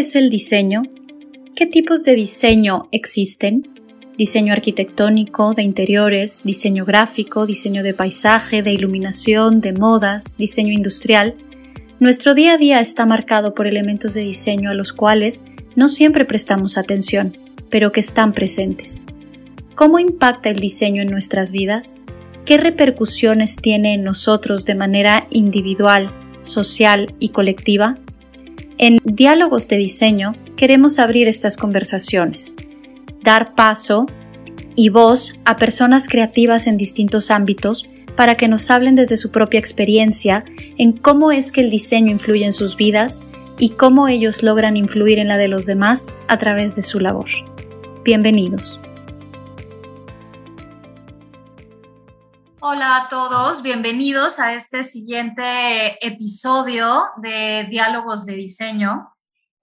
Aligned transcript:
¿Qué 0.00 0.06
es 0.06 0.16
el 0.16 0.30
diseño? 0.30 0.84
¿Qué 1.54 1.66
tipos 1.66 2.04
de 2.04 2.14
diseño 2.14 2.88
existen? 2.90 3.68
Diseño 4.16 4.54
arquitectónico, 4.54 5.52
de 5.52 5.62
interiores, 5.62 6.40
diseño 6.42 6.86
gráfico, 6.86 7.44
diseño 7.44 7.82
de 7.82 7.92
paisaje, 7.92 8.62
de 8.62 8.72
iluminación, 8.72 9.60
de 9.60 9.74
modas, 9.74 10.38
diseño 10.38 10.72
industrial. 10.72 11.34
Nuestro 11.98 12.32
día 12.32 12.54
a 12.54 12.56
día 12.56 12.80
está 12.80 13.04
marcado 13.04 13.52
por 13.52 13.66
elementos 13.66 14.14
de 14.14 14.22
diseño 14.22 14.70
a 14.70 14.74
los 14.74 14.94
cuales 14.94 15.44
no 15.76 15.86
siempre 15.90 16.24
prestamos 16.24 16.78
atención, 16.78 17.36
pero 17.68 17.92
que 17.92 18.00
están 18.00 18.32
presentes. 18.32 19.04
¿Cómo 19.74 19.98
impacta 19.98 20.48
el 20.48 20.60
diseño 20.60 21.02
en 21.02 21.10
nuestras 21.10 21.52
vidas? 21.52 22.00
¿Qué 22.46 22.56
repercusiones 22.56 23.56
tiene 23.56 23.92
en 23.92 24.04
nosotros 24.04 24.64
de 24.64 24.76
manera 24.76 25.26
individual, 25.28 26.10
social 26.40 27.14
y 27.20 27.28
colectiva? 27.28 27.98
En 28.82 28.96
Diálogos 29.04 29.68
de 29.68 29.76
Diseño 29.76 30.32
queremos 30.56 30.98
abrir 30.98 31.28
estas 31.28 31.58
conversaciones, 31.58 32.54
dar 33.22 33.54
paso 33.54 34.06
y 34.74 34.88
voz 34.88 35.38
a 35.44 35.56
personas 35.56 36.08
creativas 36.08 36.66
en 36.66 36.78
distintos 36.78 37.30
ámbitos 37.30 37.86
para 38.16 38.38
que 38.38 38.48
nos 38.48 38.70
hablen 38.70 38.94
desde 38.94 39.18
su 39.18 39.30
propia 39.30 39.60
experiencia 39.60 40.44
en 40.78 40.92
cómo 40.92 41.30
es 41.30 41.52
que 41.52 41.60
el 41.60 41.68
diseño 41.68 42.10
influye 42.10 42.46
en 42.46 42.54
sus 42.54 42.78
vidas 42.78 43.20
y 43.58 43.68
cómo 43.68 44.08
ellos 44.08 44.42
logran 44.42 44.78
influir 44.78 45.18
en 45.18 45.28
la 45.28 45.36
de 45.36 45.48
los 45.48 45.66
demás 45.66 46.14
a 46.26 46.38
través 46.38 46.74
de 46.74 46.82
su 46.82 47.00
labor. 47.00 47.28
Bienvenidos. 48.02 48.79
Hola 52.62 52.96
a 52.98 53.08
todos, 53.08 53.62
bienvenidos 53.62 54.38
a 54.38 54.52
este 54.52 54.84
siguiente 54.84 55.96
episodio 56.06 57.04
de 57.16 57.66
Diálogos 57.70 58.26
de 58.26 58.34
Diseño. 58.34 59.14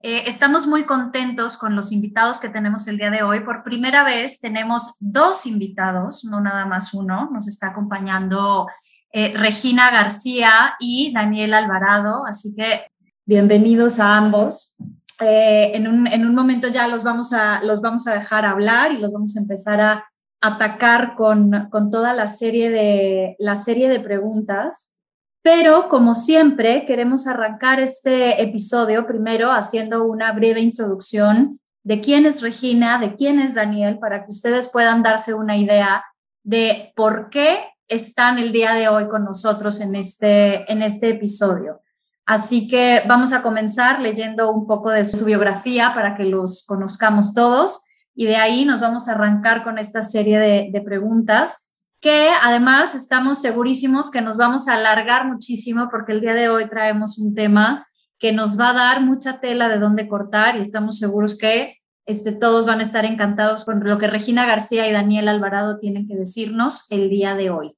Eh, 0.02 0.24
estamos 0.26 0.66
muy 0.66 0.82
contentos 0.82 1.56
con 1.56 1.76
los 1.76 1.92
invitados 1.92 2.40
que 2.40 2.48
tenemos 2.48 2.88
el 2.88 2.98
día 2.98 3.10
de 3.10 3.22
hoy. 3.22 3.44
Por 3.44 3.62
primera 3.62 4.02
vez 4.02 4.40
tenemos 4.40 4.96
dos 4.98 5.46
invitados, 5.46 6.24
no 6.24 6.40
nada 6.40 6.66
más 6.66 6.92
uno. 6.92 7.30
Nos 7.32 7.46
está 7.46 7.68
acompañando 7.68 8.66
eh, 9.12 9.32
Regina 9.36 9.92
García 9.92 10.74
y 10.80 11.12
Daniel 11.12 11.54
Alvarado, 11.54 12.26
así 12.26 12.52
que 12.56 12.90
bienvenidos 13.24 14.00
a 14.00 14.16
ambos. 14.16 14.76
Eh, 15.20 15.70
en, 15.74 15.86
un, 15.86 16.08
en, 16.08 16.26
un, 16.26 16.34
momento 16.34 16.66
ya 16.66 16.88
los 16.88 17.04
vamos, 17.04 17.32
a, 17.32 17.62
los 17.62 17.80
vamos 17.80 18.08
a 18.08 18.14
dejar 18.14 18.44
hablar 18.44 18.90
y 18.90 18.98
los 18.98 19.12
vamos 19.12 19.36
a 19.36 19.40
empezar 19.40 19.80
a 19.80 20.04
atacar 20.40 21.14
con, 21.16 21.68
con 21.70 21.90
toda 21.90 22.14
la 22.14 22.28
serie, 22.28 22.70
de, 22.70 23.36
la 23.38 23.56
serie 23.56 23.88
de 23.88 24.00
preguntas, 24.00 24.98
pero 25.42 25.88
como 25.88 26.14
siempre 26.14 26.84
queremos 26.86 27.26
arrancar 27.26 27.80
este 27.80 28.42
episodio 28.42 29.06
primero 29.06 29.50
haciendo 29.50 30.04
una 30.04 30.32
breve 30.32 30.60
introducción 30.60 31.60
de 31.82 32.00
quién 32.00 32.26
es 32.26 32.42
Regina, 32.42 32.98
de 32.98 33.14
quién 33.14 33.40
es 33.40 33.54
Daniel, 33.54 33.98
para 33.98 34.24
que 34.24 34.30
ustedes 34.30 34.68
puedan 34.68 35.02
darse 35.02 35.34
una 35.34 35.56
idea 35.56 36.04
de 36.44 36.92
por 36.94 37.30
qué 37.30 37.60
están 37.88 38.38
el 38.38 38.52
día 38.52 38.74
de 38.74 38.88
hoy 38.88 39.08
con 39.08 39.24
nosotros 39.24 39.80
en 39.80 39.94
este, 39.94 40.70
en 40.70 40.82
este 40.82 41.10
episodio. 41.10 41.80
Así 42.26 42.68
que 42.68 43.02
vamos 43.08 43.32
a 43.32 43.40
comenzar 43.40 44.00
leyendo 44.00 44.52
un 44.52 44.66
poco 44.66 44.90
de 44.90 45.04
su 45.04 45.24
biografía 45.24 45.94
para 45.94 46.14
que 46.14 46.24
los 46.24 46.62
conozcamos 46.66 47.32
todos 47.32 47.86
y 48.18 48.26
de 48.26 48.34
ahí 48.34 48.64
nos 48.64 48.80
vamos 48.80 49.08
a 49.08 49.12
arrancar 49.12 49.62
con 49.62 49.78
esta 49.78 50.02
serie 50.02 50.40
de, 50.40 50.80
preguntas 50.80 51.70
que 52.00 52.30
además 52.42 52.96
estamos 52.96 53.40
segurísimos 53.40 54.10
que 54.10 54.20
nos 54.20 54.36
vamos 54.36 54.66
a 54.66 54.74
alargar 54.74 55.28
muchísimo 55.28 55.86
porque 55.88 56.14
el 56.14 56.20
día 56.20 56.34
de 56.34 56.48
hoy 56.48 56.68
traemos 56.68 57.16
un 57.20 57.36
tema 57.36 57.86
que 58.18 58.32
nos 58.32 58.58
va 58.58 58.70
a 58.70 58.74
dar 58.74 59.02
mucha 59.02 59.38
tela 59.38 59.68
de 59.68 59.78
dónde 59.78 60.08
cortar 60.08 60.56
y 60.56 60.62
estamos 60.62 60.98
seguros 60.98 61.38
que 61.38 61.76
este, 62.06 62.32
todos 62.32 62.66
van 62.66 62.80
a 62.80 62.82
estar 62.82 63.04
encantados 63.04 63.64
con 63.64 63.84
lo 63.84 63.98
que 63.98 64.08
Regina 64.08 64.46
García 64.46 64.88
y 64.88 64.92
Daniel 64.92 65.28
Alvarado 65.28 65.78
tienen 65.78 66.08
que 66.08 66.16
decirnos 66.16 66.90
el 66.90 67.10
día 67.10 67.36
de 67.36 67.50
hoy. 67.50 67.70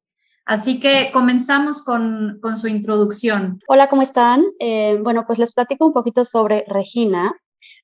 Así 0.47 0.81
que 0.81 1.11
comenzamos 1.12 1.84
con, 1.84 2.39
con 2.41 2.56
su 2.56 2.67
introducción. 2.67 3.61
Hola, 3.69 3.91
¿cómo 3.91 4.00
están? 4.00 4.43
Eh, 4.59 4.99
bueno, 5.03 5.27
pues 5.27 5.39
les 5.39 5.53
platico 5.53 5.87
un 5.87 5.93
poquito 5.93 6.25
sobre 6.25 6.65
Regina. 6.67 7.34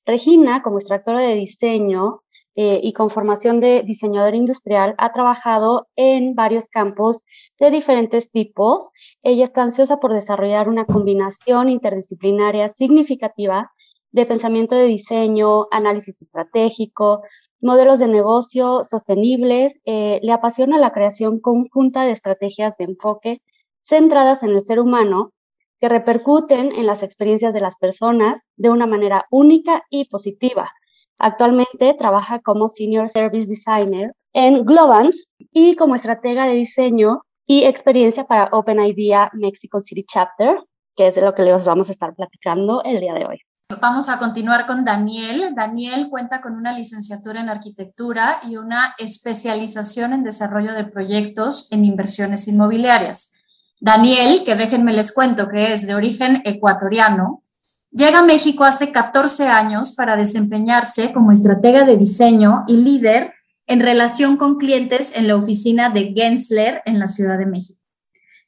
Regina, 0.07 0.63
como 0.63 0.79
extractora 0.79 1.21
de 1.21 1.35
diseño, 1.35 2.23
eh, 2.59 2.81
y 2.83 2.95
con 2.95 3.11
formación 3.11 3.61
de 3.61 3.83
diseñador 3.83 4.35
industrial, 4.35 4.95
ha 4.97 5.13
trabajado 5.13 5.89
en 5.95 6.35
varios 6.35 6.69
campos 6.71 7.23
de 7.61 7.71
diferentes 7.71 8.31
tipos. 8.31 8.91
Ella 9.23 9.45
está 9.45 9.63
ansiosa 9.63 9.99
por 9.99 10.15
desarrollar 10.15 10.71
una 10.71 10.87
combinación 10.87 11.69
interdisciplinaria 11.69 12.71
significativa 12.71 13.73
de 14.11 14.25
pensamiento 14.25 14.75
de 14.75 14.87
diseño, 14.87 15.67
análisis 15.71 16.23
estratégico, 16.23 17.21
modelos 17.61 17.99
de 17.99 18.09
negocio 18.09 18.85
sostenibles. 18.85 19.79
Eh, 19.85 20.19
le 20.23 20.33
apasiona 20.33 20.79
la 20.79 20.93
creación 20.93 21.41
conjunta 21.41 22.05
de 22.05 22.13
estrategias 22.13 22.79
de 22.79 22.85
enfoque 22.85 23.43
centradas 23.83 24.43
en 24.43 24.53
el 24.53 24.63
ser 24.63 24.81
humano 24.81 25.35
que 25.79 25.91
repercuten 25.91 26.73
en 26.73 26.87
las 26.87 27.03
experiencias 27.03 27.53
de 27.53 27.61
las 27.61 27.77
personas 27.77 28.47
de 28.57 28.71
una 28.71 28.87
manera 28.87 29.27
única 29.31 29.85
y 29.91 30.07
positiva 30.07 30.73
Actualmente 31.19 31.95
trabaja 31.99 32.41
como 32.41 32.69
Senior 32.69 33.09
Service 33.09 33.49
Designer 33.49 34.13
en 34.33 34.65
Globans 34.65 35.27
y 35.39 35.77
como 35.77 35.95
estratega 35.95 36.45
de 36.47 36.53
diseño 36.53 37.23
y 37.47 37.65
experiencia 37.65 38.25
para 38.25 38.49
Open 38.53 38.81
Idea 38.81 39.31
Mexico 39.33 39.81
City 39.81 40.05
Chapter, 40.07 40.59
que 40.95 41.07
es 41.07 41.15
de 41.15 41.23
lo 41.23 41.35
que 41.35 41.43
les 41.43 41.65
vamos 41.65 41.89
a 41.89 41.93
estar 41.93 42.15
platicando 42.15 42.83
el 42.83 43.01
día 43.01 43.15
de 43.15 43.27
hoy. 43.27 43.39
Vamos 43.81 44.09
a 44.09 44.19
continuar 44.19 44.67
con 44.67 44.85
Daniel. 44.85 45.55
Daniel 45.55 46.07
cuenta 46.09 46.41
con 46.41 46.55
una 46.55 46.73
licenciatura 46.73 47.41
en 47.41 47.49
arquitectura 47.49 48.41
y 48.49 48.57
una 48.57 48.95
especialización 48.99 50.13
en 50.13 50.23
desarrollo 50.23 50.73
de 50.73 50.85
proyectos 50.85 51.73
en 51.73 51.85
inversiones 51.85 52.47
inmobiliarias. 52.47 53.33
Daniel, 53.81 54.43
que 54.45 54.55
déjenme 54.55 54.93
les 54.93 55.13
cuento 55.13 55.49
que 55.49 55.73
es 55.73 55.87
de 55.87 55.95
origen 55.95 56.43
ecuatoriano, 56.45 57.43
Llega 57.91 58.19
a 58.19 58.25
México 58.25 58.65
hace 58.65 58.93
14 58.93 59.49
años 59.49 59.95
para 59.95 60.17
desempeñarse 60.17 61.13
como 61.13 61.33
estratega 61.33 61.85
de 61.85 61.97
diseño 61.97 62.65
y 62.67 62.77
líder 62.77 63.33
en 63.67 63.81
relación 63.81 64.37
con 64.37 64.57
clientes 64.57 65.17
en 65.17 65.29
la 65.29 65.37
oficina 65.37 65.91
de 65.91 66.13
Gensler 66.15 66.83
en 66.85 66.99
la 66.99 67.07
Ciudad 67.07 67.39
de 67.39 67.47
México. 67.47 67.81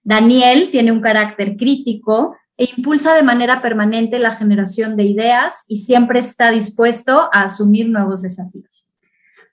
Daniel 0.02 0.70
tiene 0.70 0.92
un 0.92 1.00
carácter 1.00 1.56
crítico 1.56 2.36
e 2.56 2.68
impulsa 2.76 3.14
de 3.14 3.22
manera 3.22 3.62
permanente 3.62 4.18
la 4.18 4.32
generación 4.32 4.96
de 4.96 5.04
ideas 5.04 5.64
y 5.68 5.76
siempre 5.76 6.18
está 6.18 6.50
dispuesto 6.50 7.28
a 7.32 7.42
asumir 7.44 7.88
nuevos 7.88 8.22
desafíos. 8.22 8.88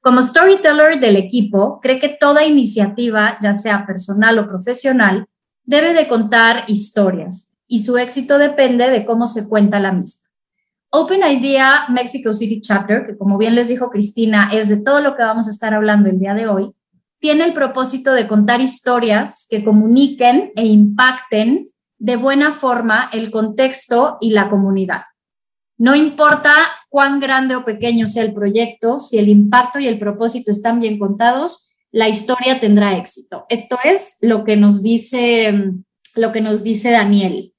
Como 0.02 0.22
storyteller 0.22 1.00
del 1.00 1.16
equipo, 1.16 1.79
cree 1.81 2.00
que 2.00 2.09
toda 2.09 2.46
iniciativa, 2.46 3.38
ya 3.41 3.53
sea 3.53 3.85
personal 3.85 4.38
o 4.40 4.47
profesional, 4.47 5.28
debe 5.63 5.94
de 5.94 6.07
contar 6.07 6.66
historias, 6.67 7.55
y 7.68 7.84
su 7.84 7.98
éxito 7.98 8.38
depende 8.38 8.90
de 8.90 9.06
cómo 9.06 9.28
se 9.28 9.48
cuenta 9.48 9.80
la 9.80 9.92
misma. 9.92 10.30
Open 10.92 11.22
Idea 11.30 11.88
Mexico 11.90 12.34
City 12.34 12.62
Chapter, 12.62 13.06
que 13.06 13.18
como 13.18 13.38
bien 13.38 13.56
les 13.56 13.68
dijo 13.68 13.90
Cristina, 13.90 14.50
es 14.53 14.70
de 14.70 14.78
todo 14.78 15.02
lo 15.02 15.16
que 15.16 15.24
vamos 15.24 15.48
a 15.48 15.52
estar 15.52 15.74
hablando 15.74 16.09
el 16.09 16.20
día 16.20 16.34
de 16.34 16.48
hoy, 16.48 16.72
tiene 17.20 17.44
el 17.44 17.53
propósito 17.53 18.14
de 18.14 18.28
contar 18.28 18.62
historias 18.62 19.48
que 19.50 19.64
comuniquen 19.64 20.52
e 20.56 20.66
impacten 20.66 21.66
de 21.98 22.16
buena 22.18 22.53
forma 22.53 23.09
el 23.14 23.31
contexto 23.31 24.18
y 24.22 24.30
la 24.30 24.50
comunidad. 24.50 25.02
No 25.78 25.96
importa 25.96 26.53
cuán 26.90 27.20
grande 27.20 27.56
o 27.56 27.66
pequeño 27.66 28.08
sea 28.08 28.23
el 28.23 28.34
proyecto, 28.34 29.00
si 29.00 29.17
el 29.17 29.28
impacto 29.28 29.79
y 29.79 29.88
el 29.88 30.00
propósito 30.00 30.52
están 30.52 30.79
bien 30.79 30.97
contados, 30.97 31.72
la 31.91 32.08
historia 32.08 32.59
tendrá 32.59 32.96
éxito. 32.96 33.46
Esto 33.50 33.78
es 33.84 34.17
lo 34.22 34.44
que 34.44 34.56
nos 34.56 34.84
dice, 34.84 35.72
lo 36.16 36.32
que 36.32 36.41
nos 36.41 36.64
dice 36.64 36.91
Daniel. 36.91 37.54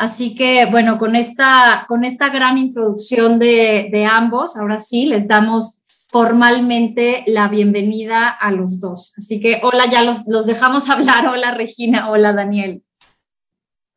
Así 0.00 0.34
que, 0.34 0.64
bueno, 0.64 0.98
con 0.98 1.14
esta, 1.14 1.84
con 1.86 2.04
esta 2.04 2.30
gran 2.30 2.56
introducción 2.56 3.38
de, 3.38 4.08
ambos, 4.10 4.56
ahora 4.56 4.78
sí, 4.78 5.04
les 5.04 5.28
damos 5.28 5.82
formalmente 6.06 7.22
la 7.26 7.48
bienvenida 7.48 8.30
a 8.30 8.50
los 8.50 8.80
dos. 8.80 9.12
Así 9.18 9.40
que, 9.40 9.60
hola, 9.62 9.84
ya 9.92 10.02
los, 10.02 10.26
los 10.26 10.46
dejamos 10.46 10.88
hablar. 10.90 11.26
Hola, 11.28 11.50
Regina. 11.50 12.08
Hola, 12.08 12.32
Daniel. 12.32 12.82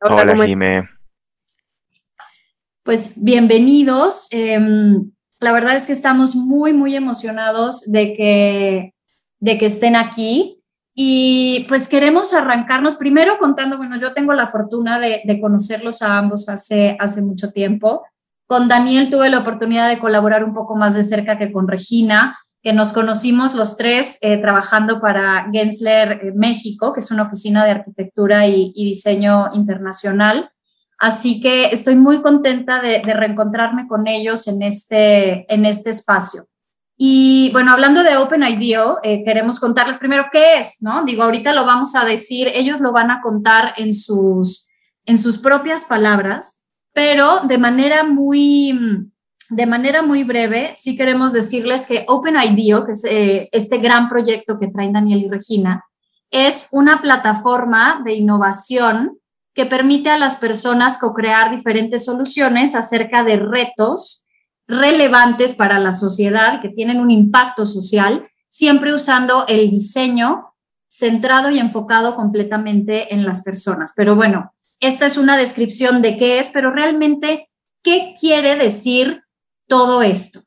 Hola, 0.02 0.24
hola 0.34 0.90
Pues 2.84 3.14
bienvenidos. 3.16 4.28
Em, 4.32 5.10
la 5.40 5.54
verdad 5.54 5.78
es 5.78 5.88
que 5.88 5.94
estamos 5.94 6.36
muy, 6.36 6.74
muy 6.74 6.98
emocionados 6.98 7.90
de 7.90 8.14
que, 8.14 8.94
de 9.40 9.58
que 9.58 9.68
estén 9.68 9.96
aquí. 9.96 10.63
Y 10.96 11.66
pues 11.68 11.88
queremos 11.88 12.34
arrancarnos 12.34 12.96
primero 12.96 13.40
contando, 13.40 13.78
bueno, 13.78 13.98
yo 13.98 14.14
tengo 14.14 14.34
la 14.34 14.48
fortuna 14.48 15.00
de, 15.00 15.40
conocerlos 15.42 16.02
a 16.04 16.18
ambos 16.18 16.50
hace, 16.50 16.96
hace 17.00 17.22
mucho 17.22 17.52
tiempo. 17.52 18.04
Con 18.48 18.68
Daniel 18.68 19.10
tuve 19.10 19.30
la 19.30 19.40
oportunidad 19.40 19.90
de 19.90 20.00
colaborar 20.00 20.44
un 20.44 20.54
poco 20.54 20.76
más 20.76 20.94
de 20.94 21.04
cerca 21.04 21.38
que 21.38 21.52
con 21.52 21.68
Regina, 21.68 22.38
que 22.62 22.74
nos 22.74 22.94
conocimos 22.94 23.56
los 23.56 23.76
tres 23.76 24.20
eh, 24.22 24.38
trabajando 24.38 25.02
para 25.02 25.50
Gensler 25.52 26.12
eh, 26.12 26.32
México, 26.36 26.94
que 26.94 27.02
es 27.02 27.12
una 27.12 27.24
oficina 27.24 27.66
de 27.66 27.72
arquitectura 27.72 28.48
y, 28.48 28.72
diseño 28.74 29.50
internacional. 29.54 30.52
Así 31.00 31.42
que 31.42 31.66
estoy 31.66 31.96
muy 31.96 32.22
contenta 32.22 32.82
de, 32.82 33.02
reencontrarme 33.02 33.88
con 33.88 34.08
ellos 34.08 34.48
en 34.48 34.62
este, 34.62 35.52
en 35.54 35.66
este 35.66 35.90
espacio. 35.90 36.46
Y 36.98 37.50
bueno, 37.52 37.72
hablando 37.72 38.04
de 38.04 38.18
Open 38.18 38.44
IDEO, 38.44 39.00
eh, 39.04 39.24
queremos 39.24 39.60
contarles 39.60 39.98
primero 39.98 40.28
qué 40.32 40.58
es, 40.60 40.78
¿no? 40.82 41.04
Digo, 41.06 41.24
ahorita 41.24 41.54
lo 41.54 41.66
vamos 41.66 41.96
a 41.96 42.06
decir, 42.06 42.50
ellos 42.54 42.82
lo 42.82 42.92
van 42.92 43.10
a 43.10 43.22
contar 43.22 43.74
en 43.78 43.94
sus, 43.94 44.70
en 45.06 45.18
sus 45.18 45.40
propias 45.40 45.86
palabras, 45.86 46.68
pero 46.94 47.40
de 47.42 47.58
manera 47.58 48.04
muy, 48.04 49.10
de 49.50 49.66
manera 49.66 50.04
muy 50.04 50.24
breve, 50.24 50.74
sí 50.76 50.96
queremos 50.96 51.34
decirles 51.34 51.88
que 51.88 52.06
Open 52.08 52.36
IDEO, 52.38 52.86
que 52.86 52.92
es 52.92 53.06
eh, 53.06 53.50
este 53.52 53.80
gran 53.80 54.08
proyecto 54.08 54.60
que 54.60 54.68
traen 54.68 54.94
Daniel 54.94 55.24
y 55.24 55.30
Regina, 55.30 55.84
es 56.30 56.70
una 56.72 57.02
plataforma 57.02 58.02
de 58.06 58.14
innovación 58.14 59.18
que 59.54 59.66
permite 59.66 60.10
a 60.10 60.18
las 60.18 60.36
personas 60.36 60.98
co-crear 60.98 61.52
diferentes 61.52 62.06
soluciones 62.06 62.76
acerca 62.76 63.24
de 63.24 63.38
retos 63.38 64.23
relevantes 64.74 65.54
para 65.54 65.80
la 65.80 65.92
sociedad, 65.92 66.62
que 66.62 66.70
tienen 66.70 67.00
un 67.00 67.12
impacto 67.12 67.66
social, 67.66 68.28
siempre 68.50 68.94
usando 68.94 69.46
el 69.48 69.70
diseño 69.70 70.54
centrado 70.88 71.50
y 71.50 71.60
enfocado 71.60 72.16
completamente 72.16 73.14
en 73.14 73.26
las 73.26 73.44
personas. 73.44 73.94
Pero 73.96 74.16
bueno, 74.16 74.54
esta 74.80 75.06
es 75.06 75.18
una 75.18 75.38
descripción 75.38 76.02
de 76.02 76.18
qué 76.18 76.40
es, 76.40 76.50
pero 76.50 76.72
realmente, 76.72 77.50
¿qué 77.82 78.14
quiere 78.20 78.56
decir 78.56 79.24
todo 79.68 80.02
esto? 80.02 80.42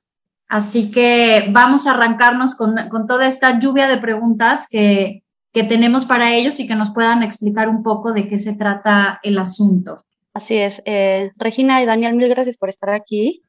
Así 0.48 0.90
que 0.90 1.48
vamos 1.50 1.86
a 1.86 1.92
arrancarnos 1.92 2.54
con, 2.54 2.76
toda 3.08 3.26
esta 3.26 3.58
lluvia 3.58 3.88
de 3.88 3.98
preguntas 3.98 4.68
que, 4.70 5.24
que 5.52 5.64
tenemos 5.64 6.04
para 6.04 6.34
ellos 6.34 6.60
y 6.60 6.68
que 6.68 6.76
nos 6.76 6.92
puedan 6.92 7.22
explicar 7.22 7.68
un 7.68 7.82
poco 7.82 8.12
de 8.12 8.28
qué 8.28 8.38
se 8.38 8.54
trata 8.54 9.18
el 9.22 9.38
asunto. 9.38 10.04
Así 10.36 10.58
es. 10.58 10.82
Eh, 10.84 11.32
Regina 11.36 11.82
y 11.82 11.86
Daniel, 11.86 12.14
mil 12.14 12.28
gracias 12.28 12.58
por 12.58 12.68
estar 12.68 12.90
aquí. 12.90 13.42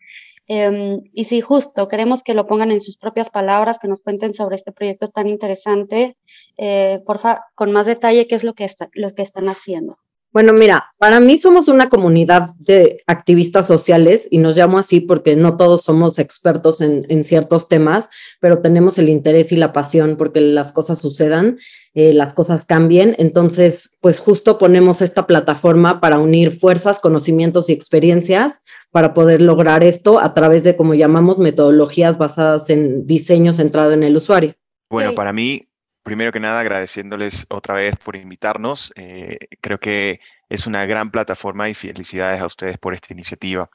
Em, 0.48 1.02
y 1.14 1.26
si 1.26 1.42
justo 1.42 1.88
queremos 1.88 2.24
que 2.24 2.34
lo 2.34 2.48
pongan 2.48 2.72
en 2.72 2.80
sus 2.82 2.98
propias 2.98 3.30
palabras, 3.30 3.80
que 3.80 3.88
nos 3.88 4.02
cuenten 4.02 4.34
sobre 4.34 4.56
este 4.56 4.72
proyecto 4.72 5.08
tan 5.08 5.28
interesante, 5.28 6.18
eh, 6.58 7.02
porfa, 7.06 7.46
con 7.56 7.72
más 7.72 7.86
detalle, 7.86 8.28
qué 8.28 8.36
es 8.36 8.44
lo 8.44 8.54
que, 8.54 8.68
lo 8.94 9.14
que 9.14 9.22
están 9.24 9.50
haciendo. 9.50 9.98
Bueno, 10.38 10.54
mira, 10.54 10.94
para 11.00 11.20
mí 11.20 11.40
somos 11.40 11.68
una 11.68 11.90
comunidad 11.90 12.54
de 12.60 13.02
activistas 13.08 13.66
sociales 13.66 14.28
y 14.30 14.38
nos 14.38 14.56
llamo 14.56 14.78
así 14.78 15.02
porque 15.02 15.36
no 15.36 15.58
todos 15.58 15.82
somos 15.82 16.20
expertos 16.20 16.80
en, 16.80 17.24
ciertos 17.24 17.68
temas, 17.68 18.08
pero 18.40 18.60
tenemos 18.60 19.00
el 19.00 19.10
interés 19.10 19.52
y 19.52 19.56
la 19.56 19.74
pasión 19.74 20.16
porque 20.16 20.40
las 20.40 20.72
cosas 20.72 21.00
sucedan, 21.00 21.58
eh, 21.96 22.14
las 22.14 22.34
cosas 22.34 22.66
cambien. 22.66 23.16
Entonces, 23.18 23.98
pues 24.00 24.20
justo 24.20 24.60
ponemos 24.60 25.02
esta 25.02 25.26
plataforma 25.26 26.00
para 26.00 26.20
unir 26.20 26.52
fuerzas, 26.52 27.00
conocimientos 27.00 27.68
y 27.72 27.74
experiencias 27.74 28.62
para 28.92 29.16
poder 29.16 29.42
lograr 29.42 29.84
esto 29.84 30.20
a 30.20 30.36
través 30.36 30.64
de, 30.64 30.76
como 30.76 30.94
llamamos, 30.94 31.40
metodologías 31.40 32.20
basadas 32.20 32.70
en 32.70 33.08
diseño 33.08 33.54
centrado 33.54 33.92
en 33.94 34.04
el 34.04 34.16
usuario. 34.16 34.54
Bueno, 34.92 35.16
para 35.16 35.34
mí 35.34 35.67
primero 36.08 36.32
que 36.32 36.40
nada 36.40 36.62
agradeciéndoles 36.62 37.48
otra 37.50 37.76
vez 37.76 37.98
por 37.98 38.16
invitarnos. 38.16 38.94
Eh, 38.96 39.40
creo 39.60 39.78
que 39.78 40.22
es 40.48 40.66
una 40.66 40.86
gran 40.86 41.12
plataforma 41.12 41.68
y 41.68 41.74
felicidades 41.74 42.40
a 42.40 42.46
ustedes 42.46 42.78
por 42.78 42.94
esta 42.94 43.12
iniciativa. 43.12 43.70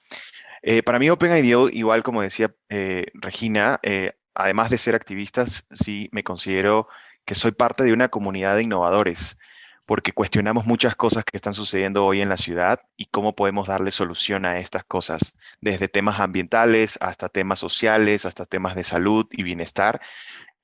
Eh, 0.62 0.82
para 0.82 0.98
mí 0.98 1.10
OpenIDEO, 1.10 1.68
igual 1.68 2.02
como 2.02 2.22
decía 2.22 2.50
eh, 2.70 3.04
Regina, 3.12 3.78
además 4.32 4.70
de 4.70 4.78
ser 4.78 4.94
activistas, 4.94 5.66
sí 5.72 6.08
me 6.10 6.24
considero 6.24 6.88
que 7.26 7.34
soy 7.34 7.52
parte 7.52 7.84
de 7.84 7.92
una 7.92 8.08
comunidad 8.08 8.56
de 8.56 8.62
innovadores, 8.62 9.36
porque 9.84 10.12
cuestionamos 10.12 10.64
muchas 10.64 10.96
cosas 10.96 11.24
que 11.24 11.36
están 11.36 11.52
sucediendo 11.52 12.06
hoy 12.06 12.22
en 12.22 12.30
la 12.30 12.38
ciudad 12.38 12.80
y 12.96 13.06
cómo 13.06 13.36
podemos 13.36 13.68
darle 13.68 13.90
solución 13.90 14.46
a 14.46 14.58
estas 14.58 14.84
cosas, 14.84 15.36
desde 15.60 15.88
temas 15.88 16.18
ambientales 16.18 16.96
hasta 17.02 17.28
temas 17.28 17.58
sociales, 17.58 18.24
hasta 18.24 18.46
temas 18.46 18.74
de 18.74 18.84
salud 18.84 19.26
y 19.32 19.42
bienestar. 19.42 20.00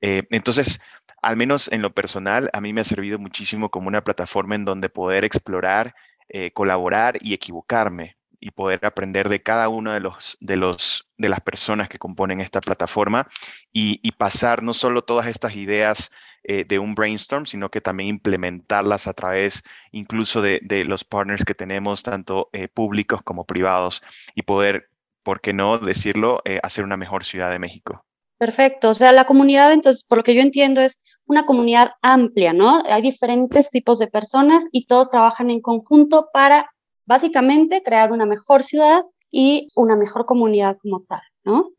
Entonces, 0.00 0.80
al 1.22 1.36
menos 1.36 1.68
en 1.72 1.82
lo 1.82 1.92
personal, 1.92 2.50
a 2.52 2.60
mí 2.60 2.72
me 2.72 2.80
ha 2.80 2.84
servido 2.84 3.18
muchísimo 3.18 3.70
como 3.70 3.88
una 3.88 4.04
plataforma 4.04 4.54
en 4.54 4.64
donde 4.64 4.88
poder 4.88 5.24
explorar, 5.24 5.94
eh, 6.28 6.52
colaborar 6.52 7.18
y 7.20 7.34
equivocarme 7.34 8.16
y 8.40 8.52
poder 8.52 8.84
aprender 8.86 9.28
de 9.28 9.42
cada 9.42 9.68
una 9.68 9.94
de, 9.94 10.00
los, 10.00 10.36
de, 10.40 10.56
los, 10.56 11.10
de 11.16 11.28
las 11.28 11.40
personas 11.40 11.88
que 11.88 11.98
componen 11.98 12.40
esta 12.40 12.60
plataforma 12.60 13.26
y, 13.72 14.12
pasar 14.12 14.62
no 14.62 14.74
solo 14.74 15.02
todas 15.02 15.26
estas 15.26 15.54
ideas 15.56 16.12
eh, 16.44 16.64
de 16.64 16.78
un 16.78 16.94
brainstorm, 16.94 17.46
sino 17.46 17.70
que 17.70 17.80
también 17.80 18.08
implementarlas 18.08 19.06
a 19.08 19.12
través 19.12 19.64
incluso 19.90 20.40
de, 20.40 20.60
los 20.84 21.04
partners 21.04 21.44
que 21.44 21.54
tenemos, 21.54 22.02
tanto 22.02 22.48
eh, 22.52 22.68
públicos 22.68 23.22
como 23.22 23.44
privados, 23.44 24.02
y 24.34 24.42
poder, 24.42 24.90
¿por 25.24 25.40
qué 25.40 25.52
no 25.52 25.78
decirlo?, 25.78 26.42
hacer 26.62 26.84
una 26.84 26.96
mejor 26.96 27.24
Ciudad 27.24 27.50
de 27.50 27.58
México. 27.58 28.07
Perfecto, 28.38 28.90
o 28.90 28.94
sea, 28.94 29.12
la 29.12 29.24
comunidad, 29.24 29.72
entonces, 29.72 30.04
por 30.04 30.18
lo 30.18 30.24
que 30.24 30.34
yo 30.34 30.40
entiendo, 30.40 30.80
es 30.80 31.00
una 31.26 31.44
comunidad 31.44 31.92
amplia, 32.02 32.52
¿no? 32.52 32.82
Hay 32.86 33.02
diferentes 33.02 33.68
tipos 33.70 33.98
de 33.98 34.06
personas 34.06 34.64
y 34.70 34.86
todos 34.86 35.10
trabajan 35.10 35.50
en 35.50 35.60
conjunto 35.60 36.28
para, 36.32 36.72
básicamente, 37.04 37.82
crear 37.82 38.12
una 38.12 38.26
mejor 38.26 38.62
ciudad 38.62 39.02
y 39.30 39.66
una 39.74 39.96
mejor 39.96 40.24
comunidad 40.24 40.78
como 40.80 41.02
tal, 41.02 41.20
¿no? 41.42 41.70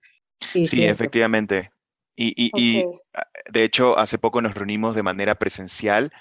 Sí, 0.42 0.84
efectivamente. 0.84 1.72
Y, 2.18 2.84
ah, 3.14 3.26
de 3.50 3.64
hecho, 3.64 3.98
hace 3.98 4.18
poco 4.18 4.42
nos 4.42 4.54
reunimos 4.54 4.94
de 4.94 5.04
manera 5.04 5.36
presencial 5.36 6.12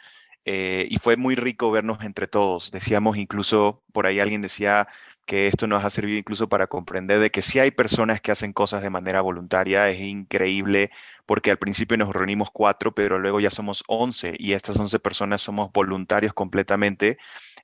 eh, 0.44 0.86
y 0.88 0.98
fue 0.98 1.16
muy 1.16 1.34
rico 1.34 1.72
vernos 1.72 2.04
entre 2.04 2.28
todos. 2.28 2.70
Decíamos 2.70 3.16
incluso, 3.16 3.82
por 3.92 4.06
ahí 4.06 4.20
alguien 4.20 4.40
decía, 4.40 4.86
que 5.28 5.46
esto 5.46 5.66
nos 5.66 5.84
ha 5.84 5.90
servido 5.90 6.18
incluso 6.18 6.48
para 6.48 6.68
comprender 6.68 7.20
de 7.20 7.30
que 7.30 7.42
si 7.42 7.58
hay 7.58 7.70
personas 7.70 8.22
que 8.22 8.32
hacen 8.32 8.54
cosas 8.54 8.82
de 8.82 8.88
manera 8.88 9.20
voluntaria, 9.20 9.90
es 9.90 10.00
increíble 10.00 10.90
porque 11.26 11.50
al 11.50 11.58
principio 11.58 11.98
nos 11.98 12.14
reunimos 12.14 12.50
cuatro, 12.50 12.94
pero 12.94 13.18
luego 13.18 13.38
ya 13.38 13.50
somos 13.50 13.84
once 13.88 14.32
y 14.38 14.54
estas 14.54 14.80
once 14.80 14.98
personas 14.98 15.42
somos 15.42 15.70
voluntarios 15.70 16.32
completamente 16.32 17.18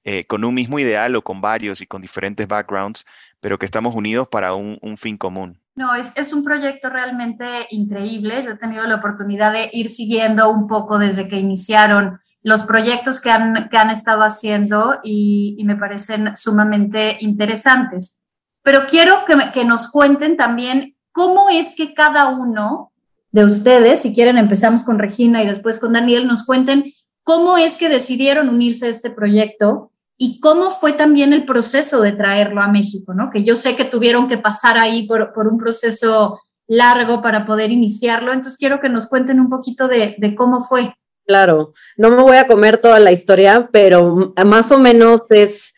eh, 0.04 0.26
con 0.26 0.44
un 0.44 0.52
mismo 0.52 0.78
ideal 0.78 1.16
o 1.16 1.24
con 1.24 1.40
varios 1.40 1.80
y 1.80 1.86
con 1.86 2.02
diferentes 2.02 2.46
backgrounds, 2.46 3.06
pero 3.40 3.58
que 3.58 3.64
estamos 3.64 3.94
unidos 3.94 4.28
para 4.28 4.52
un, 4.52 4.98
fin 4.98 5.16
común. 5.16 5.58
No, 5.76 5.94
es, 5.96 6.12
es, 6.14 6.32
un 6.32 6.44
proyecto 6.44 6.88
realmente 6.88 7.44
increíble. 7.70 8.42
Yo 8.44 8.52
he 8.52 8.56
tenido 8.56 8.84
la 8.84 8.96
oportunidad 8.96 9.52
de 9.52 9.70
ir 9.72 9.88
siguiendo 9.88 10.48
un 10.48 10.68
poco 10.68 10.98
desde 10.98 11.26
que 11.26 11.38
iniciaron 11.38 12.20
los 12.44 12.64
proyectos 12.64 13.20
que 13.20 13.30
han, 13.30 13.68
que 13.70 13.76
han 13.76 13.90
estado 13.90 14.22
haciendo 14.22 15.00
y, 15.02 15.60
me 15.64 15.76
parecen 15.76 16.36
sumamente 16.36 17.16
interesantes. 17.20 18.22
Pero 18.62 18.86
quiero 18.86 19.24
que, 19.24 19.34
que 19.52 19.64
nos 19.64 19.90
cuenten 19.90 20.36
también 20.36 20.94
cómo 21.10 21.48
es 21.50 21.74
que 21.74 21.94
cada 21.94 22.28
uno 22.28 22.92
de 23.32 23.44
ustedes, 23.44 24.02
si 24.02 24.14
quieren 24.14 24.38
empezamos 24.38 24.84
con 24.84 24.98
Regina 24.98 25.42
y 25.42 25.46
después 25.46 25.80
con 25.80 25.94
Daniel, 25.94 26.28
nos 26.28 26.44
cuenten 26.44 26.92
cómo 27.22 27.56
es 27.56 27.78
que 27.78 27.88
decidieron 27.88 28.48
unirse 28.48 28.86
a 28.86 28.90
este 28.90 29.10
proyecto 29.10 29.90
y 30.16 30.40
cómo 30.40 30.70
fue 30.70 30.92
también 30.92 31.32
el 31.32 31.44
proceso 31.44 32.00
de 32.00 32.12
traerlo 32.12 32.62
a 32.62 32.68
México, 32.68 33.14
¿no? 33.14 33.30
Que 33.30 33.44
yo 33.44 33.56
sé 33.56 33.76
que 33.76 33.84
tuvieron 33.84 34.28
que 34.28 34.38
pasar 34.38 34.78
ahí 34.78 35.06
por, 35.06 35.32
por 35.32 35.48
un 35.48 35.58
proceso 35.58 36.40
largo 36.66 37.20
para 37.22 37.46
poder 37.46 37.70
iniciarlo, 37.70 38.32
entonces 38.32 38.58
quiero 38.58 38.80
que 38.80 38.88
nos 38.88 39.06
cuenten 39.06 39.40
un 39.40 39.50
poquito 39.50 39.88
de, 39.88 40.16
cómo 40.36 40.60
fue. 40.60 40.94
Claro, 41.26 41.72
no 41.96 42.10
me 42.10 42.22
voy 42.22 42.36
a 42.36 42.46
comer 42.46 42.78
toda 42.78 43.00
la 43.00 43.12
historia, 43.12 43.68
pero 43.72 44.34
más 44.44 44.70
o 44.72 44.78
menos 44.78 45.22
es, 45.30 45.72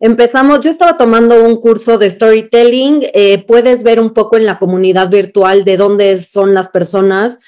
empezamos, 0.00 0.60
yo 0.60 0.72
estaba 0.72 0.96
tomando 0.96 1.44
un 1.44 1.60
curso 1.60 1.98
de 1.98 2.10
storytelling, 2.10 3.04
eh, 3.14 3.44
puedes 3.46 3.84
ver 3.84 4.00
un 4.00 4.12
poco 4.12 4.36
en 4.36 4.44
la 4.44 4.58
comunidad 4.58 5.08
virtual 5.08 5.64
de 5.64 5.76
dónde 5.76 6.18
son 6.18 6.54
las 6.54 6.68
personas. 6.68 7.38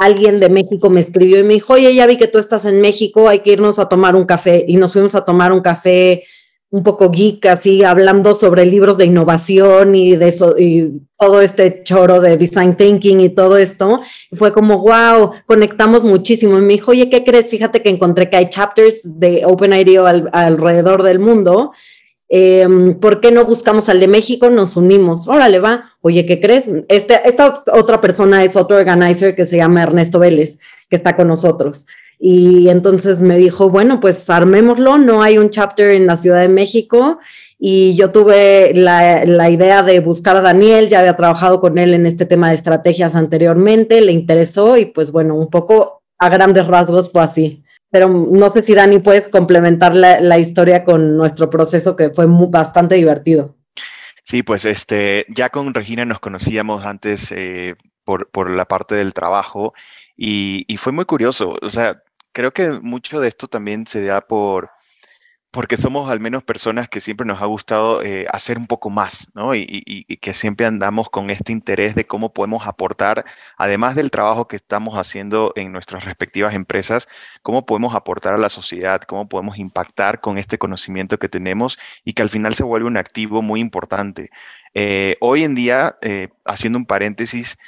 Alguien 0.00 0.40
de 0.40 0.48
México 0.48 0.88
me 0.88 1.02
escribió 1.02 1.38
y 1.38 1.42
me 1.42 1.52
dijo, 1.52 1.74
oye, 1.74 1.94
ya 1.94 2.06
vi 2.06 2.16
que 2.16 2.26
tú 2.26 2.38
estás 2.38 2.64
en 2.64 2.80
México, 2.80 3.28
hay 3.28 3.40
que 3.40 3.52
irnos 3.52 3.78
a 3.78 3.86
tomar 3.86 4.16
un 4.16 4.24
café. 4.24 4.64
Y 4.66 4.78
nos 4.78 4.94
fuimos 4.94 5.14
a 5.14 5.26
tomar 5.26 5.52
un 5.52 5.60
café 5.60 6.24
un 6.70 6.82
poco 6.82 7.10
geek, 7.10 7.44
así 7.44 7.84
hablando 7.84 8.34
sobre 8.34 8.64
libros 8.64 8.96
de 8.96 9.04
innovación 9.04 9.94
y 9.94 10.16
de 10.16 10.32
todo 11.18 11.42
este 11.42 11.82
choro 11.82 12.18
de 12.22 12.38
design 12.38 12.76
thinking 12.76 13.20
y 13.20 13.28
todo 13.28 13.58
esto. 13.58 14.00
Y 14.30 14.36
fue 14.36 14.54
como, 14.54 14.78
wow, 14.78 15.32
conectamos 15.44 16.02
muchísimo. 16.02 16.58
Y 16.58 16.62
me 16.62 16.72
dijo, 16.72 16.92
oye, 16.92 17.10
¿qué 17.10 17.22
crees? 17.22 17.48
Fíjate 17.48 17.82
que 17.82 17.90
encontré 17.90 18.30
que 18.30 18.38
hay 18.38 18.48
chapters 18.48 19.00
de 19.04 19.44
OpenIDEO 19.44 20.06
alrededor 20.32 21.02
del 21.02 21.18
mundo. 21.18 21.72
Em, 22.32 22.94
¿Por 22.94 23.20
qué 23.20 23.32
no 23.32 23.44
buscamos 23.44 23.88
al 23.88 23.98
de 23.98 24.06
México? 24.06 24.48
Nos 24.50 24.76
unimos. 24.76 25.26
Órale, 25.26 25.58
va. 25.58 25.90
Oye, 26.00 26.24
¿qué 26.26 26.40
crees? 26.40 26.70
Este, 26.88 27.20
esta 27.28 27.64
otra 27.72 28.00
persona 28.00 28.44
es 28.44 28.54
otro 28.54 28.76
organizer 28.76 29.34
que 29.34 29.46
se 29.46 29.56
llama 29.56 29.82
Ernesto 29.82 30.20
Vélez, 30.20 30.60
que 30.88 30.96
está 30.96 31.16
con 31.16 31.26
nosotros. 31.26 31.86
Y 32.20 32.68
entonces 32.68 33.20
me 33.20 33.36
dijo, 33.36 33.68
bueno, 33.68 33.98
pues 33.98 34.30
armémoslo, 34.30 34.96
no 34.98 35.22
hay 35.22 35.38
un 35.38 35.50
chapter 35.50 35.90
en 35.90 36.06
la 36.06 36.16
Ciudad 36.16 36.40
de 36.40 36.48
México. 36.48 37.18
Y 37.58 37.96
yo 37.96 38.10
tuve 38.10 38.72
la, 38.74 39.50
idea 39.50 39.82
de 39.82 39.98
buscar 39.98 40.36
a 40.36 40.40
Daniel, 40.40 40.88
ya 40.88 41.00
había 41.00 41.16
trabajado 41.16 41.60
con 41.60 41.78
él 41.78 41.94
en 41.94 42.06
este 42.06 42.26
tema 42.26 42.48
de 42.48 42.54
estrategias 42.54 43.14
anteriormente, 43.16 44.00
le 44.00 44.12
interesó 44.12 44.76
y 44.78 44.86
pues 44.86 45.10
bueno, 45.10 45.34
un 45.34 45.50
poco 45.50 46.02
a 46.18 46.28
grandes 46.28 46.66
rasgos 46.68 47.10
fue 47.10 47.22
así. 47.22 47.64
Pero 47.90 48.08
no 48.08 48.50
sé 48.50 48.62
si 48.62 48.74
Dani 48.74 49.00
puedes 49.00 49.28
complementar 49.28 49.94
la, 49.94 50.38
historia 50.38 50.84
con 50.84 51.16
nuestro 51.16 51.50
proceso 51.50 51.96
que 51.96 52.10
fue 52.10 52.26
bastante 52.28 52.94
divertido. 52.94 53.56
Sí, 54.22 54.42
pues 54.42 54.64
este, 54.64 55.26
ya 55.28 55.48
con 55.48 55.74
Regina 55.74 56.04
nos 56.04 56.20
conocíamos 56.20 56.84
antes 56.84 57.32
eh, 57.32 57.74
por, 58.04 58.30
por, 58.30 58.50
la 58.50 58.66
parte 58.66 58.94
del 58.94 59.12
trabajo 59.12 59.74
y, 60.16 60.64
y, 60.68 60.76
fue 60.76 60.92
muy 60.92 61.04
curioso. 61.04 61.56
O 61.60 61.68
sea, 61.68 62.00
creo 62.32 62.52
que 62.52 62.70
mucho 62.70 63.20
de 63.20 63.28
esto 63.28 63.48
también 63.48 63.86
se 63.86 64.04
da 64.04 64.20
por, 64.20 64.70
porque 65.50 65.76
somos 65.76 66.10
al 66.10 66.20
menos 66.20 66.44
personas 66.44 66.88
que 66.88 67.00
siempre 67.00 67.26
nos 67.26 67.42
ha 67.42 67.46
gustado 67.46 68.02
eh, 68.02 68.26
hacer 68.30 68.56
un 68.58 68.66
poco 68.66 68.88
más, 68.90 69.30
¿no? 69.34 69.54
Y, 69.54 70.04
que 70.20 70.34
siempre 70.34 70.66
andamos 70.66 71.08
con 71.08 71.30
este 71.30 71.52
interés 71.52 71.94
de 71.94 72.06
cómo 72.06 72.32
podemos 72.32 72.66
aportar, 72.66 73.24
además 73.56 73.94
del 73.96 74.10
trabajo 74.10 74.46
que 74.48 74.56
estamos 74.56 74.94
haciendo 74.96 75.52
en 75.56 75.72
nuestras 75.72 76.04
respectivas 76.04 76.54
empresas, 76.54 77.08
cómo 77.42 77.66
podemos 77.66 77.94
aportar 77.94 78.34
a 78.34 78.38
la 78.38 78.48
sociedad, 78.48 79.00
cómo 79.02 79.28
podemos 79.28 79.58
impactar 79.58 80.20
con 80.20 80.38
este 80.38 80.58
conocimiento 80.58 81.18
que 81.18 81.28
tenemos 81.28 81.78
y 82.04 82.12
que 82.12 82.22
al 82.22 82.28
final 82.28 82.54
se 82.54 82.64
vuelve 82.64 82.86
un 82.86 82.96
activo 82.96 83.42
muy 83.42 83.60
importante. 83.60 84.30
Eh, 84.74 85.16
hoy 85.20 85.44
en 85.44 85.54
día, 85.54 85.96
eh, 86.02 86.28
haciendo 86.44 86.78
un 86.78 86.86
paréntesis, 86.86 87.58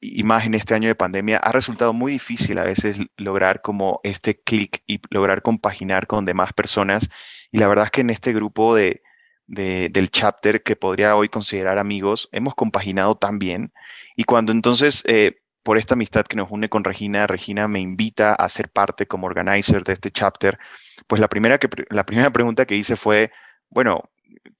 y 0.00 0.22
más 0.22 0.46
en 0.46 0.54
este 0.54 0.74
año 0.74 0.88
de 0.88 0.94
pandemia, 0.94 1.38
ha 1.38 1.52
resultado 1.52 1.92
muy 1.92 2.12
difícil 2.12 2.58
a 2.58 2.64
veces 2.64 2.98
lograr 3.16 3.62
como 3.62 4.00
este 4.02 4.40
clic 4.40 4.82
y 4.86 5.00
lograr 5.10 5.42
compaginar 5.42 6.06
con 6.06 6.24
demás 6.24 6.52
personas. 6.52 7.10
Y 7.50 7.58
la 7.58 7.68
verdad 7.68 7.86
es 7.86 7.90
que 7.90 8.00
en 8.00 8.10
este 8.10 8.32
grupo 8.32 8.74
de, 8.74 9.02
del 9.46 10.10
chapter 10.10 10.62
que 10.62 10.76
podría 10.76 11.16
hoy 11.16 11.28
considerar 11.28 11.78
amigos, 11.78 12.28
hemos 12.32 12.54
compaginado 12.54 13.16
tan 13.16 13.38
bien. 13.38 13.72
Y 14.16 14.24
cuando 14.24 14.52
entonces, 14.52 15.04
eh, 15.06 15.40
por 15.62 15.78
esta 15.78 15.94
amistad 15.94 16.24
que 16.24 16.36
nos 16.36 16.50
une 16.50 16.68
con 16.68 16.84
Regina, 16.84 17.26
Regina 17.26 17.68
me 17.68 17.80
invita 17.80 18.34
a 18.34 18.48
ser 18.48 18.70
parte 18.70 19.06
como 19.06 19.26
organizer 19.26 19.82
de 19.82 19.92
este 19.92 20.10
chapter, 20.10 20.58
pues 21.06 21.20
la 21.20 21.28
primera, 21.28 21.58
que, 21.58 21.68
la 21.90 22.06
primera 22.06 22.30
pregunta 22.30 22.66
que 22.66 22.76
hice 22.76 22.96
fue, 22.96 23.30
bueno, 23.70 24.10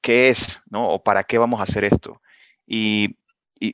¿qué 0.00 0.28
es? 0.28 0.62
¿no? 0.70 0.88
¿O 0.88 1.02
para 1.02 1.24
qué 1.24 1.38
vamos 1.38 1.60
a 1.60 1.64
hacer 1.64 1.84
esto? 1.84 2.20
Y 2.66 3.18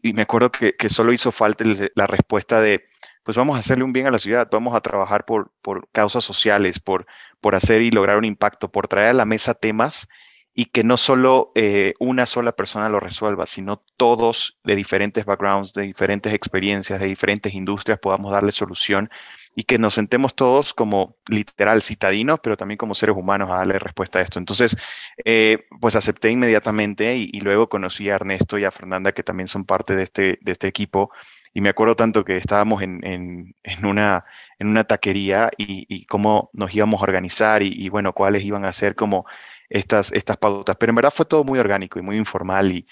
y, 0.03 0.13
me 0.13 0.23
acuerdo 0.23 0.51
que, 0.53 0.89
solo 0.89 1.13
hizo 1.13 1.33
falta 1.33 1.65
la 1.95 2.07
respuesta 2.07 2.61
de, 2.61 2.87
pues 3.23 3.37
vamos 3.37 3.57
a 3.57 3.61
hacerle 3.61 3.85
un 3.85 3.93
bien 3.93 4.07
a 4.07 4.11
la 4.11 4.19
ciudad, 4.19 4.49
vamos 4.51 4.75
a 4.75 4.81
trabajar 4.81 5.25
por, 5.25 5.53
por 5.63 5.89
causas 5.91 6.25
sociales, 6.25 6.79
por, 6.79 7.07
por 7.41 7.55
hacer 7.55 7.83
y 7.83 7.91
lograr 7.91 8.19
un 8.19 8.25
impacto, 8.25 8.71
por 8.71 8.89
traer 8.89 9.09
a 9.09 9.15
la 9.15 9.25
mesa 9.25 9.55
temas 9.55 10.09
y 10.55 10.67
que 10.67 10.85
no 10.85 10.97
solo 10.97 11.53
eh, 11.55 11.95
una 12.01 12.27
sola 12.27 12.53
persona 12.53 12.89
lo 12.89 13.01
resuelva, 13.01 13.47
sino 13.47 13.83
todos 13.97 14.59
de 14.65 14.77
diferentes 14.77 15.25
backgrounds, 15.25 15.73
de 15.73 15.83
diferentes 15.83 16.35
experiencias, 16.35 17.01
de 17.01 17.07
diferentes 17.07 17.55
industrias 17.55 17.99
podamos 17.99 18.33
darle 18.33 18.53
solución 18.53 19.11
y 19.55 19.65
que 19.65 19.79
nos 19.79 19.95
sentemos 19.95 20.35
todos 20.35 20.73
como 20.75 21.17
literal 21.29 21.83
citadinos, 21.83 22.41
pero 22.43 22.57
también 22.57 22.79
como 22.79 22.95
seres 22.95 23.17
humanos 23.17 23.51
a 23.51 23.57
darle 23.57 23.79
respuesta 23.79 24.19
a 24.19 24.23
esto. 24.23 24.39
Entonces, 24.39 24.77
eh, 25.25 25.67
pues 25.81 25.97
acepté 25.97 26.31
inmediatamente 26.31 27.17
y, 27.17 27.41
luego 27.41 27.69
conocí 27.69 28.09
a 28.09 28.15
Ernesto 28.15 28.59
y 28.59 28.65
a 28.65 28.71
Fernanda, 28.71 29.13
que 29.13 29.23
también 29.23 29.49
son 29.49 29.65
parte 29.65 29.97
de 29.97 30.05
este, 30.05 30.39
de 30.41 30.53
este 30.53 30.69
equipo. 30.69 31.11
Y 31.53 31.61
me 31.63 31.69
acuerdo 31.69 31.97
tanto 31.97 32.25
que 32.25 32.37
estábamos 32.37 32.81
en, 32.83 33.01
en, 33.03 33.85
una, 33.85 34.25
en 34.59 34.69
una 34.69 34.85
taquería 34.85 35.51
y, 35.57 36.07
cómo 36.07 36.51
nos 36.53 36.73
íbamos 36.75 37.01
a 37.01 37.05
organizar 37.05 37.63
y, 37.63 37.89
bueno, 37.89 38.13
cuáles 38.13 38.45
iban 38.45 38.65
a 38.65 38.73
ser 38.73 38.95
como 38.95 39.27
estas, 39.69 40.13
estas 40.13 40.37
pautas. 40.37 40.77
Pero 40.79 40.91
en 40.91 40.97
verdad 40.97 41.13
fue 41.15 41.27
todo 41.27 41.43
muy 41.43 41.59
orgánico 41.59 41.99
y 41.99 42.03
muy 42.03 42.17
informal 42.17 42.71
y, 42.71 42.87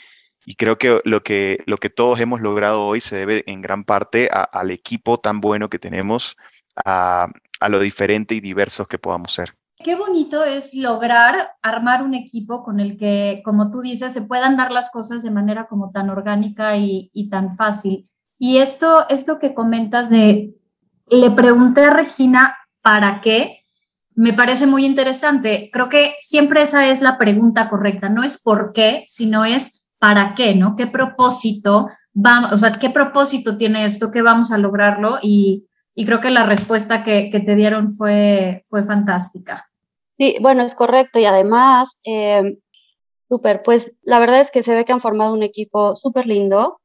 y 0.44 0.54
creo 0.54 0.78
que 0.78 1.00
lo, 1.04 1.22
que 1.22 1.62
lo 1.66 1.76
que 1.78 1.90
todos 1.90 2.20
hemos 2.20 2.40
logrado 2.40 2.86
hoy 2.86 3.00
se 3.00 3.16
debe 3.16 3.44
en 3.46 3.60
gran 3.60 3.84
parte 3.84 4.28
al 4.30 4.70
equipo 4.70 5.18
tan 5.18 5.40
bueno 5.40 5.68
que 5.68 5.78
tenemos, 5.78 6.36
a, 6.84 7.28
a 7.60 7.68
lo 7.68 7.80
diferente 7.80 8.34
y 8.34 8.40
diversos 8.40 8.86
que 8.86 8.98
podamos 8.98 9.32
ser. 9.32 9.54
Qué 9.84 9.94
bonito 9.94 10.42
es 10.42 10.74
lograr 10.74 11.52
armar 11.62 12.02
un 12.02 12.14
equipo 12.14 12.64
con 12.64 12.80
el 12.80 12.96
que, 12.96 13.42
como 13.44 13.70
tú 13.70 13.80
dices, 13.80 14.12
se 14.12 14.22
puedan 14.22 14.56
dar 14.56 14.72
las 14.72 14.90
cosas 14.90 15.22
de 15.22 15.30
manera 15.30 15.68
como 15.68 15.92
tan 15.92 16.10
orgánica 16.10 16.76
y, 16.76 17.10
y 17.12 17.30
tan 17.30 17.56
fácil. 17.56 18.08
Y 18.38 18.58
esto, 18.58 19.08
esto 19.08 19.38
que 19.38 19.54
comentas 19.54 20.10
de, 20.10 20.54
le 21.10 21.30
pregunté 21.30 21.84
a 21.84 21.90
Regina, 21.90 22.56
¿para 22.82 23.20
qué? 23.20 23.62
Me 24.14 24.32
parece 24.32 24.66
muy 24.66 24.84
interesante. 24.84 25.70
Creo 25.72 25.88
que 25.88 26.12
siempre 26.18 26.62
esa 26.62 26.88
es 26.88 27.00
la 27.02 27.18
pregunta 27.18 27.68
correcta. 27.68 28.08
No 28.08 28.24
es 28.24 28.42
por 28.42 28.72
qué, 28.72 29.04
sino 29.06 29.44
es 29.44 29.87
para 29.98 30.34
qué, 30.34 30.54
¿no? 30.54 30.76
¿Qué 30.76 30.86
propósito 30.86 31.88
vamos, 32.12 32.52
o 32.52 32.58
sea, 32.58 32.72
qué 32.72 32.90
propósito 32.90 33.56
tiene 33.56 33.84
esto? 33.84 34.10
¿Qué 34.10 34.22
vamos 34.22 34.52
a 34.52 34.58
lograrlo? 34.58 35.18
Y, 35.22 35.64
creo 36.06 36.20
que 36.20 36.30
la 36.30 36.46
respuesta 36.46 37.02
que, 37.02 37.28
que, 37.30 37.40
te 37.40 37.56
dieron 37.56 37.90
fue, 37.90 38.62
fue 38.66 38.84
fantástica. 38.84 39.68
Sí, 40.16 40.36
bueno, 40.40 40.62
es 40.62 40.76
correcto 40.76 41.18
y 41.18 41.24
además, 41.24 41.98
eh, 42.04 42.58
súper, 43.28 43.62
pues 43.62 43.96
la 44.02 44.20
verdad 44.20 44.40
es 44.40 44.50
que 44.50 44.62
se 44.62 44.74
ve 44.74 44.84
que 44.84 44.92
han 44.92 45.00
formado 45.00 45.32
un 45.34 45.42
equipo 45.42 45.96
súper 45.96 46.26
lindo 46.26 46.80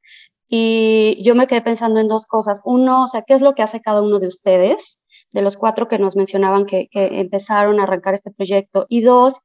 y 0.47 1.17
yo 1.23 1.33
me 1.35 1.47
quedé 1.47 1.61
pensando 1.61 1.99
en 1.99 2.07
dos 2.07 2.25
cosas. 2.25 2.61
Uno, 2.63 3.03
o 3.03 3.07
sea, 3.07 3.23
¿qué 3.23 3.33
es 3.33 3.41
lo 3.41 3.53
que 3.53 3.63
hace 3.63 3.81
cada 3.81 4.01
uno 4.01 4.19
de 4.19 4.27
ustedes? 4.27 4.99
De 5.31 5.41
los 5.41 5.57
cuatro 5.57 5.87
que 5.87 5.97
nos 5.97 6.15
mencionaban 6.15 6.65
que, 6.65 6.89
que 6.91 7.19
empezaron 7.19 7.79
a 7.79 7.83
arrancar 7.83 8.13
este 8.13 8.29
proyecto. 8.29 8.85
Y 8.87 9.01
dos, 9.01 9.39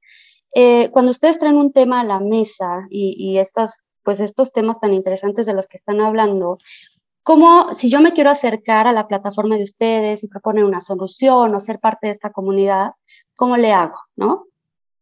eh, 0.54 0.90
cuando 0.90 1.10
ustedes 1.10 1.38
traen 1.38 1.56
un 1.56 1.72
tema 1.72 2.00
a 2.00 2.04
la 2.04 2.20
mesa 2.20 2.86
y, 2.90 3.38
estas, 3.38 3.82
pues 4.02 4.20
estos 4.20 4.52
temas 4.52 4.80
tan 4.80 4.92
interesantes 4.94 5.46
de 5.46 5.54
los 5.54 5.66
que 5.66 5.76
están 5.76 6.00
hablando, 6.00 6.58
¿Cómo, 7.22 7.74
si 7.74 7.90
yo 7.90 8.00
me 8.00 8.14
quiero 8.14 8.30
acercar 8.30 8.86
a 8.86 8.92
la 8.94 9.06
plataforma 9.06 9.56
de 9.56 9.64
ustedes 9.64 10.24
y 10.24 10.28
proponer 10.28 10.64
una 10.64 10.80
solución 10.80 11.54
o 11.54 11.60
ser 11.60 11.78
parte 11.78 12.06
de 12.06 12.14
esta 12.14 12.30
comunidad, 12.30 12.92
¿cómo 13.36 13.58
le 13.58 13.70
hago? 13.70 13.98
¿No? 14.16 14.47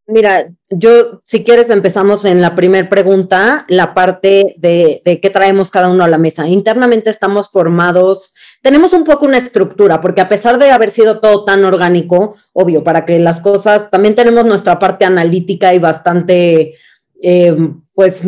Mira, 0.09 0.47
yo, 0.69 1.21
si 1.25 1.43
quieres, 1.43 1.69
empezamos 1.69 2.23
en 2.23 2.41
la 2.41 2.55
primera 2.55 2.89
pregunta, 2.89 3.65
la 3.67 3.93
parte 3.93 4.55
de, 4.57 5.01
qué 5.03 5.29
traemos 5.29 5.69
cada 5.69 5.89
uno 5.89 6.05
a 6.05 6.07
la 6.07 6.17
mesa. 6.17 6.47
Internamente 6.47 7.09
estamos 7.09 7.49
formados, 7.49 8.33
tenemos 8.61 8.93
un 8.93 9.03
poco 9.03 9.25
una 9.25 9.37
estructura, 9.37 9.99
porque 9.99 10.21
a 10.21 10.29
pesar 10.29 10.59
de 10.59 10.71
haber 10.71 10.91
sido 10.91 11.19
todo 11.19 11.43
tan 11.43 11.65
orgánico, 11.65 12.35
obvio, 12.53 12.85
para 12.85 13.03
que 13.03 13.19
las 13.19 13.41
cosas, 13.41 13.91
también 13.91 14.15
tenemos 14.15 14.45
nuestra 14.45 14.79
parte 14.79 15.03
analítica 15.03 15.73
y 15.73 15.79
bastante 15.79 16.75
eh, 17.21 17.57
pues 17.93 18.21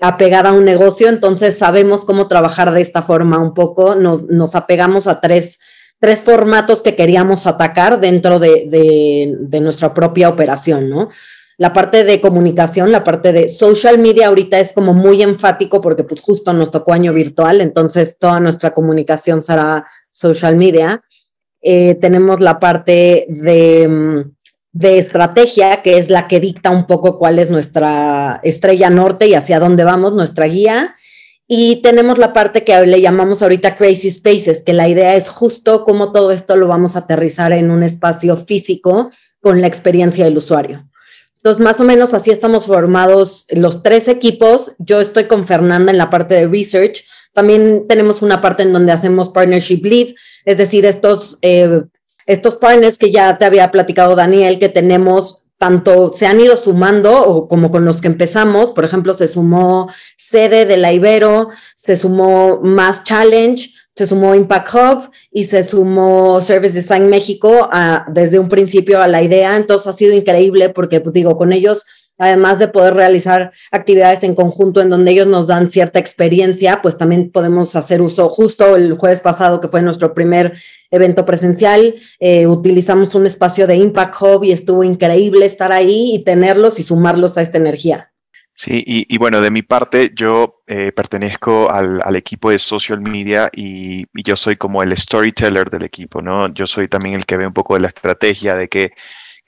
apegada 0.00 0.50
a 0.50 0.52
un 0.52 0.64
negocio, 0.64 1.08
entonces 1.08 1.58
sabemos 1.58 2.04
cómo 2.04 2.28
trabajar 2.28 2.72
de 2.72 2.80
esta 2.80 3.02
forma 3.02 3.38
un 3.38 3.52
poco, 3.52 3.96
nos, 3.96 4.54
apegamos 4.54 5.08
a 5.08 5.20
tres, 5.20 5.58
tres, 6.00 6.22
formatos 6.22 6.82
que 6.82 6.94
queríamos 6.94 7.46
atacar 7.46 8.00
dentro 8.00 8.38
de, 8.38 8.66
de, 9.40 9.60
nuestra 9.60 9.94
propia 9.94 10.28
operación, 10.28 10.88
¿no? 10.88 11.08
La 11.56 11.72
parte 11.72 12.04
de 12.04 12.20
comunicación, 12.20 12.92
la 12.92 13.02
parte 13.02 13.32
de 13.32 13.48
social 13.48 13.98
media 13.98 14.28
ahorita 14.28 14.60
es 14.60 14.72
como 14.72 14.94
muy 14.94 15.22
enfático 15.22 15.80
porque 15.80 16.04
pues 16.04 16.20
justo 16.20 16.52
nos 16.52 16.70
tocó 16.70 16.92
año 16.92 17.12
virtual, 17.12 17.60
entonces 17.60 18.16
toda 18.18 18.38
nuestra 18.38 18.72
comunicación 18.72 19.42
será 19.42 19.84
social 20.10 20.56
media. 20.56 21.02
Eh, 21.60 21.96
tenemos 21.96 22.38
la 22.38 22.60
parte 22.60 23.26
de 23.28 23.88
mm, 23.88 24.38
de 24.78 24.98
estrategia, 24.98 25.82
que 25.82 25.98
es 25.98 26.08
la 26.08 26.28
que 26.28 26.38
dicta 26.38 26.70
un 26.70 26.86
poco 26.86 27.18
cuál 27.18 27.38
es 27.38 27.50
nuestra 27.50 28.40
estrella 28.44 28.90
norte 28.90 29.26
y 29.26 29.34
hacia 29.34 29.58
dónde 29.58 29.82
vamos, 29.84 30.12
nuestra 30.12 30.46
guía. 30.46 30.94
Y 31.50 31.76
tenemos 31.76 32.18
la 32.18 32.34
parte 32.34 32.62
que 32.62 32.78
le 32.86 33.00
llamamos 33.00 33.42
ahorita 33.42 33.74
Crazy 33.74 34.10
Spaces, 34.10 34.62
que 34.62 34.74
la 34.74 34.86
idea 34.86 35.16
es 35.16 35.30
justo 35.30 35.82
cómo 35.84 36.12
todo 36.12 36.30
esto 36.30 36.56
lo 36.56 36.68
vamos 36.68 36.94
a 36.94 37.00
aterrizar 37.00 37.52
en 37.52 37.70
un 37.70 37.82
espacio 37.82 38.36
físico 38.36 39.10
con 39.40 39.62
la 39.62 39.66
experiencia 39.66 40.26
del 40.26 40.36
usuario. 40.36 40.86
Entonces, 41.36 41.64
más 41.64 41.80
o 41.80 41.84
menos 41.84 42.12
así 42.12 42.30
estamos 42.30 42.66
formados 42.66 43.46
los 43.50 43.82
tres 43.82 44.08
equipos. 44.08 44.72
Yo 44.78 45.00
estoy 45.00 45.24
con 45.24 45.46
Fernanda 45.46 45.90
en 45.90 45.96
la 45.98 46.10
parte 46.10 46.34
de 46.34 46.46
research. 46.46 47.04
También 47.32 47.86
tenemos 47.88 48.20
una 48.20 48.42
parte 48.42 48.64
en 48.64 48.72
donde 48.72 48.92
hacemos 48.92 49.30
partnership 49.30 49.80
lead, 49.84 50.08
es 50.44 50.58
decir, 50.58 50.84
estos 50.84 51.38
eh, 51.40 51.82
estos 52.28 52.56
partners 52.56 52.98
que 52.98 53.10
ya 53.10 53.38
te 53.38 53.46
había 53.46 53.70
platicado 53.70 54.14
Daniel, 54.14 54.58
que 54.58 54.68
tenemos 54.68 55.44
tanto 55.56 56.12
se 56.12 56.26
han 56.26 56.40
ido 56.40 56.56
sumando 56.56 57.26
o 57.26 57.48
como 57.48 57.70
con 57.70 57.84
los 57.84 58.00
que 58.00 58.06
empezamos, 58.06 58.72
por 58.72 58.84
ejemplo, 58.84 59.14
se 59.14 59.26
sumó 59.26 59.90
sede 60.28 60.66
de 60.66 60.76
la 60.76 60.92
Ibero, 60.92 61.48
se 61.74 61.96
sumó 61.96 62.60
Mass 62.62 63.04
Challenge, 63.04 63.70
se 63.94 64.06
sumó 64.06 64.34
Impact 64.34 64.74
Hub 64.74 65.10
y 65.30 65.46
se 65.46 65.64
sumó 65.64 66.40
Service 66.40 66.74
Design 66.74 67.08
México 67.08 67.68
desde 68.08 68.38
un 68.38 68.48
principio 68.48 69.02
a 69.02 69.08
la 69.08 69.22
idea. 69.22 69.56
Entonces 69.56 69.88
ha 69.88 69.92
sido 69.92 70.14
increíble 70.14 70.68
porque, 70.68 71.00
pues 71.00 71.12
digo, 71.12 71.36
con 71.36 71.52
ellos 71.52 71.84
además 72.18 72.58
de 72.58 72.68
poder 72.68 72.94
realizar 72.94 73.52
actividades 73.70 74.24
en 74.24 74.34
conjunto 74.34 74.80
en 74.80 74.90
donde 74.90 75.12
ellos 75.12 75.26
nos 75.28 75.46
dan 75.46 75.68
cierta 75.68 75.98
experiencia, 75.98 76.80
pues 76.82 76.98
también 76.98 77.30
podemos 77.30 77.74
hacer 77.76 78.02
uso. 78.02 78.28
Justo 78.28 78.76
el 78.76 78.94
jueves 78.94 79.20
pasado, 79.20 79.60
que 79.60 79.68
fue 79.68 79.82
nuestro 79.82 80.14
primer 80.14 80.54
evento 80.90 81.24
presencial, 81.24 81.94
eh, 82.18 82.46
utilizamos 82.46 83.14
un 83.14 83.26
espacio 83.26 83.66
de 83.66 83.76
Impact 83.76 84.14
Hub 84.20 84.44
y 84.44 84.52
estuvo 84.52 84.84
increíble 84.84 85.46
estar 85.46 85.72
ahí 85.72 86.14
y 86.14 86.24
tenerlos 86.24 86.80
y 86.80 86.82
sumarlos 86.82 87.38
a 87.38 87.42
esta 87.42 87.58
energía. 87.58 88.10
Sí, 88.60 88.82
y, 88.84 89.18
bueno, 89.18 89.40
de 89.40 89.52
mi 89.52 89.62
parte, 89.62 90.10
yo 90.16 90.62
eh, 90.66 90.90
pertenezco 90.90 91.70
al, 91.70 92.16
equipo 92.16 92.50
de 92.50 92.58
social 92.58 93.00
media 93.00 93.48
y, 93.54 94.06
yo 94.24 94.34
soy 94.34 94.56
como 94.56 94.82
el 94.82 94.96
storyteller 94.96 95.70
del 95.70 95.84
equipo, 95.84 96.20
¿no? 96.22 96.52
Yo 96.52 96.66
soy 96.66 96.88
también 96.88 97.14
el 97.14 97.24
que 97.24 97.36
ve 97.36 97.46
un 97.46 97.52
poco 97.52 97.74
de 97.74 97.82
la 97.82 97.86
estrategia 97.88 98.56
de 98.56 98.68
qué, 98.68 98.92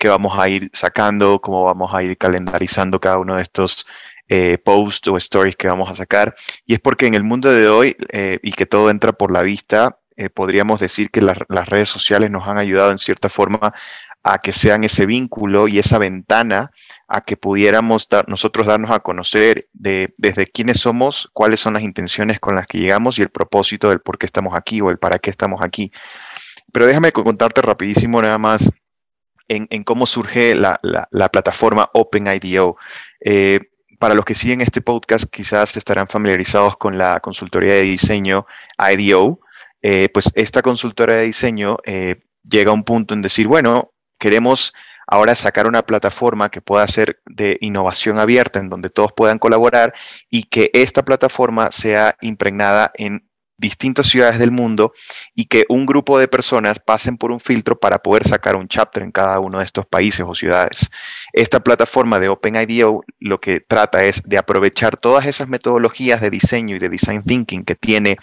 vamos 0.04 0.38
a 0.38 0.48
ir 0.48 0.70
sacando, 0.72 1.40
cómo 1.40 1.64
vamos 1.64 1.92
a 1.92 2.04
ir 2.04 2.16
calendarizando 2.18 3.00
cada 3.00 3.18
uno 3.18 3.34
de 3.34 3.42
estos 3.42 3.84
eh, 4.28 4.58
posts 4.58 5.08
o 5.08 5.16
stories 5.16 5.56
que 5.56 5.66
vamos 5.66 5.90
a 5.90 5.94
sacar. 5.94 6.36
Y 6.64 6.74
es 6.74 6.80
porque 6.80 7.06
en 7.06 7.14
el 7.14 7.24
mundo 7.24 7.52
de 7.52 7.68
hoy, 7.68 7.96
eh, 8.12 8.38
y 8.44 8.52
que 8.52 8.66
todo 8.66 8.90
entra 8.90 9.12
por 9.12 9.32
la 9.32 9.42
vista, 9.42 9.98
podríamos 10.34 10.80
decir 10.80 11.10
que 11.10 11.22
las 11.22 11.68
redes 11.68 11.88
sociales 11.88 12.30
nos 12.30 12.46
han 12.46 12.58
ayudado 12.58 12.90
en 12.90 12.98
cierta 12.98 13.30
forma 13.30 13.72
a 14.22 14.38
que 14.38 14.52
sean 14.52 14.84
ese 14.84 15.06
vínculo 15.06 15.68
y 15.68 15.78
esa 15.78 15.98
ventana 15.98 16.70
a 17.08 17.22
que 17.22 17.36
pudiéramos 17.36 18.08
nosotros 18.26 18.66
darnos 18.66 18.90
a 18.90 19.00
conocer 19.00 19.68
de, 19.72 20.12
desde 20.18 20.46
quiénes 20.46 20.80
somos, 20.80 21.30
cuáles 21.32 21.60
son 21.60 21.74
las 21.74 21.82
intenciones 21.82 22.38
con 22.38 22.54
las 22.54 22.66
que 22.66 22.78
llegamos 22.78 23.18
y 23.18 23.22
el 23.22 23.30
propósito 23.30 23.88
del 23.88 24.00
por 24.00 24.18
qué 24.18 24.26
estamos 24.26 24.54
aquí 24.54 24.80
o 24.80 24.90
el 24.90 24.98
para 24.98 25.18
qué 25.18 25.30
estamos 25.30 25.62
aquí. 25.62 25.90
Pero 26.72 26.86
déjame 26.86 27.12
contarte 27.12 27.62
rapidísimo 27.62 28.20
nada 28.20 28.38
más 28.38 28.70
en, 29.48 29.82
cómo 29.84 30.06
surge 30.06 30.54
la, 30.54 30.78
plataforma 31.32 31.90
OpenIDO. 31.92 32.76
Eh, 33.20 33.60
para 33.98 34.14
los 34.14 34.24
que 34.24 34.34
siguen 34.34 34.60
este 34.60 34.80
podcast, 34.80 35.24
quizás 35.30 35.76
estarán 35.76 36.06
familiarizados 36.06 36.76
con 36.76 36.96
la 36.96 37.20
consultoría 37.20 37.74
de 37.74 37.82
diseño 37.82 38.46
IDO. 38.78 39.40
Eh, 39.82 40.08
pues 40.12 40.30
esta 40.36 40.62
consultora 40.62 41.14
de 41.14 41.24
diseño 41.24 41.78
eh, 41.84 42.22
llega 42.48 42.70
a 42.70 42.74
un 42.74 42.84
punto 42.84 43.12
en 43.14 43.22
decir, 43.22 43.48
bueno, 43.48 43.92
queremos 44.20 44.72
ahora 45.08 45.34
sacar 45.34 45.66
una 45.66 45.82
plataforma 45.82 46.50
que 46.50 46.60
pueda 46.60 46.86
ser 46.86 47.20
de 47.26 47.58
innovación 47.60 48.20
abierta, 48.20 48.60
en 48.60 48.68
donde 48.68 48.90
todos 48.90 49.12
puedan 49.12 49.40
colaborar 49.40 49.92
y 50.30 50.44
que 50.44 50.70
esta 50.72 51.04
plataforma 51.04 51.72
sea 51.72 52.16
impregnada 52.20 52.92
en 52.94 53.28
distintas 53.60 54.06
ciudades 54.06 54.38
del 54.38 54.50
mundo 54.50 54.94
y 55.34 55.44
que 55.44 55.64
un 55.68 55.84
grupo 55.84 56.18
de 56.18 56.28
personas 56.28 56.78
pasen 56.80 57.18
por 57.18 57.30
un 57.30 57.40
filtro 57.40 57.78
para 57.78 57.98
poder 57.98 58.26
sacar 58.26 58.56
un 58.56 58.68
chapter 58.68 59.02
en 59.02 59.12
cada 59.12 59.38
uno 59.38 59.58
de 59.58 59.64
estos 59.64 59.84
países 59.86 60.24
o 60.26 60.34
ciudades. 60.34 60.90
Esta 61.32 61.60
plataforma 61.60 62.18
de 62.18 62.30
OpenIDO 62.30 63.02
lo 63.18 63.40
que 63.40 63.60
trata 63.60 64.04
es 64.04 64.22
de 64.24 64.38
aprovechar 64.38 64.96
todas 64.96 65.26
esas 65.26 65.48
metodologías 65.48 66.22
de 66.22 66.30
diseño 66.30 66.76
y 66.76 66.78
de 66.78 66.88
design 66.88 67.22
thinking 67.22 67.64
que 67.64 67.74
tiene 67.74 68.16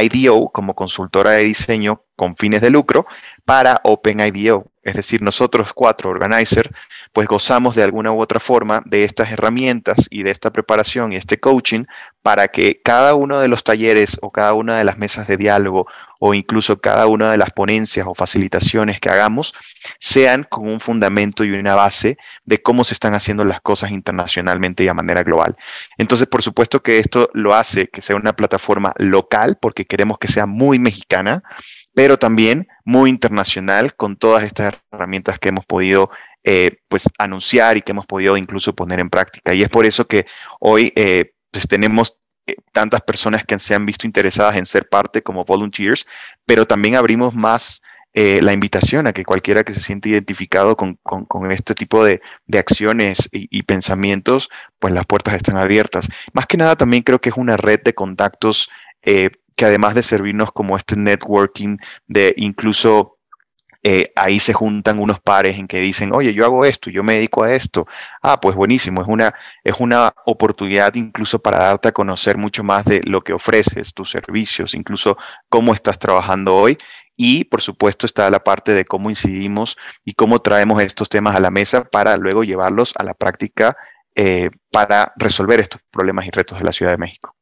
IDO 0.00 0.50
como 0.52 0.74
consultora 0.74 1.32
de 1.32 1.44
diseño 1.44 2.02
con 2.16 2.36
fines 2.36 2.60
de 2.60 2.70
lucro 2.70 3.06
para 3.44 3.80
OpenIDO. 3.84 4.71
Es 4.82 4.94
decir, 4.94 5.22
nosotros 5.22 5.72
cuatro 5.72 6.10
organizers, 6.10 6.70
pues 7.12 7.28
gozamos 7.28 7.74
de 7.76 7.82
alguna 7.82 8.12
u 8.12 8.20
otra 8.20 8.40
forma 8.40 8.82
de 8.84 9.04
estas 9.04 9.30
herramientas 9.30 10.08
y 10.10 10.22
de 10.22 10.30
esta 10.30 10.50
preparación 10.52 11.12
y 11.12 11.16
este 11.16 11.38
coaching 11.38 11.84
para 12.22 12.48
que 12.48 12.80
cada 12.82 13.14
uno 13.14 13.40
de 13.40 13.48
los 13.48 13.64
talleres 13.64 14.18
o 14.22 14.30
cada 14.30 14.54
una 14.54 14.78
de 14.78 14.84
las 14.84 14.98
mesas 14.98 15.26
de 15.26 15.36
diálogo 15.36 15.86
o 16.20 16.34
incluso 16.34 16.80
cada 16.80 17.06
una 17.06 17.32
de 17.32 17.36
las 17.36 17.50
ponencias 17.50 18.06
o 18.08 18.14
facilitaciones 18.14 19.00
que 19.00 19.10
hagamos 19.10 19.54
sean 19.98 20.44
con 20.44 20.68
un 20.68 20.78
fundamento 20.78 21.42
y 21.42 21.50
una 21.50 21.74
base 21.74 22.16
de 22.44 22.62
cómo 22.62 22.84
se 22.84 22.94
están 22.94 23.14
haciendo 23.14 23.44
las 23.44 23.60
cosas 23.60 23.90
internacionalmente 23.90 24.84
y 24.84 24.88
a 24.88 24.94
manera 24.94 25.24
global. 25.24 25.56
Entonces, 25.98 26.28
por 26.28 26.42
supuesto 26.42 26.80
que 26.80 27.00
esto 27.00 27.28
lo 27.34 27.54
hace 27.54 27.88
que 27.88 28.02
sea 28.02 28.14
una 28.14 28.34
plataforma 28.34 28.94
local 28.98 29.58
porque 29.60 29.84
queremos 29.84 30.18
que 30.18 30.28
sea 30.28 30.46
muy 30.46 30.78
mexicana, 30.78 31.42
pero 31.94 32.18
también 32.18 32.68
muy 32.84 33.10
internacional 33.10 33.94
con 33.94 34.16
todas 34.16 34.44
estas 34.44 34.74
herramientas 34.90 35.38
que 35.38 35.50
hemos 35.50 35.66
podido 35.66 36.10
eh, 36.44 36.78
pues 36.88 37.08
anunciar 37.18 37.76
y 37.76 37.82
que 37.82 37.92
hemos 37.92 38.06
podido 38.06 38.36
incluso 38.36 38.74
poner 38.74 38.98
en 38.98 39.10
práctica. 39.10 39.54
Y 39.54 39.62
es 39.62 39.68
por 39.68 39.86
eso 39.86 40.06
que 40.06 40.26
hoy 40.58 40.92
eh, 40.96 41.34
pues 41.52 41.68
tenemos 41.68 42.18
eh, 42.46 42.56
tantas 42.72 43.02
personas 43.02 43.44
que 43.44 43.56
se 43.60 43.76
han 43.76 43.86
visto 43.86 44.08
interesadas 44.08 44.56
en 44.56 44.66
ser 44.66 44.88
parte 44.88 45.22
como 45.22 45.44
volunteers, 45.44 46.04
pero 46.44 46.66
también 46.66 46.96
abrimos 46.96 47.34
más 47.34 47.82
la 48.14 48.52
invitación 48.52 49.06
a 49.06 49.14
que 49.14 49.24
cualquiera 49.24 49.64
que 49.64 49.72
se 49.72 49.80
siente 49.80 50.10
identificado 50.10 50.76
con, 50.76 50.98
este 51.50 51.72
tipo 51.72 52.04
de, 52.04 52.20
acciones 52.52 53.26
y, 53.32 53.62
pensamientos, 53.62 54.50
pues 54.78 54.92
las 54.92 55.06
puertas 55.06 55.32
están 55.32 55.56
abiertas. 55.56 56.10
Más 56.34 56.44
que 56.44 56.58
nada 56.58 56.76
también 56.76 57.04
creo 57.04 57.22
que 57.22 57.30
es 57.30 57.36
una 57.38 57.56
red 57.56 57.80
de 57.82 57.94
contactos 57.94 58.68
que 59.56 59.64
además 59.64 59.94
de 59.94 60.02
servirnos 60.02 60.52
como 60.52 60.76
este 60.76 60.96
networking 60.96 61.78
de 62.06 62.34
incluso 62.36 63.18
eh, 63.84 64.12
ahí 64.14 64.38
se 64.38 64.52
juntan 64.52 65.00
unos 65.00 65.20
pares 65.20 65.58
en 65.58 65.66
que 65.66 65.80
dicen, 65.80 66.14
oye, 66.14 66.32
yo 66.32 66.44
hago 66.44 66.64
esto, 66.64 66.88
yo 66.88 67.02
me 67.02 67.14
dedico 67.14 67.42
a 67.42 67.52
esto. 67.52 67.86
Ah, 68.22 68.40
pues 68.40 68.54
buenísimo, 68.54 69.02
es 69.02 69.08
una, 69.08 69.34
es 69.64 69.74
una 69.80 70.14
oportunidad 70.24 70.94
incluso 70.94 71.40
para 71.40 71.58
darte 71.58 71.88
a 71.88 71.92
conocer 71.92 72.38
mucho 72.38 72.62
más 72.62 72.84
de 72.84 73.00
lo 73.04 73.22
que 73.22 73.32
ofreces, 73.32 73.92
tus 73.92 74.10
servicios, 74.10 74.74
incluso 74.74 75.16
cómo 75.48 75.74
estás 75.74 75.98
trabajando 75.98 76.54
hoy. 76.54 76.76
Y 77.16 77.44
por 77.44 77.60
supuesto 77.60 78.06
está 78.06 78.30
la 78.30 78.42
parte 78.44 78.72
de 78.72 78.84
cómo 78.84 79.10
incidimos 79.10 79.76
y 80.04 80.14
cómo 80.14 80.38
traemos 80.38 80.82
estos 80.82 81.08
temas 81.08 81.36
a 81.36 81.40
la 81.40 81.50
mesa 81.50 81.84
para 81.84 82.16
luego 82.16 82.44
llevarlos 82.44 82.94
a 82.96 83.04
la 83.04 83.14
práctica 83.14 83.76
eh, 84.14 84.50
para 84.70 85.12
resolver 85.16 85.60
estos 85.60 85.80
problemas 85.90 86.26
y 86.26 86.30
retos 86.30 86.58
de 86.58 86.64
la 86.64 86.72
Ciudad 86.72 86.92
de 86.92 86.98
México. 86.98 87.34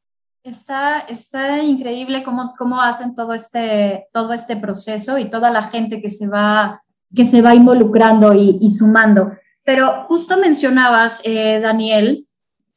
Está, 0.43 1.01
está 1.01 1.63
increíble 1.63 2.23
cómo, 2.25 2.55
cómo 2.57 2.81
hacen 2.81 3.15
todo 3.15 3.35
este, 3.35 4.07
todo 4.11 4.33
este 4.33 4.57
proceso 4.57 5.19
y 5.19 5.31
toda 5.31 5.51
la 5.51 5.63
gente 5.65 6.01
que 6.01 6.09
se 6.09 6.29
va, 6.29 6.83
que 7.15 7.27
se 7.27 7.43
va 7.43 7.55
involucrando 7.55 8.33
y, 8.33 8.71
sumando. 8.71 9.33
Pero 9.65 10.05
justo 10.05 10.39
mencionabas, 10.39 11.21
eh, 11.25 11.61
Daniel, 11.61 12.25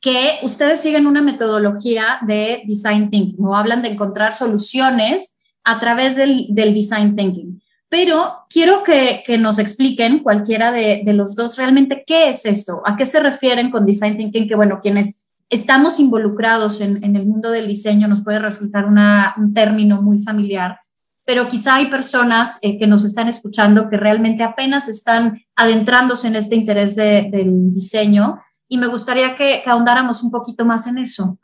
que 0.01 0.39
ustedes 0.41 0.81
siguen 0.81 1.07
una 1.07 1.21
metodología 1.21 2.19
de 2.27 2.63
design 2.67 3.09
thinking 3.09 3.45
o 3.45 3.55
hablan 3.55 3.81
de 3.81 3.89
encontrar 3.89 4.33
soluciones 4.33 5.37
a 5.63 5.79
través 5.79 6.17
del, 6.17 6.47
del 6.49 6.73
design 6.73 7.15
thinking. 7.15 7.61
Pero 7.87 8.45
quiero 8.49 8.83
que, 8.83 9.23
que 9.25 9.37
nos 9.37 9.57
expliquen 9.57 10.19
cualquiera 10.19 10.73
de, 10.73 11.03
de, 11.05 11.13
los 11.13 11.37
dos 11.37 11.55
realmente 11.57 12.03
qué 12.05 12.27
es 12.27 12.45
esto, 12.45 12.81
a 12.85 12.97
qué 12.97 13.05
se 13.05 13.21
refieren 13.21 13.71
con 13.71 13.85
design 13.85 14.17
thinking, 14.17 14.49
que 14.49 14.55
bueno, 14.55 14.79
quienes 14.81 15.22
estamos 15.49 15.99
involucrados 15.99 16.81
en, 16.81 17.03
el 17.03 17.25
mundo 17.25 17.51
del 17.51 17.67
diseño, 17.67 18.07
nos 18.07 18.23
puede 18.23 18.39
resultar 18.39 18.85
un 18.85 19.53
término 19.53 20.01
muy 20.01 20.19
familiar, 20.19 20.79
pero 21.25 21.47
quizá 21.47 21.75
hay 21.75 21.87
personas 21.87 22.59
eh, 22.61 22.77
que 22.77 22.87
nos 22.87 23.05
están 23.05 23.27
escuchando 23.27 23.89
que 23.89 23.97
realmente 23.97 24.43
apenas 24.43 24.89
están 24.89 25.41
adentrándose 25.55 26.27
en 26.27 26.35
este 26.35 26.55
interés 26.55 26.95
del 26.95 27.71
diseño 27.71 28.39
y 28.67 28.77
me 28.77 28.87
gustaría 28.87 29.35
que, 29.35 29.61
ahondáramos 29.65 30.23
un 30.23 30.31
poquito 30.31 30.65
más 30.65 30.87
en 30.87 30.97
eso. 30.97 31.37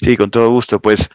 Sí, 0.00 0.16
con 0.16 0.30
todo 0.30 0.50
gusto. 0.50 0.80
Pues 0.80 1.10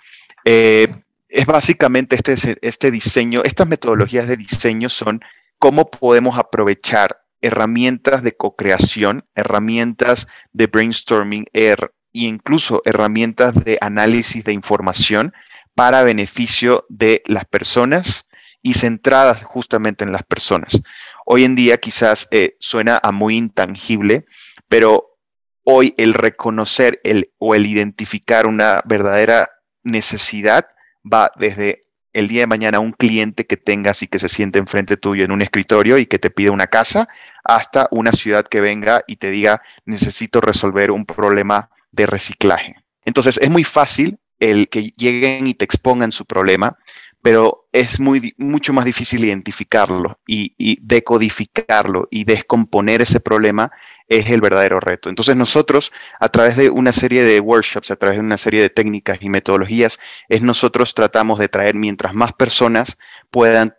eh, 0.45 0.93
es 1.29 1.45
básicamente 1.45 2.15
este, 2.15 2.57
este 2.61 2.91
diseño, 2.91 3.41
estas 3.43 3.67
metodologías 3.67 4.27
de 4.27 4.37
diseño 4.37 4.89
son 4.89 5.21
cómo 5.57 5.89
podemos 5.89 6.37
aprovechar 6.37 7.21
herramientas 7.41 8.21
de 8.23 8.35
co-creación, 8.35 9.25
herramientas 9.35 10.27
de 10.51 10.67
brainstorming, 10.67 11.45
er, 11.53 11.93
e 12.13 12.21
incluso 12.21 12.81
herramientas 12.85 13.55
de 13.63 13.77
análisis 13.81 14.43
de 14.43 14.53
información 14.53 15.33
para 15.75 16.03
beneficio 16.03 16.85
de 16.89 17.23
las 17.25 17.45
personas 17.45 18.27
y 18.61 18.73
centradas 18.73 19.43
justamente 19.43 20.03
en 20.03 20.11
las 20.11 20.23
personas. 20.23 20.81
Hoy 21.25 21.45
en 21.45 21.55
día 21.55 21.77
quizás 21.77 22.27
eh, 22.31 22.55
suena 22.59 22.99
a 23.01 23.11
muy 23.11 23.37
intangible, 23.37 24.25
pero 24.67 25.17
hoy 25.63 25.93
el 25.97 26.13
reconocer 26.13 26.99
el, 27.03 27.31
o 27.37 27.55
el 27.55 27.65
identificar 27.65 28.47
una 28.47 28.81
verdadera 28.85 29.49
necesidad 29.83 30.67
va 31.05 31.31
desde 31.37 31.81
el 32.13 32.27
día 32.27 32.41
de 32.41 32.47
mañana 32.47 32.79
un 32.79 32.91
cliente 32.91 33.45
que 33.45 33.55
tengas 33.55 34.01
y 34.01 34.07
que 34.07 34.19
se 34.19 34.29
siente 34.29 34.59
enfrente 34.59 34.97
tuyo 34.97 35.23
en 35.23 35.31
un 35.31 35.41
escritorio 35.41 35.97
y 35.97 36.07
que 36.07 36.19
te 36.19 36.31
pide 36.31 36.49
una 36.49 36.67
casa, 36.67 37.07
hasta 37.43 37.87
una 37.91 38.11
ciudad 38.11 38.45
que 38.45 38.61
venga 38.61 39.03
y 39.07 39.17
te 39.17 39.29
diga 39.29 39.61
necesito 39.85 40.41
resolver 40.41 40.91
un 40.91 41.05
problema 41.05 41.69
de 41.91 42.05
reciclaje. 42.05 42.75
Entonces 43.05 43.37
es 43.41 43.49
muy 43.49 43.63
fácil 43.63 44.19
el 44.39 44.69
que 44.69 44.91
lleguen 44.97 45.47
y 45.47 45.53
te 45.53 45.65
expongan 45.65 46.11
su 46.11 46.25
problema, 46.25 46.77
pero 47.21 47.67
es 47.73 47.99
muy, 47.99 48.33
mucho 48.37 48.71
más 48.71 48.85
difícil 48.85 49.25
identificarlo 49.25 50.17
y, 50.25 50.79
decodificarlo 50.81 52.07
y 52.09 52.23
descomponer 52.23 53.01
ese 53.01 53.19
problema 53.19 53.71
es 54.07 54.29
el 54.29 54.41
verdadero 54.41 54.79
reto. 54.79 55.09
Entonces 55.09 55.35
nosotros, 55.35 55.91
a 56.19 56.29
través 56.29 56.55
de 56.55 56.69
una 56.69 56.93
serie 56.93 57.23
de 57.23 57.39
workshops, 57.41 57.91
a 57.91 57.97
través 57.97 58.17
de 58.17 58.23
una 58.23 58.37
serie 58.37 58.61
de 58.61 58.69
técnicas 58.69 59.19
y 59.21 59.29
metodologías, 59.29 59.99
es 60.29 60.41
nosotros 60.41 60.95
tratamos 60.95 61.39
de 61.39 61.49
traer 61.49 61.75
mientras 61.75 62.13
más 62.13 62.33
personas 62.33 62.97
puedan 63.29 63.75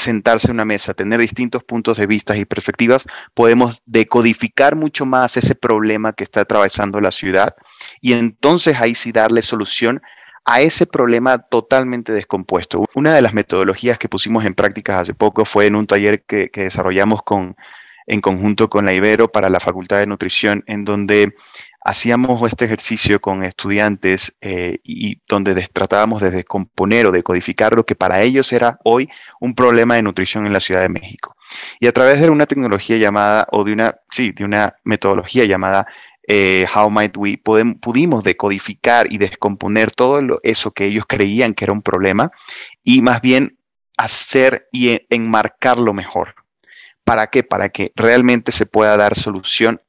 sentarse 0.00 0.48
en 0.48 0.54
una 0.54 0.64
mesa, 0.64 0.94
tener 0.94 1.20
distintos 1.20 1.62
puntos 1.64 1.98
de 1.98 2.06
vista 2.06 2.36
y 2.36 2.44
perspectivas, 2.44 3.06
podemos 3.34 3.82
decodificar 3.86 4.76
mucho 4.76 5.06
más 5.06 5.36
ese 5.36 5.54
problema 5.54 6.12
que 6.12 6.24
está 6.24 6.40
atravesando 6.40 7.00
la 7.00 7.10
ciudad 7.10 7.54
y 8.00 8.14
entonces 8.14 8.80
ahí 8.80 8.94
sí 8.94 9.12
darle 9.12 9.42
solución 9.42 10.02
a 10.44 10.60
ese 10.62 10.86
problema 10.86 11.38
totalmente 11.38 12.12
descompuesto. 12.12 12.84
Una 12.94 13.14
de 13.14 13.22
las 13.22 13.34
metodologías 13.34 13.98
que 13.98 14.08
pusimos 14.08 14.44
en 14.44 14.54
práctica 14.54 14.98
hace 14.98 15.14
poco 15.14 15.44
fue 15.44 15.66
en 15.66 15.76
un 15.76 15.86
taller 15.86 16.24
que, 16.24 16.50
desarrollamos 16.52 17.20
en 18.06 18.20
conjunto 18.20 18.68
con 18.68 18.86
la 18.86 18.92
Ibero 18.92 19.30
para 19.30 19.50
la 19.50 19.60
Facultad 19.60 19.98
de 19.98 20.06
Nutrición, 20.06 20.64
en 20.66 20.84
donde 20.84 21.34
hacíamos 21.82 22.42
este 22.46 22.66
ejercicio 22.66 23.20
con 23.20 23.44
estudiantes 23.44 24.36
eh, 24.40 24.78
y 24.84 25.20
donde 25.26 25.54
tratábamos 25.72 26.20
de 26.20 26.30
descomponer 26.30 27.06
o 27.06 27.12
de 27.12 27.22
codificar 27.22 27.74
lo 27.74 27.84
que 27.84 27.94
para 27.94 28.22
ellos 28.22 28.52
era 28.52 28.78
hoy 28.84 29.08
un 29.40 29.54
problema 29.54 29.94
de 29.94 30.02
nutrición 30.02 30.46
en 30.46 30.52
la 30.52 30.60
Ciudad 30.60 30.82
de 30.82 30.88
México. 30.88 31.34
Y 31.78 31.86
a 31.86 31.92
través 31.92 32.20
de 32.20 32.30
una 32.30 32.46
tecnología 32.46 32.96
llamada, 32.96 33.46
o 33.52 33.64
de 33.64 33.72
una, 33.72 33.96
sí, 34.10 34.32
de 34.32 34.44
una 34.44 34.76
metodología 34.84 35.44
llamada 35.44 35.86
eh, 36.28 36.66
How 36.72 36.90
Might 36.90 37.16
We, 37.16 37.38
pudimos 37.38 38.24
decodificar 38.24 39.10
y 39.10 39.18
descomponer 39.18 39.90
todo 39.90 40.38
eso 40.42 40.70
que 40.72 40.84
ellos 40.84 41.04
creían 41.08 41.54
que 41.54 41.64
era 41.64 41.72
un 41.72 41.82
problema 41.82 42.30
y 42.84 43.02
más 43.02 43.20
bien 43.20 43.58
hacer 43.96 44.68
y 44.70 45.00
enmarcarlo 45.08 45.92
mejor. 45.92 46.34
¿Para 47.04 47.28
qué? 47.28 47.42
Para 47.42 47.70
que 47.70 47.92
realmente 47.96 48.52
se 48.52 48.66
pueda 48.66 48.96
dar 48.96 49.14
solución 49.14 49.80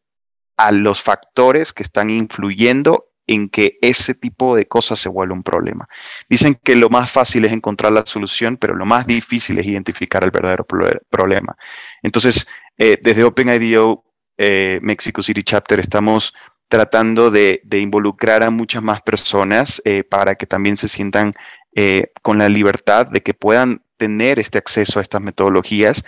a 0.57 0.71
los 0.71 1.01
factores 1.01 1.73
que 1.73 1.83
están 1.83 2.09
influyendo 2.09 3.11
en 3.27 3.49
que 3.49 3.77
ese 3.81 4.13
tipo 4.13 4.55
de 4.55 4.67
cosas 4.67 4.99
se 4.99 5.09
vuelva 5.09 5.33
un 5.33 5.43
problema. 5.43 5.87
Dicen 6.27 6.55
que 6.55 6.75
lo 6.75 6.89
más 6.89 7.09
fácil 7.11 7.45
es 7.45 7.51
encontrar 7.51 7.91
la 7.91 8.05
solución, 8.05 8.57
pero 8.57 8.75
lo 8.75 8.85
más 8.85 9.07
difícil 9.07 9.57
es 9.59 9.65
identificar 9.65 10.23
el 10.23 10.31
verdadero 10.31 10.65
problema. 10.65 11.55
Entonces, 12.01 12.47
eh, 12.77 12.97
desde 13.01 13.23
OpenIDO 13.23 14.03
eh, 14.37 14.79
Mexico 14.81 15.21
City 15.21 15.43
Chapter 15.43 15.79
estamos 15.79 16.33
tratando 16.67 17.31
de, 17.31 17.61
involucrar 17.71 18.43
a 18.43 18.49
muchas 18.49 18.81
más 18.81 19.01
personas 19.01 19.81
eh, 19.85 20.03
para 20.03 20.35
que 20.35 20.45
también 20.45 20.77
se 20.77 20.87
sientan 20.87 21.33
con 22.21 22.37
la 22.37 22.49
libertad 22.49 23.07
de 23.07 23.21
que 23.21 23.33
puedan 23.33 23.81
tener 23.95 24.39
este 24.39 24.57
acceso 24.57 24.99
a 24.99 25.01
estas 25.01 25.21
metodologías 25.21 26.03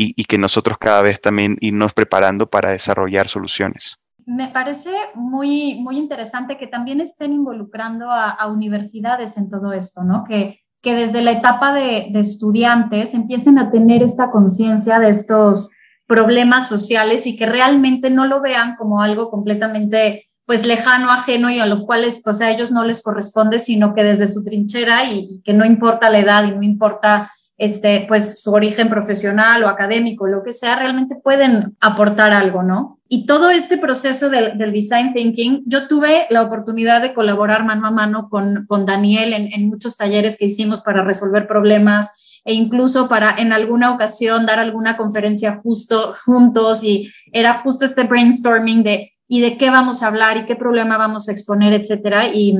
y, 0.00 0.24
que 0.24 0.38
nosotros 0.38 0.78
cada 0.78 1.02
vez 1.02 1.20
también 1.20 1.56
irnos 1.60 1.92
preparando 1.92 2.48
para 2.48 2.70
desarrollar 2.70 3.26
soluciones. 3.26 3.98
Me 4.26 4.46
parece 4.46 4.92
muy, 5.16 5.80
muy 5.80 5.96
interesante 5.96 6.56
que 6.56 6.68
también 6.68 7.00
estén 7.00 7.32
involucrando 7.32 8.10
a, 8.10 8.46
universidades 8.46 9.36
en 9.38 9.48
todo 9.48 9.72
esto, 9.72 10.04
¿no? 10.04 10.22
Que, 10.22 10.60
que 10.80 10.94
desde 10.94 11.20
la 11.20 11.32
etapa 11.32 11.72
de, 11.72 12.08
de 12.10 12.20
estudiantes 12.20 13.12
empiecen 13.14 13.58
a 13.58 13.72
tener 13.72 14.04
esta 14.04 14.30
conciencia 14.30 15.00
de 15.00 15.10
estos 15.10 15.68
problemas 16.06 16.68
sociales 16.68 17.26
y 17.26 17.36
que 17.36 17.46
realmente 17.46 18.08
no 18.08 18.24
lo 18.26 18.40
vean 18.40 18.76
como 18.76 19.02
algo 19.02 19.30
completamente 19.30 20.22
pues 20.46 20.64
lejano, 20.64 21.10
ajeno 21.10 21.50
y 21.50 21.58
a 21.58 21.66
los 21.66 21.84
cuales, 21.84 22.22
pues 22.24 22.40
a 22.40 22.50
ellos 22.50 22.70
no 22.70 22.84
les 22.84 23.02
corresponde, 23.02 23.58
sino 23.58 23.94
que 23.94 24.04
desde 24.04 24.28
su 24.28 24.44
trinchera 24.44 25.04
y, 25.04 25.26
y 25.28 25.42
que 25.42 25.52
no 25.52 25.66
importa 25.66 26.08
la 26.08 26.20
edad 26.20 26.44
y 26.44 26.52
no 26.52 26.62
importa 26.62 27.30
este, 27.58 28.04
pues 28.08 28.40
su 28.40 28.52
origen 28.52 28.88
profesional 28.88 29.64
o 29.64 29.68
académico, 29.68 30.26
lo 30.26 30.42
que 30.42 30.52
sea, 30.52 30.76
realmente 30.76 31.16
pueden 31.16 31.76
aportar 31.80 32.32
algo, 32.32 32.62
¿no? 32.62 33.00
Y 33.08 33.26
todo 33.26 33.50
este 33.50 33.78
proceso 33.78 34.30
del, 34.30 34.56
design 34.72 35.12
thinking, 35.12 35.64
yo 35.66 35.88
tuve 35.88 36.26
la 36.30 36.42
oportunidad 36.42 37.02
de 37.02 37.14
colaborar 37.14 37.64
mano 37.64 37.86
a 37.86 37.90
mano 37.90 38.28
con, 38.28 38.64
con 38.66 38.86
Daniel 38.86 39.32
en, 39.32 39.52
en, 39.52 39.68
muchos 39.68 39.96
talleres 39.96 40.36
que 40.38 40.46
hicimos 40.46 40.82
para 40.82 41.02
resolver 41.02 41.46
problemas 41.46 42.42
e 42.44 42.54
incluso 42.54 43.08
para 43.08 43.34
en 43.36 43.52
alguna 43.52 43.92
ocasión 43.92 44.46
dar 44.46 44.58
alguna 44.58 44.96
conferencia 44.96 45.56
justo 45.56 46.14
juntos 46.24 46.84
y 46.84 47.10
era 47.32 47.54
justo 47.54 47.84
este 47.84 48.04
brainstorming 48.04 48.82
de 48.82 49.12
y 49.28 49.40
de 49.42 49.58
qué 49.58 49.70
vamos 49.70 50.02
a 50.02 50.06
hablar 50.06 50.38
y 50.38 50.46
qué 50.46 50.56
problema 50.56 50.96
vamos 50.96 51.28
a 51.28 51.32
exponer, 51.32 51.74
etcétera. 51.74 52.28
Y, 52.32 52.56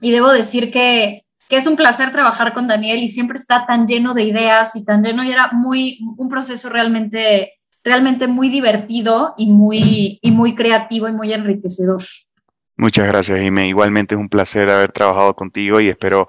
y 0.00 0.10
debo 0.10 0.32
decir 0.32 0.72
que 0.72 1.25
que 1.48 1.56
es 1.56 1.66
un 1.66 1.76
placer 1.76 2.10
trabajar 2.10 2.52
con 2.52 2.66
Daniel 2.66 2.98
y 2.98 3.08
siempre 3.08 3.38
está 3.38 3.66
tan 3.66 3.86
lleno 3.86 4.14
de 4.14 4.24
ideas 4.24 4.74
y 4.76 4.84
tan 4.84 5.02
lleno 5.02 5.24
y 5.24 5.30
era 5.30 5.50
muy 5.52 5.98
un 6.16 6.28
proceso 6.28 6.68
realmente 6.68 7.52
realmente 7.84 8.26
muy 8.26 8.48
divertido 8.48 9.34
y 9.38 9.52
muy 9.52 10.18
y 10.20 10.30
muy 10.32 10.56
creativo 10.56 11.08
y 11.08 11.12
muy 11.12 11.32
enriquecedor. 11.32 12.02
Muchas 12.76 13.06
gracias, 13.06 13.40
Jimé. 13.40 13.68
Igualmente 13.68 14.16
es 14.16 14.20
un 14.20 14.28
placer 14.28 14.68
haber 14.70 14.92
trabajado 14.92 15.34
contigo 15.34 15.80
y 15.80 15.88
espero 15.88 16.26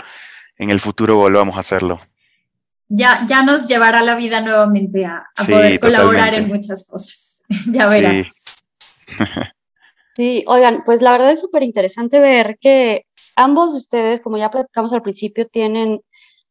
en 0.58 0.70
el 0.70 0.80
futuro 0.80 1.16
volvamos 1.16 1.58
a 1.58 1.60
hacerlo. 1.60 2.00
Ya, 2.90 3.26
ya 3.28 3.44
nos 3.44 3.68
llevará 3.68 4.02
la 4.02 4.16
vida 4.16 4.40
nuevamente 4.40 5.06
a, 5.06 5.26
poder 5.36 5.80
colaborar 5.80 6.36
en 6.36 6.48
muchas 6.48 6.88
cosas. 6.88 7.44
ya 7.72 7.88
verás. 7.88 8.66
sí, 10.16 10.44
oigan, 10.48 10.84
pues 10.86 11.02
la 11.02 11.12
verdad 11.12 11.32
es 11.32 11.42
súper 11.42 11.64
interesante 11.64 12.20
ver 12.20 12.58
que 12.62 13.07
ambos 13.38 13.71
de 13.71 13.78
ustedes, 13.78 14.21
como 14.21 14.38
ya 14.38 14.52
platicamos 14.52 14.91
al 14.91 15.02
principio, 15.02 15.47
tienen 15.47 16.02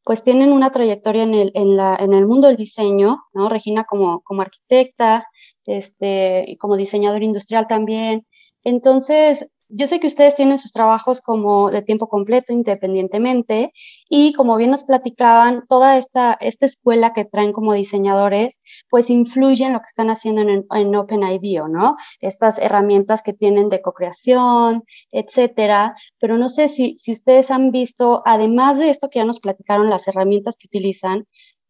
pues 0.06 0.22
tienen 0.22 0.52
una 0.52 0.70
trayectoria 0.70 1.24
en 1.24 1.34
el, 1.34 1.50
en 1.54 1.76
la, 1.76 1.96
en 1.96 2.12
el 2.14 2.26
mundo 2.26 2.46
del 2.46 2.56
diseño, 2.56 3.24
¿no? 3.34 3.48
Regina 3.48 3.82
como, 3.82 4.20
como 4.20 4.42
arquitecta, 4.42 5.26
este, 5.64 6.56
como 6.60 6.76
diseñador 6.76 7.24
industrial 7.24 7.66
también. 7.66 8.24
Entonces, 8.62 9.50
yo 9.68 9.86
sé 9.86 10.00
que 10.00 10.06
ustedes 10.06 10.34
tienen 10.34 10.58
sus 10.58 10.72
trabajos 10.72 11.20
como 11.20 11.70
de 11.70 11.82
tiempo 11.82 12.08
completo, 12.08 12.52
independientemente, 12.52 13.72
y 14.08 14.32
como 14.32 14.56
bien 14.56 14.70
nos 14.70 14.84
platicaban, 14.84 15.64
toda 15.68 15.98
esta, 15.98 16.36
esta 16.40 16.66
escuela 16.66 17.12
que 17.12 17.24
traen 17.24 17.52
como 17.52 17.72
diseñadores, 17.72 18.60
pues 18.88 19.10
influye 19.10 19.64
en 19.64 19.72
lo 19.72 19.80
que 19.80 19.88
están 19.88 20.10
haciendo 20.10 20.42
en, 20.42 20.66
en 20.70 20.94
OpenIDEO, 20.94 21.68
¿no? 21.68 21.96
Estas 22.20 22.58
herramientas 22.58 23.22
que 23.22 23.32
tienen 23.32 23.68
de 23.68 23.82
co-creación, 23.82 24.84
etcétera. 25.10 25.96
Pero 26.20 26.38
no 26.38 26.48
sé 26.48 26.68
si, 26.68 26.96
si 26.98 27.12
ustedes 27.12 27.50
han 27.50 27.70
visto, 27.72 28.22
además 28.24 28.78
de 28.78 28.90
esto 28.90 29.08
que 29.10 29.18
ya 29.18 29.24
nos 29.24 29.40
platicaron, 29.40 29.90
las 29.90 30.06
herramientas 30.08 30.56
que 30.58 30.68
utilizan, 30.68 31.26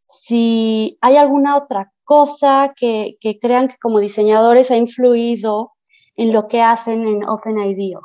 si 0.08 0.98
hay 1.00 1.16
alguna 1.16 1.56
otra 1.56 1.92
cosa 2.04 2.72
que, 2.76 3.16
que 3.20 3.38
crean 3.38 3.68
que 3.68 3.76
como 3.80 4.00
diseñadores 4.00 4.70
ha 4.70 4.76
influido 4.76 5.72
en 6.16 6.32
lo 6.32 6.48
que 6.48 6.62
hacen 6.62 7.06
en 7.06 7.24
OpenIDEO. 7.24 8.00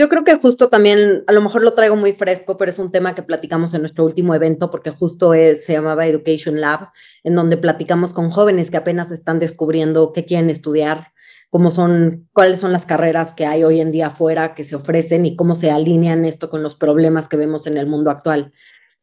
Yo 0.00 0.08
creo 0.08 0.24
que 0.24 0.36
justo 0.36 0.70
también, 0.70 1.24
a 1.26 1.32
lo 1.32 1.42
mejor 1.42 1.62
lo 1.62 1.74
traigo 1.74 1.94
muy 1.94 2.14
fresco, 2.14 2.56
pero 2.56 2.70
es 2.70 2.78
un 2.78 2.88
tema 2.88 3.14
que 3.14 3.22
platicamos 3.22 3.74
en 3.74 3.82
nuestro 3.82 4.02
último 4.02 4.34
evento, 4.34 4.70
porque 4.70 4.92
justo 4.92 5.32
se 5.34 5.72
llamaba 5.74 6.06
Education 6.06 6.58
Lab, 6.58 6.88
en 7.22 7.34
donde 7.34 7.58
platicamos 7.58 8.14
con 8.14 8.30
jóvenes 8.30 8.70
que 8.70 8.78
apenas 8.78 9.10
están 9.10 9.38
descubriendo 9.38 10.14
qué 10.14 10.24
quieren 10.24 10.48
estudiar, 10.48 11.08
cómo 11.50 11.70
son, 11.70 12.30
cuáles 12.32 12.60
son 12.60 12.72
las 12.72 12.86
carreras 12.86 13.34
que 13.34 13.44
hay 13.44 13.62
hoy 13.62 13.80
en 13.80 13.92
día 13.92 14.06
afuera 14.06 14.54
que 14.54 14.64
se 14.64 14.74
ofrecen 14.74 15.26
y 15.26 15.36
cómo 15.36 15.60
se 15.60 15.70
alinean 15.70 16.24
esto 16.24 16.48
con 16.48 16.62
los 16.62 16.76
problemas 16.76 17.28
que 17.28 17.36
vemos 17.36 17.66
en 17.66 17.76
el 17.76 17.86
mundo 17.86 18.10
actual. 18.10 18.52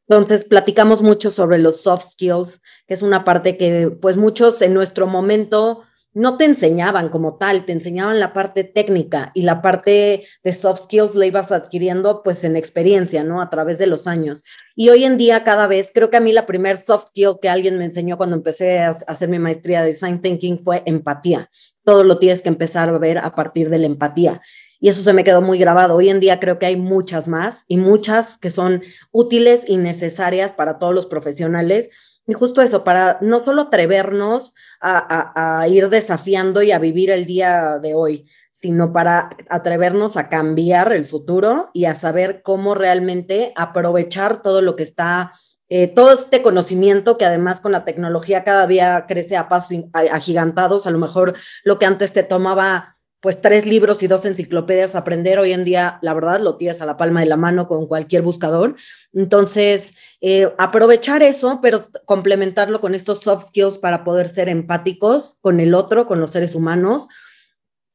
Entonces, 0.08 0.46
platicamos 0.46 1.04
mucho 1.04 1.30
sobre 1.30 1.60
los 1.60 1.82
soft 1.82 2.06
skills, 2.06 2.62
que 2.88 2.96
es 2.96 3.04
una 3.04 3.24
parte 3.24 3.56
que, 3.56 3.96
pues, 4.02 4.18
muchos 4.18 4.64
en 4.64 4.74
nuestro 4.74 5.06
momento 5.06 5.84
no 6.18 6.36
te 6.36 6.46
enseñaban 6.46 7.10
como 7.10 7.38
tal, 7.38 7.64
te 7.68 7.74
enseñaban 7.74 8.20
la 8.20 8.34
parte 8.34 8.64
técnica 8.64 9.30
y 9.36 9.44
la 9.44 9.62
parte 9.62 10.24
de 10.44 10.52
soft 10.52 10.86
skills 10.86 11.14
la 11.14 11.28
ibas 11.28 11.52
adquiriendo 11.52 12.24
pues 12.24 12.44
en 12.44 12.56
experiencia, 12.56 13.24
¿no? 13.24 13.40
A 13.40 13.52
través 13.52 13.78
de 13.78 13.86
los 13.86 14.08
años. 14.08 14.42
Y 14.76 14.90
hoy 14.90 15.04
en 15.04 15.18
día 15.18 15.44
cada 15.44 15.68
vez, 15.68 15.92
creo 15.94 16.10
que 16.10 16.18
a 16.18 16.20
mí 16.20 16.32
la 16.32 16.48
primer 16.48 16.78
soft 16.80 17.10
skill 17.10 17.36
que 17.40 17.50
alguien 17.50 17.78
me 17.78 17.86
enseñó 17.86 18.18
cuando 18.18 18.36
empecé 18.36 18.80
a 18.80 18.96
hacer 19.06 19.30
mi 19.30 19.38
maestría 19.38 19.82
de 19.82 19.90
design 19.90 20.20
thinking 20.20 20.58
fue 20.58 20.82
empatía. 20.88 21.52
Todo 21.84 22.04
lo 22.04 22.18
tienes 22.18 22.42
que 22.42 22.50
empezar 22.50 22.90
a 22.90 22.98
ver 22.98 23.20
a 23.20 23.36
partir 23.36 23.70
de 23.70 23.78
la 23.78 23.86
empatía. 23.86 24.42
Y 24.80 24.90
eso 24.90 25.04
se 25.04 25.14
me 25.14 25.24
quedó 25.24 25.44
muy 25.44 25.60
grabado. 25.60 25.94
Hoy 25.94 26.10
en 26.10 26.20
día 26.20 26.40
creo 26.40 26.58
que 26.58 26.66
hay 26.66 26.78
muchas 26.78 27.28
más 27.28 27.64
y 27.68 27.78
muchas 27.78 28.40
que 28.40 28.50
son 28.50 28.82
útiles 29.12 29.70
y 29.70 29.78
necesarias 29.78 30.52
para 30.52 30.80
todos 30.80 30.96
los 30.96 31.06
profesionales 31.06 31.92
y 32.28 32.34
justo 32.34 32.62
eso, 32.62 32.84
para 32.84 33.18
no 33.22 33.44
solo 33.44 33.64
atrevernos 33.64 34.54
a, 34.82 35.66
ir 35.70 35.90
desafiando 35.90 36.62
y 36.62 36.72
a 36.72 36.80
vivir 36.80 37.10
el 37.10 37.26
día 37.26 37.80
de 37.82 37.94
hoy, 37.94 38.30
sino 38.52 38.92
para 38.92 39.30
atrevernos 39.50 40.18
a 40.18 40.28
cambiar 40.28 40.92
el 40.92 41.08
futuro 41.08 41.70
y 41.74 41.86
a 41.86 41.96
saber 41.96 42.42
cómo 42.44 42.76
realmente 42.76 43.54
aprovechar 43.56 44.42
todo 44.42 44.62
lo 44.62 44.76
que 44.76 44.84
está, 44.84 45.32
eh, 45.70 45.88
todo 45.88 46.12
este 46.12 46.42
conocimiento 46.42 47.18
que 47.18 47.26
además 47.26 47.62
con 47.62 47.72
la 47.72 47.86
tecnología 47.86 48.44
cada 48.44 48.68
día 48.68 49.06
crece 49.08 49.38
a 49.38 49.48
pasos 49.48 49.86
agigantados, 49.94 50.86
a 50.86 50.92
lo 50.92 50.98
mejor 50.98 51.36
lo 51.64 51.80
que 51.80 51.86
antes 51.86 52.12
te 52.12 52.24
tomaba 52.24 52.97
pues 53.20 53.42
tres 53.42 53.66
libros 53.66 54.04
y 54.04 54.08
dos 54.08 54.26
enciclopedias 54.26 54.96
aprender. 54.96 55.40
Hoy 55.40 55.52
en 55.52 55.64
día, 55.64 56.00
la 56.02 56.14
verdad, 56.14 56.40
lo 56.40 56.58
tienes 56.58 56.82
a 56.82 56.86
la 56.86 56.98
palma 56.98 57.22
de 57.22 57.26
la 57.26 57.38
mano 57.38 57.68
con 57.68 57.88
cualquier 57.88 58.22
buscador. 58.22 58.76
Entonces, 59.14 59.98
eh, 60.22 60.54
aprovechar 60.58 61.24
eso, 61.24 61.60
pero 61.62 61.88
complementarlo 62.06 62.80
con 62.80 62.94
estos 62.94 63.22
soft 63.22 63.48
skills 63.48 63.80
para 63.80 64.04
poder 64.04 64.30
ser 64.30 64.50
empáticos 64.50 65.38
con 65.42 65.60
el 65.60 65.74
otro, 65.74 66.06
con 66.06 66.20
los 66.20 66.32
seres 66.32 66.54
humanos. 66.54 67.08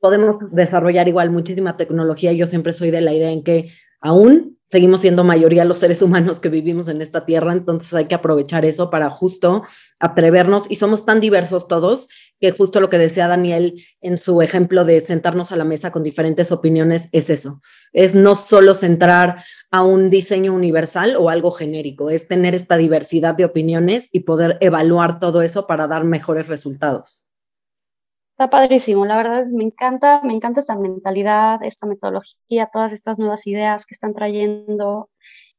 Podemos 0.01 0.37
desarrollar 0.51 1.07
igual 1.07 1.31
muchísima 1.31 1.77
tecnología. 1.77 2.33
Yo 2.33 2.49
siempre 2.49 2.73
soy 2.73 2.91
de 2.91 3.01
la 3.01 3.13
idea 3.13 3.31
en 3.31 3.45
que 3.45 3.73
aún 4.03 4.59
seguimos 4.73 5.03
siendo 5.03 5.23
mayoría 5.23 5.67
los 5.67 5.79
seres 5.79 6.01
humanos 6.01 6.41
que 6.41 6.49
vivimos 6.49 6.89
en 6.89 7.03
esta 7.03 7.27
tierra, 7.27 7.53
entonces 7.53 7.93
hay 7.93 8.07
que 8.07 8.15
aprovechar 8.15 8.65
eso 8.65 8.89
para 8.89 9.11
justo 9.11 9.65
atrevernos 10.01 10.65
y 10.71 10.77
somos 10.77 11.05
tan 11.05 11.21
diversos 11.21 11.69
todos 11.69 12.09
que 12.41 12.53
justo 12.53 12.81
lo 12.81 12.89
que 12.89 12.97
decía 12.97 13.29
Daniel 13.29 13.85
en 14.01 14.17
su 14.17 14.41
ejemplo 14.41 14.87
de 14.87 15.03
sentarnos 15.03 15.53
a 15.53 15.57
la 15.57 15.65
mesa 15.65 15.93
con 15.93 16.03
diferentes 16.03 16.51
opiniones 16.53 17.11
es 17.13 17.29
eso, 17.29 17.61
es 17.93 18.15
no 18.15 18.35
solo 18.35 18.75
centrar 18.75 19.45
a 19.71 19.83
un 19.83 20.09
diseño 20.09 20.55
universal 20.55 21.17
o 21.17 21.29
algo 21.29 21.51
genérico, 21.51 22.09
es 22.09 22.27
tener 22.27 22.55
esta 22.55 22.79
diversidad 22.79 23.35
de 23.35 23.45
opiniones 23.45 24.09
y 24.11 24.21
poder 24.21 24.57
evaluar 24.61 25.21
todo 25.21 25.43
eso 25.43 25.67
para 25.67 25.87
dar 25.87 26.05
mejores 26.05 26.49
resultados. 26.49 27.29
Está 28.43 28.51
padrísimo, 28.59 29.07
la 29.07 29.17
verdad 29.19 29.45
me 29.53 29.63
encanta, 29.63 30.21
me 30.25 30.35
encanta 30.35 30.59
esta 30.59 30.77
mentalidad, 30.77 31.63
esta 31.63 31.87
metodología, 31.87 32.67
todas 32.73 32.91
estas 32.91 33.17
nuevas 33.21 33.47
ideas 33.47 33.87
que 33.87 33.95
están 33.95 34.15
trayendo. 34.15 35.11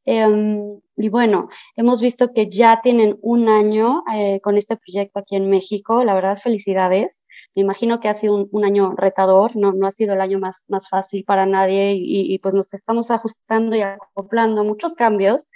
Em, 0.03 0.81
y 0.97 1.07
bueno, 1.07 1.47
hemos 1.77 2.01
visto 2.01 2.33
que 2.33 2.49
ya 2.49 2.81
tienen 2.81 3.17
un 3.21 3.47
año 3.47 4.03
eh, 4.13 4.41
con 4.41 4.57
este 4.57 4.75
proyecto 4.75 5.19
aquí 5.19 5.37
en 5.37 5.49
México. 5.49 6.03
La 6.03 6.13
verdad, 6.13 6.37
felicidades. 6.37 7.23
Me 7.55 7.61
imagino 7.61 8.01
que 8.01 8.09
ha 8.09 8.13
sido 8.15 8.49
un, 8.51 8.65
año 8.65 8.93
retador, 8.97 9.55
no, 9.55 9.71
no 9.71 9.87
ha 9.87 9.91
sido 9.91 10.13
el 10.15 10.19
año 10.19 10.39
más, 10.39 10.65
más 10.67 10.89
fácil 10.89 11.23
para 11.23 11.45
nadie 11.45 11.93
y, 11.93 12.33
y, 12.33 12.39
pues 12.39 12.53
nos 12.53 12.73
estamos 12.73 13.11
ajustando 13.11 13.77
y 13.77 13.81
acoplando 13.81 14.65
muchos 14.65 14.93
cambios. 14.93 15.47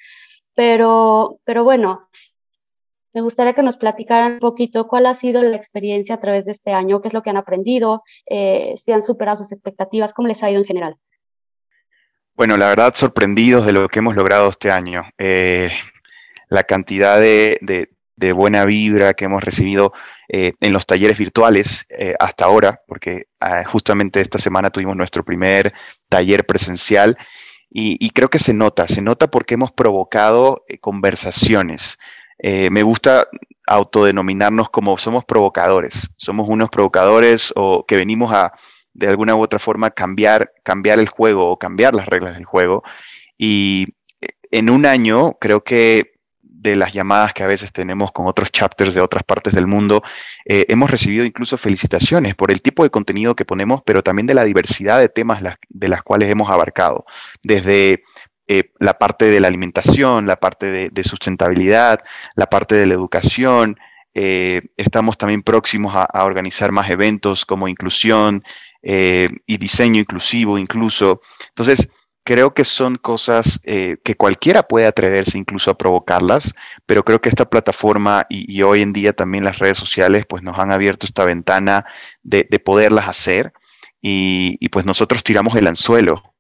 Pero, 0.55 1.39
pero 1.43 1.65
bueno, 1.65 2.07
me 3.17 3.23
gustaría 3.23 3.53
que 3.53 3.63
nos 3.63 3.77
platicaran 3.77 4.34
un 4.34 4.39
poquito 4.39 4.88
cuál 4.88 5.08
ha 5.08 5.15
sido 5.15 5.41
la 5.41 5.56
experiencia 5.56 6.13
a 6.13 6.19
través 6.19 6.45
de 6.45 6.51
este 6.51 6.71
año, 6.71 7.01
qué 7.01 7.08
es 7.08 7.15
lo 7.15 7.23
que 7.23 7.32
han 7.32 7.38
aprendido, 7.38 8.03
eh, 8.27 8.75
si 8.77 8.91
han 8.91 9.01
superado 9.01 9.38
sus 9.38 9.51
expectativas, 9.51 10.13
cómo 10.13 10.27
les 10.27 10.43
ha 10.43 10.51
ido 10.51 10.60
en 10.60 10.67
general. 10.67 10.97
Bueno, 12.36 12.58
la 12.58 12.67
verdad, 12.67 12.93
sorprendidos 12.93 13.65
de 13.65 13.71
lo 13.71 13.89
que 13.89 13.97
hemos 13.97 14.15
logrado 14.15 14.47
este 14.49 14.69
año. 14.69 15.01
Eh, 15.17 15.71
la 16.49 16.65
cantidad 16.65 17.19
de, 17.19 17.89
buena 18.36 18.65
vibra 18.65 19.15
que 19.15 19.25
hemos 19.25 19.43
recibido 19.43 19.93
eh, 20.30 20.53
en 20.60 20.71
los 20.71 20.86
talleres 20.86 21.17
virtuales 21.17 21.88
hasta 22.19 22.45
ahora, 22.45 22.84
porque 22.86 23.30
ah, 23.39 23.63
justamente 23.63 24.21
esta 24.21 24.38
semana 24.38 24.69
tuvimos 24.69 24.95
nuestro 24.95 25.25
primer 25.25 25.73
taller 26.08 26.45
presencial 26.45 27.17
y, 27.67 27.97
y, 27.99 28.12
creo 28.12 28.30
que 28.30 28.38
se 28.38 28.53
nota, 28.53 28.86
se 28.86 29.01
nota 29.01 29.25
porque 29.32 29.56
hemos 29.56 29.71
provocado 29.71 30.63
conversaciones. 30.82 31.97
Eh, 32.39 32.69
me 32.69 32.84
gusta 32.84 33.28
autodenominarnos 33.65 34.69
como 34.69 34.97
somos 34.97 35.26
provocadores, 35.26 36.13
somos 36.17 36.47
unos 36.47 36.69
provocadores 36.69 37.52
o 37.56 37.86
que 37.86 37.97
venimos 37.97 38.34
a 38.34 38.54
de 38.93 39.08
alguna 39.08 39.36
u 39.36 39.41
otra 39.41 39.60
forma 39.60 39.91
cambiar, 39.91 40.52
cambiar 40.63 41.00
el 41.00 41.08
juego 41.08 41.50
o 41.50 41.60
cambiar 41.60 41.93
las 41.93 42.08
reglas 42.08 42.36
del 42.36 42.45
juego. 42.45 42.84
Y 43.38 43.95
eh, 44.21 44.30
en 44.52 44.69
un 44.69 44.86
año 44.86 45.38
creo 45.39 45.63
que 45.63 46.17
de 46.60 46.76
las 46.76 46.93
llamadas 46.93 47.34
que 47.34 47.43
a 47.43 47.47
veces 47.47 47.71
tenemos 47.71 48.12
con 48.12 48.28
otros 48.28 48.52
chapters 48.52 48.93
de 48.93 49.02
otras 49.02 49.23
partes 49.23 49.54
del 49.54 49.67
mundo, 49.67 50.02
eh, 50.45 50.65
hemos 50.69 50.89
recibido 50.89 51.23
incluso 51.23 51.58
felicitaciones 51.58 52.36
por 52.36 52.52
el 52.52 52.62
tipo 52.62 52.84
de 52.84 52.89
contenido 52.89 53.36
que 53.36 53.45
ponemos, 53.45 53.82
pero 53.86 54.04
también 54.04 54.26
de 54.26 54.34
la 54.34 54.43
diversidad 54.43 55.00
de 55.00 55.10
temas 55.10 55.43
de 55.69 55.88
las 55.88 56.02
cuales 56.02 56.30
hemos 56.30 56.50
abarcado, 56.50 57.06
desde 57.43 58.02
eh, 58.49 58.71
la 58.79 58.97
parte 58.97 59.25
de 59.25 59.41
la 59.41 59.49
alimentación, 59.49 60.25
la 60.25 60.38
parte 60.38 60.89
de, 60.89 61.03
sustentabilidad, 61.03 61.99
la 62.36 62.45
parte 62.45 62.75
de 62.75 62.86
la 62.86 62.93
educación. 62.93 63.77
Eh, 64.13 64.62
estamos 64.77 65.17
también 65.17 65.43
próximos 65.43 65.93
a, 65.93 66.23
organizar 66.23 66.71
más 66.71 66.89
eventos 66.89 67.45
como 67.45 67.67
inclusión 67.67 68.43
eh, 68.83 69.27
y 69.45 69.57
diseño 69.57 69.99
inclusivo 69.99 70.57
incluso. 70.57 71.19
Entonces, 71.49 71.89
creo 72.23 72.53
que 72.53 72.63
son 72.63 72.95
cosas 72.95 73.60
que 73.63 74.15
cualquiera 74.17 74.63
puede 74.63 74.86
atreverse 74.88 75.38
incluso 75.38 75.71
a 75.71 75.77
provocarlas, 75.77 76.53
pero 76.86 77.03
creo 77.03 77.19
que 77.21 77.29
esta 77.29 77.49
plataforma 77.49 78.25
y, 78.29 78.62
hoy 78.62 78.81
en 78.81 78.93
día 78.93 79.13
también 79.13 79.43
las 79.43 79.60
redes 79.60 79.77
sociales 79.77 80.25
pues 80.27 80.43
nos 80.43 80.57
han 80.57 80.71
abierto 80.71 81.05
esta 81.05 81.25
ventana 81.25 81.86
de, 82.23 82.43
poderlas 82.63 83.07
hacer 83.10 83.53
y, 84.01 84.57
y, 84.60 84.69
pues 84.69 84.86
nosotros 84.86 85.23
tiramos 85.23 85.55
el 85.57 85.67
anzuelo. 85.67 86.33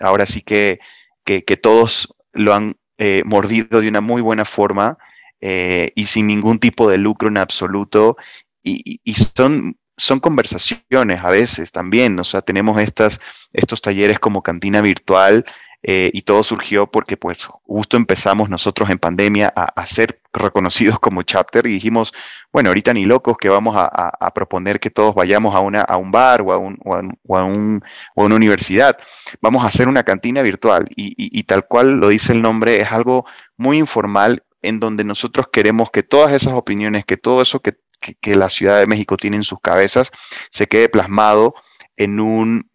Ahora 0.00 0.26
sí 0.26 0.40
que 0.40 0.80
que, 1.24 1.56
todos 1.56 2.14
lo 2.32 2.54
han 2.54 2.76
eh, 2.98 3.22
mordido 3.24 3.80
de 3.80 3.88
una 3.88 4.00
muy 4.00 4.22
buena 4.22 4.44
forma 4.44 4.98
eh, 5.40 5.92
y 5.94 6.06
sin 6.06 6.26
ningún 6.26 6.58
tipo 6.58 6.88
de 6.88 6.98
lucro 6.98 7.28
en 7.28 7.38
absoluto. 7.38 8.16
Y, 8.62 9.00
son, 9.36 9.76
son 9.96 10.20
conversaciones 10.20 11.22
a 11.22 11.30
veces 11.30 11.70
también, 11.70 12.18
o 12.18 12.24
sea, 12.24 12.40
tenemos 12.40 12.80
estas, 12.80 13.20
estos 13.52 13.82
talleres 13.82 14.18
como 14.18 14.42
cantina 14.42 14.80
virtual 14.80 15.44
eh, 15.86 16.10
y 16.14 16.22
todo 16.22 16.42
surgió 16.42 16.90
porque 16.90 17.18
pues 17.18 17.44
justo 17.44 17.98
empezamos 17.98 18.48
nosotros 18.48 18.88
en 18.88 18.98
pandemia 18.98 19.52
a, 19.54 19.84
ser 19.84 20.18
reconocidos 20.32 20.98
como 20.98 21.22
chapter 21.24 21.66
y 21.66 21.74
dijimos, 21.74 22.14
bueno, 22.50 22.70
ahorita 22.70 22.94
ni 22.94 23.04
locos 23.04 23.36
que 23.36 23.50
vamos 23.50 23.76
a, 23.76 24.32
proponer 24.34 24.80
que 24.80 24.88
todos 24.88 25.14
vayamos 25.14 25.54
a, 25.54 25.60
una, 25.60 25.82
a 25.82 25.98
un 25.98 26.10
bar 26.10 26.40
o 26.40 26.52
a, 26.54 26.56
un, 26.56 26.78
o, 26.82 27.36
un, 27.36 27.82
o 28.14 28.24
una 28.24 28.34
universidad, 28.34 28.96
vamos 29.42 29.62
a 29.62 29.66
hacer 29.66 29.86
una 29.86 30.04
cantina 30.04 30.40
virtual 30.40 30.86
y, 30.96 31.42
tal 31.42 31.66
cual 31.66 32.00
lo 32.00 32.08
dice 32.08 32.32
el 32.32 32.40
nombre, 32.40 32.80
es 32.80 32.90
algo 32.90 33.26
muy 33.58 33.76
informal 33.76 34.42
en 34.62 34.80
donde 34.80 35.04
nosotros 35.04 35.48
queremos 35.52 35.90
que 35.90 36.02
todas 36.02 36.32
esas 36.32 36.54
opiniones, 36.54 37.04
que 37.04 37.18
todo 37.18 37.42
eso 37.42 37.60
que, 37.60 37.76
que, 38.22 38.36
la 38.36 38.48
Ciudad 38.48 38.78
de 38.78 38.86
México 38.86 39.18
tiene 39.18 39.36
en 39.36 39.42
sus 39.42 39.60
cabezas, 39.60 40.10
se 40.50 40.66
quede 40.66 40.88
plasmado 40.88 41.54
en 41.98 42.20
un 42.20 42.70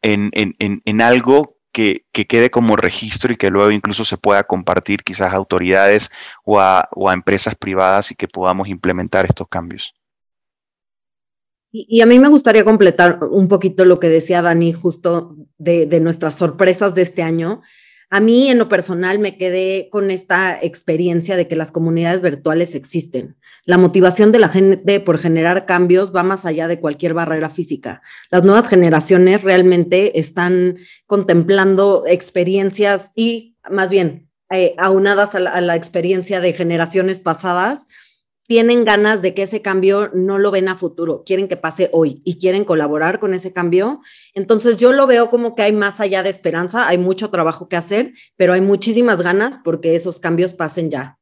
en, 0.00 0.30
en, 0.32 0.82
en, 0.84 1.00
algo 1.02 1.55
que, 1.76 2.26
quede 2.26 2.50
como 2.50 2.74
registro 2.76 3.34
y 3.34 3.36
que 3.36 3.50
luego 3.50 3.70
incluso 3.70 4.06
se 4.06 4.16
pueda 4.16 4.44
compartir 4.44 5.02
quizás 5.02 5.32
a 5.32 5.36
autoridades 5.36 6.10
o 6.42 6.58
a, 6.58 6.88
empresas 7.12 7.54
privadas 7.54 8.10
y 8.10 8.14
que 8.14 8.28
podamos 8.28 8.68
implementar 8.68 9.26
estos 9.26 9.46
cambios. 9.48 9.94
Y, 11.70 12.00
a 12.00 12.06
mí 12.06 12.18
me 12.18 12.30
gustaría 12.30 12.64
completar 12.64 13.18
un 13.30 13.48
poquito 13.48 13.84
lo 13.84 14.00
que 14.00 14.08
decía 14.08 14.40
Dani 14.40 14.72
justo 14.72 15.36
de, 15.58 16.00
nuestras 16.00 16.36
sorpresas 16.36 16.94
de 16.94 17.02
este 17.02 17.22
año. 17.22 17.60
A 18.08 18.20
mí 18.20 18.48
en 18.48 18.56
lo 18.56 18.70
personal 18.70 19.18
me 19.18 19.36
quedé 19.36 19.90
con 19.90 20.10
esta 20.10 20.58
experiencia 20.62 21.36
de 21.36 21.46
que 21.46 21.56
las 21.56 21.72
comunidades 21.72 22.22
virtuales 22.22 22.74
existen. 22.74 23.36
La 23.66 23.78
motivación 23.78 24.30
de 24.30 24.38
la 24.38 24.48
gente 24.48 25.00
por 25.00 25.18
generar 25.18 25.66
cambios 25.66 26.14
va 26.14 26.22
más 26.22 26.46
allá 26.46 26.68
de 26.68 26.78
cualquier 26.78 27.14
barrera 27.14 27.50
física. 27.50 28.00
Las 28.30 28.44
nuevas 28.44 28.68
generaciones 28.68 29.42
realmente 29.42 30.20
están 30.20 30.78
contemplando 31.06 32.04
experiencias 32.06 33.10
y 33.16 33.56
más 33.68 33.90
bien 33.90 34.30
eh, 34.50 34.76
aunadas 34.78 35.34
a 35.34 35.40
la, 35.40 35.74
experiencia 35.74 36.40
de 36.40 36.52
generaciones 36.52 37.18
pasadas, 37.18 37.88
tienen 38.46 38.84
ganas 38.84 39.20
de 39.20 39.34
que 39.34 39.42
ese 39.42 39.60
cambio 39.62 40.12
no 40.14 40.38
lo 40.38 40.52
ven 40.52 40.68
a 40.68 40.76
futuro, 40.76 41.24
quieren 41.26 41.48
que 41.48 41.56
pase 41.56 41.90
hoy 41.92 42.22
y 42.24 42.38
quieren 42.38 42.64
colaborar 42.64 43.18
con 43.18 43.34
ese 43.34 43.52
cambio. 43.52 44.00
Entonces 44.32 44.76
yo 44.76 44.92
lo 44.92 45.08
veo 45.08 45.28
como 45.28 45.56
que 45.56 45.64
hay 45.64 45.72
más 45.72 45.98
allá 45.98 46.22
de 46.22 46.30
esperanza, 46.30 46.86
hay 46.86 46.98
mucho 46.98 47.30
trabajo 47.30 47.68
que 47.68 47.74
hacer, 47.74 48.14
pero 48.36 48.52
hay 48.52 48.60
muchísimas 48.60 49.20
ganas 49.20 49.58
porque 49.64 49.96
esos 49.96 50.20
cambios 50.20 50.52
pasen 50.52 50.92
ya. 50.92 51.18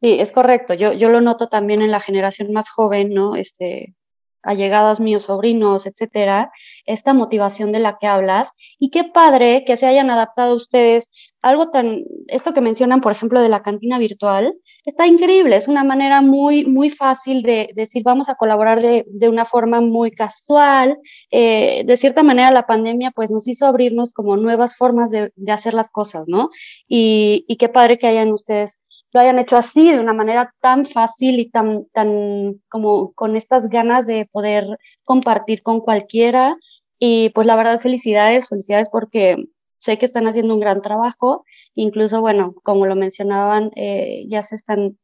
Sí, 0.00 0.18
es 0.18 0.32
correcto. 0.32 0.74
Yo, 0.74 0.92
yo 0.94 1.08
lo 1.10 1.20
noto 1.20 1.48
también 1.48 1.82
en 1.82 1.90
la 1.90 2.00
generación 2.00 2.52
más 2.52 2.70
joven, 2.70 3.10
¿no? 3.10 3.36
Este, 3.36 3.94
allegados 4.42 5.00
míos, 5.00 5.22
sobrinos, 5.22 5.86
etcétera, 5.86 6.50
esta 6.86 7.14
motivación 7.14 7.72
de 7.72 7.80
la 7.80 7.98
que 7.98 8.06
hablas. 8.06 8.52
Y 8.78 8.90
qué 8.90 9.04
padre 9.04 9.64
que 9.66 9.76
se 9.76 9.86
hayan 9.86 10.10
adaptado 10.10 10.56
ustedes 10.56 11.10
algo 11.42 11.70
tan, 11.70 12.04
esto 12.28 12.52
que 12.54 12.60
mencionan, 12.60 13.00
por 13.00 13.12
ejemplo, 13.12 13.40
de 13.40 13.48
la 13.48 13.62
cantina 13.62 13.98
virtual, 13.98 14.54
está 14.84 15.06
increíble. 15.06 15.56
Es 15.56 15.68
una 15.68 15.84
manera 15.84 16.22
muy, 16.22 16.64
muy 16.66 16.90
fácil 16.90 17.42
de, 17.42 17.70
decir, 17.74 18.02
vamos 18.02 18.28
a 18.28 18.34
colaborar 18.34 18.80
de, 18.82 19.04
de 19.08 19.28
una 19.28 19.44
forma 19.44 19.80
muy 19.80 20.10
casual. 20.10 20.98
Eh, 21.30 21.82
de 21.86 21.96
cierta 21.96 22.22
manera, 22.22 22.50
la 22.50 22.66
pandemia, 22.66 23.10
pues, 23.10 23.30
nos 23.30 23.48
hizo 23.48 23.66
abrirnos 23.66 24.12
como 24.12 24.36
nuevas 24.36 24.76
formas 24.76 25.10
de, 25.10 25.32
de 25.36 25.52
hacer 25.52 25.74
las 25.74 25.90
cosas, 25.90 26.24
¿no? 26.28 26.50
Y, 26.88 27.44
y 27.48 27.56
qué 27.56 27.68
padre 27.68 27.98
que 27.98 28.06
hayan 28.06 28.32
ustedes 28.32 28.80
lo 29.12 29.20
hayan 29.20 29.38
hecho 29.38 29.56
así, 29.56 29.90
de 29.90 30.00
una 30.00 30.12
manera 30.12 30.54
tan 30.60 30.86
fácil 30.86 31.40
y 31.40 31.50
tan, 31.50 31.86
tan 31.86 32.60
como 32.68 33.12
con 33.12 33.36
estas 33.36 33.68
ganas 33.68 34.06
de 34.06 34.28
poder 34.30 34.78
compartir 35.04 35.62
con 35.62 35.80
cualquiera. 35.80 36.56
Y 36.98 37.30
pues 37.30 37.46
la 37.46 37.56
verdad, 37.56 37.80
felicidades, 37.80 38.48
felicidades 38.48 38.88
porque 38.90 39.36
sé 39.78 39.98
que 39.98 40.04
están 40.04 40.26
haciendo 40.28 40.54
un 40.54 40.60
gran 40.60 40.82
trabajo. 40.82 41.44
Incluso, 41.74 42.20
bueno, 42.20 42.54
como 42.62 42.86
lo 42.86 42.94
mencionaban, 42.94 43.72
eh, 43.74 44.24
ya 44.28 44.42
se 44.42 44.54
están, 44.54 44.98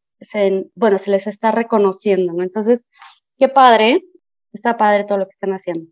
bueno, 0.74 0.98
se 0.98 1.10
les 1.10 1.26
está 1.26 1.50
reconociendo, 1.50 2.32
¿no? 2.32 2.42
Entonces, 2.42 2.86
qué 3.38 3.48
padre, 3.48 4.04
está 4.52 4.76
padre 4.76 5.04
todo 5.04 5.18
lo 5.18 5.26
que 5.26 5.34
están 5.34 5.52
haciendo. 5.52 5.90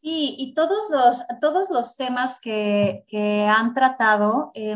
Sí, 0.00 0.34
y 0.36 0.52
todos 0.54 0.90
los, 0.90 1.24
todos 1.40 1.70
los 1.70 1.96
temas 1.96 2.40
que, 2.42 3.04
que 3.06 3.44
han 3.44 3.72
tratado, 3.72 4.50
eh, 4.54 4.74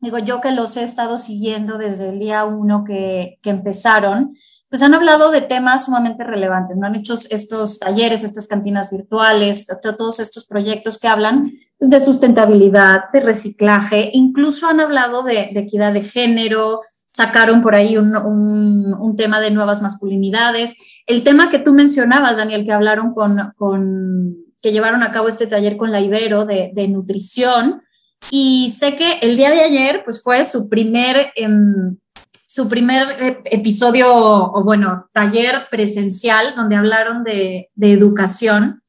digo 0.00 0.18
yo 0.18 0.40
que 0.40 0.52
los 0.52 0.76
he 0.76 0.82
estado 0.82 1.16
siguiendo 1.16 1.78
desde 1.78 2.08
el 2.08 2.18
día 2.18 2.44
uno 2.44 2.84
que, 2.84 3.38
que 3.42 3.50
empezaron, 3.50 4.34
pues 4.70 4.82
han 4.82 4.94
hablado 4.94 5.32
de 5.32 5.40
temas 5.40 5.86
sumamente 5.86 6.22
relevantes, 6.22 6.76
¿no? 6.76 6.86
Han 6.86 6.94
hecho 6.94 7.14
estos 7.14 7.80
talleres, 7.80 8.22
estas 8.22 8.46
cantinas 8.46 8.92
virtuales, 8.92 9.66
todos 9.82 10.20
estos 10.20 10.46
proyectos 10.46 10.98
que 10.98 11.08
hablan 11.08 11.50
pues, 11.78 11.90
de 11.90 11.98
sustentabilidad, 11.98 13.10
de 13.12 13.18
reciclaje, 13.20 14.10
incluso 14.12 14.68
han 14.68 14.78
hablado 14.78 15.24
de, 15.24 15.50
de 15.52 15.60
equidad 15.60 15.92
de 15.92 16.04
género, 16.04 16.82
sacaron 17.12 17.62
por 17.62 17.74
ahí 17.74 17.96
un, 17.96 18.16
un, 18.16 18.94
un, 18.94 19.16
tema 19.16 19.40
de 19.40 19.50
nuevas 19.50 19.82
masculinidades. 19.82 20.76
El 21.06 21.24
tema 21.24 21.50
que 21.50 21.58
tú 21.58 21.72
mencionabas, 21.72 22.36
Daniel, 22.36 22.64
que 22.64 22.72
hablaron 22.72 23.12
con, 23.12 23.52
con 23.56 24.36
que 24.62 24.70
llevaron 24.70 25.02
a 25.02 25.10
cabo 25.10 25.26
este 25.26 25.48
taller 25.48 25.76
con 25.76 25.90
la 25.90 26.00
Ibero 26.00 26.44
de, 26.44 26.70
de 26.72 26.86
nutrición, 26.86 27.82
y 28.30 28.74
sé 28.76 28.96
que 28.96 29.18
el 29.22 29.36
día 29.36 29.50
de 29.50 29.62
ayer, 29.62 30.02
pues 30.04 30.22
fue 30.22 30.44
su 30.44 30.68
primer, 30.68 31.32
em, 31.36 31.96
su 32.46 32.68
primer 32.68 33.42
episodio, 33.44 34.08
o 34.12 34.64
bueno, 34.64 35.08
taller 35.12 35.68
presencial, 35.70 36.54
donde 36.56 36.76
hablaron 36.76 37.22
de, 37.24 37.70
de 37.74 37.92
educación. 37.92 38.82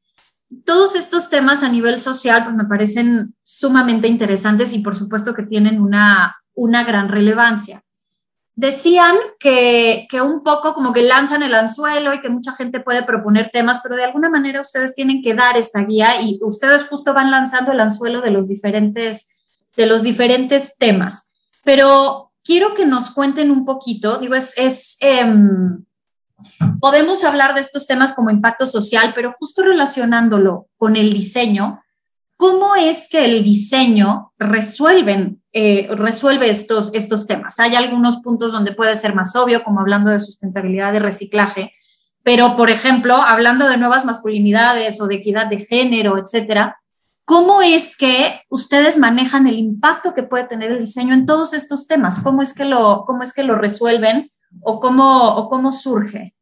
Todos 0.66 0.96
estos 0.96 1.30
temas 1.30 1.62
a 1.62 1.68
nivel 1.68 1.98
social 2.00 2.44
pues, 2.44 2.56
me 2.56 2.64
parecen 2.64 3.34
sumamente 3.42 4.08
interesantes 4.08 4.74
y 4.74 4.80
por 4.80 4.96
supuesto 4.96 5.34
que 5.34 5.44
tienen 5.44 5.80
una, 5.80 6.36
una 6.54 6.84
gran 6.84 7.08
relevancia 7.08 7.81
decían 8.54 9.16
que, 9.38 10.06
que, 10.10 10.20
un 10.20 10.42
poco 10.42 10.74
como 10.74 10.92
que 10.92 11.02
lanzan 11.02 11.42
el 11.42 11.54
anzuelo 11.54 12.12
y 12.12 12.20
que 12.20 12.28
mucha 12.28 12.52
gente 12.52 12.80
puede 12.80 13.02
proponer 13.02 13.50
temas, 13.52 13.80
pero 13.82 13.96
de 13.96 14.04
alguna 14.04 14.28
manera 14.28 14.60
ustedes 14.60 14.94
tienen 14.94 15.22
que 15.22 15.34
dar 15.34 15.56
esta 15.56 15.80
guía 15.84 16.20
y 16.20 16.38
ustedes 16.42 16.84
justo 16.84 17.14
van 17.14 17.30
lanzando 17.30 17.72
el 17.72 17.80
anzuelo 17.80 18.20
de 18.20 18.30
los 18.30 18.48
diferentes, 18.48 19.36
de 19.76 19.86
los 19.86 20.02
diferentes 20.02 20.76
temas. 20.76 21.32
Pero 21.64 22.32
quiero 22.44 22.74
que 22.74 22.86
nos 22.86 23.10
cuenten 23.10 23.50
un 23.50 23.64
poquito, 23.64 24.18
digo, 24.18 24.34
es, 24.34 24.56
es 24.58 24.98
em, 25.00 25.84
podemos 26.80 27.24
hablar 27.24 27.54
de 27.54 27.60
estos 27.60 27.86
temas 27.86 28.12
como 28.12 28.30
impacto 28.30 28.66
social, 28.66 29.12
pero 29.14 29.32
justo 29.38 29.62
relacionándolo 29.62 30.66
con 30.76 30.96
el 30.96 31.12
diseño, 31.12 31.81
¿cómo 32.42 32.74
es 32.74 33.08
que 33.08 33.24
el 33.24 33.44
diseño 33.44 34.32
resuelven 34.36 35.40
eh, 35.52 35.86
resuelve 35.96 36.50
estos, 36.50 36.92
estos 36.92 37.28
temas. 37.28 37.60
Hay 37.60 37.76
algunos 37.76 38.16
puntos 38.16 38.50
donde 38.50 38.74
puede 38.74 38.96
ser 38.96 39.14
más 39.14 39.36
obvio, 39.36 39.62
como 39.62 39.80
hablando 39.80 40.10
de 40.10 40.18
sustentabilidad 40.18 40.92
de 40.92 40.98
reciclaje, 40.98 41.72
pero, 42.24 42.56
por 42.56 42.68
ejemplo, 42.70 43.16
hablando 43.16 43.68
de 43.68 43.76
nuevas 43.76 44.04
masculinidades 44.04 45.00
o 45.00 45.06
de 45.06 45.16
equidad 45.16 45.46
de 45.46 45.58
género, 45.58 46.18
etcétera, 46.18 46.78
¿cómo 47.24 47.62
es 47.62 47.96
que 47.96 48.40
ustedes 48.48 48.98
manejan 48.98 49.46
el 49.46 49.58
impacto 49.58 50.12
que 50.12 50.24
puede 50.24 50.44
tener 50.44 50.72
el 50.72 50.80
diseño 50.80 51.14
en 51.14 51.26
todos 51.26 51.52
estos 51.52 51.86
temas? 51.86 52.18
¿Cómo 52.18 52.42
es 52.42 52.54
que 52.54 52.64
lo, 52.64 53.04
cómo 53.06 53.22
es 53.22 53.32
que 53.32 53.44
lo 53.44 53.54
resuelven 53.54 54.32
o 54.62 54.80
cómo, 54.80 55.36
o 55.36 55.48
cómo 55.48 55.70
surge? 55.70 56.34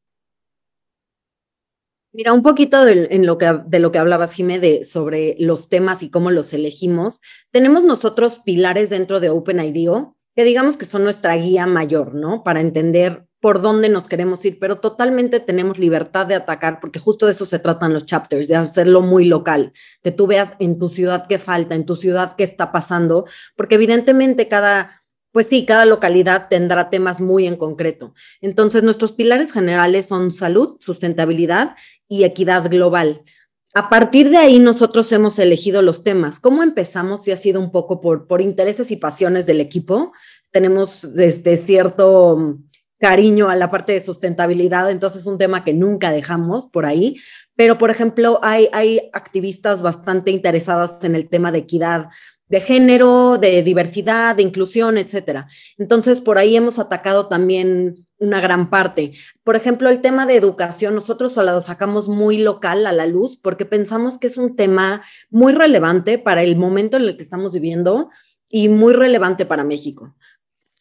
Mira, 2.13 2.33
un 2.33 2.43
poquito 2.43 2.85
de, 2.85 3.19
lo 3.19 3.39
que, 3.39 3.61
de 3.67 3.79
lo 3.79 3.93
que 3.93 3.99
hablabas, 3.99 4.33
Jimé, 4.33 4.59
de, 4.59 4.85
sobre 4.85 5.37
los 5.39 5.69
temas 5.69 6.03
y 6.03 6.11
cómo 6.11 6.31
los 6.31 6.53
elegimos. 6.53 7.21
Tenemos 7.53 7.85
nosotros 7.85 8.41
pilares 8.45 8.91
dentro 8.91 9.21
de 9.21 9.31
OpenIDO 9.31 10.17
que 10.35 10.45
digamos 10.45 10.77
que 10.77 10.87
son 10.87 11.05
nuestra 11.05 11.37
guía 11.37 11.67
mayor, 11.67 12.15
¿no? 12.15 12.43
Para 12.43 12.61
entender 12.61 13.27
por 13.41 13.63
dónde 13.63 13.89
nos 13.89 14.07
queremos 14.07 14.45
ir, 14.45 14.59
pero 14.59 14.81
totalmente 14.81 15.41
tenemos 15.41 15.79
libertad 15.79 16.27
de 16.27 16.35
atacar, 16.35 16.79
porque 16.81 16.99
justo 16.99 17.27
de 17.27 17.33
eso 17.33 17.47
se 17.47 17.59
tratan 17.59 17.95
los 17.95 18.07
chapters, 18.07 18.49
de 18.49 18.57
hacerlo 18.57 19.01
muy 19.01 19.25
local, 19.25 19.73
que 20.03 20.13
tú 20.13 20.27
veas 20.27 20.53
en 20.59 20.79
tu 20.79 20.89
ciudad 20.89 21.27
qué 21.27 21.39
falta, 21.39 21.75
en 21.75 21.87
tu 21.87 21.97
ciudad 21.97 22.35
qué 22.37 22.45
está 22.45 22.71
pasando, 22.71 23.25
porque 23.57 23.77
evidentemente 23.77 24.47
cada 24.47 25.01
pues 25.33 25.47
sí, 25.47 25.65
cada 25.65 25.85
localidad 25.85 26.49
tendrá 26.49 26.91
temas 26.91 27.21
muy 27.21 27.47
en 27.47 27.57
concreto. 27.57 28.15
Entonces, 28.41 28.83
nuestros 28.83 29.13
pilares 29.13 29.53
generales 29.53 30.07
son 30.07 30.31
salud, 30.31 30.79
sustentabilidad 30.81 31.77
y 32.09 32.25
equidad 32.25 32.69
global. 32.71 33.23
A 33.73 33.89
partir 33.89 34.31
de 34.31 34.37
ahí 34.37 34.59
nosotros 34.59 35.13
hemos 35.13 35.39
elegido 35.39 35.81
los 35.81 36.03
temas. 36.03 36.41
¿Cómo 36.41 36.65
empezamos? 36.65 37.23
Si 37.23 37.31
ha 37.31 37.37
sido 37.37 37.61
un 37.61 37.71
poco 37.71 38.01
por, 38.01 38.27
por 38.27 38.43
intereses 38.43 38.91
y 38.91 38.97
pasiones 38.97 39.47
del 39.47 39.61
equipo. 39.61 40.13
Tenemos 40.51 41.05
este 41.05 41.57
cierto 41.57 42.59
cariño 42.99 43.49
a 43.49 43.57
la 43.57 43.71
parte 43.71 43.93
de 43.93 44.01
sustentabilidad, 44.01 44.91
entonces 44.91 45.23
es 45.23 45.27
un 45.27 45.39
tema 45.39 45.65
que 45.65 45.73
nunca 45.73 46.11
dejamos 46.11 46.67
por 46.67 46.85
ahí. 46.85 47.17
Pero, 47.55 47.79
por 47.79 47.91
ejemplo, 47.91 48.41
hay, 48.43 48.69
hay 48.73 49.09
activistas 49.13 49.83
bastante 49.83 50.33
interesadas 50.33 51.03
en 51.05 51.15
el 51.15 51.29
tema 51.29 51.53
de 51.53 51.59
equidad 51.59 52.09
de 52.51 52.61
género, 52.61 53.39
de 53.39 53.63
diversidad, 53.63 54.35
de 54.35 54.43
inclusión, 54.43 54.99
etcétera. 54.99 55.47
Entonces, 55.79 56.21
por 56.21 56.37
ahí 56.37 56.57
hemos 56.57 56.81
atacado 56.81 57.29
también 57.29 58.09
una 58.19 58.41
gran 58.41 58.71
parte. 58.71 59.13
Por 59.45 59.55
ejemplo, 59.55 59.89
el 59.89 60.01
tema 60.01 60.27
de 60.27 60.35
educación, 60.35 60.97
nosotros 60.97 61.37
lo 61.37 61.61
sacamos 61.61 62.09
muy 62.09 62.39
local 62.39 62.87
a 62.87 62.93
la 62.93 63.07
luz 63.07 63.37
porque 63.37 63.65
pensamos 63.65 64.19
que 64.19 64.27
es 64.27 64.37
un 64.37 64.57
tema 64.57 65.03
muy 65.31 65.53
relevante 65.53 66.19
para 66.19 66.43
el 66.43 66.57
momento 66.57 66.97
en 66.97 67.05
el 67.05 67.17
que 67.17 67.23
estamos 67.23 67.53
viviendo 67.53 68.11
y 68.49 68.69
muy 68.69 68.95
relevante 68.95 69.47
para 69.47 69.63
México. 69.63 70.17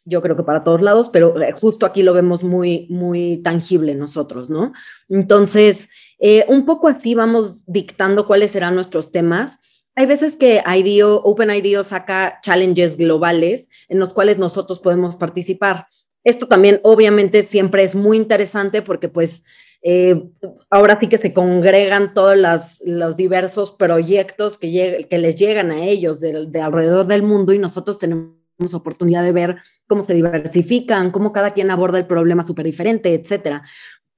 Yo 0.04 0.22
creo 0.22 0.36
que 0.36 0.42
para 0.42 0.64
todos 0.64 0.82
lados, 0.82 1.08
pero 1.08 1.40
eh, 1.40 1.52
justo 1.52 1.86
aquí 1.86 2.02
lo 2.02 2.12
vemos 2.12 2.42
muy, 2.42 2.88
muy 2.90 3.42
tangible 3.44 3.94
nosotros, 3.94 4.50
¿no? 4.50 4.72
Entonces, 5.08 5.88
eh, 6.18 6.44
un 6.48 6.66
poco 6.66 6.88
así 6.88 7.14
vamos 7.14 7.64
dictando 7.66 8.26
cuáles 8.26 8.50
serán 8.50 8.74
nuestros 8.74 9.12
temas 9.12 9.60
hay 9.94 10.06
veces 10.06 10.36
que 10.36 10.62
IDEO, 10.64 11.16
OpenIDEO 11.22 11.84
saca 11.84 12.38
challenges 12.42 12.96
globales 12.96 13.68
en 13.88 13.98
los 13.98 14.12
cuales 14.14 14.38
nosotros 14.38 14.80
podemos 14.80 15.16
participar. 15.16 15.86
Esto 16.24 16.46
también 16.46 16.80
obviamente 16.82 17.42
siempre 17.42 17.82
es 17.82 17.94
muy 17.94 18.16
interesante 18.16 18.82
porque 18.82 19.08
pues 19.08 19.44
eh, 19.82 20.22
ahora 20.68 20.98
sí 21.00 21.08
que 21.08 21.18
se 21.18 21.32
congregan 21.32 22.12
todos 22.12 22.36
los, 22.84 23.16
diversos 23.16 23.72
proyectos 23.72 24.58
que, 24.58 25.06
les 25.10 25.36
llegan 25.36 25.70
a 25.70 25.84
ellos 25.84 26.20
de, 26.20 26.46
de 26.46 26.60
alrededor 26.60 27.06
del 27.06 27.22
mundo 27.22 27.52
y 27.52 27.58
nosotros 27.58 27.98
tenemos 27.98 28.40
oportunidad 28.74 29.22
de 29.22 29.32
ver 29.32 29.56
cómo 29.86 30.04
se 30.04 30.14
diversifican, 30.14 31.10
cómo 31.10 31.32
cada 31.32 31.52
quien 31.52 31.70
aborda 31.70 31.98
el 31.98 32.06
problema 32.06 32.42
súper 32.42 32.66
diferente, 32.66 33.14
etcétera. 33.14 33.62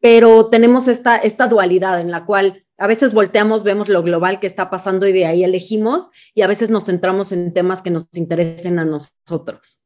Pero 0.03 0.49
tenemos 0.49 0.88
esta, 0.88 1.17
esta 1.17 1.47
dualidad 1.47 2.01
en 2.01 2.11
la 2.11 2.25
cual 2.27 2.67
a 2.77 2.88
veces 2.88 3.15
volteamos, 3.15 3.62
vemos 3.62 3.88
lo 3.88 4.03
global 4.03 4.41
que 4.41 4.49
está 4.49 4.69
pasando 4.69 5.07
y 5.07 5.12
de 5.12 5.27
ahí 5.27 5.45
elegimos 5.45 6.09
y 6.35 6.43
a 6.43 6.49
veces 6.49 6.71
nos 6.71 6.87
centramos 6.87 7.31
en 7.31 7.55
temas 7.55 7.83
que 7.83 7.91
nos 7.91 8.09
interesen 8.15 8.81
a 8.81 8.85
nosotros. 8.85 9.85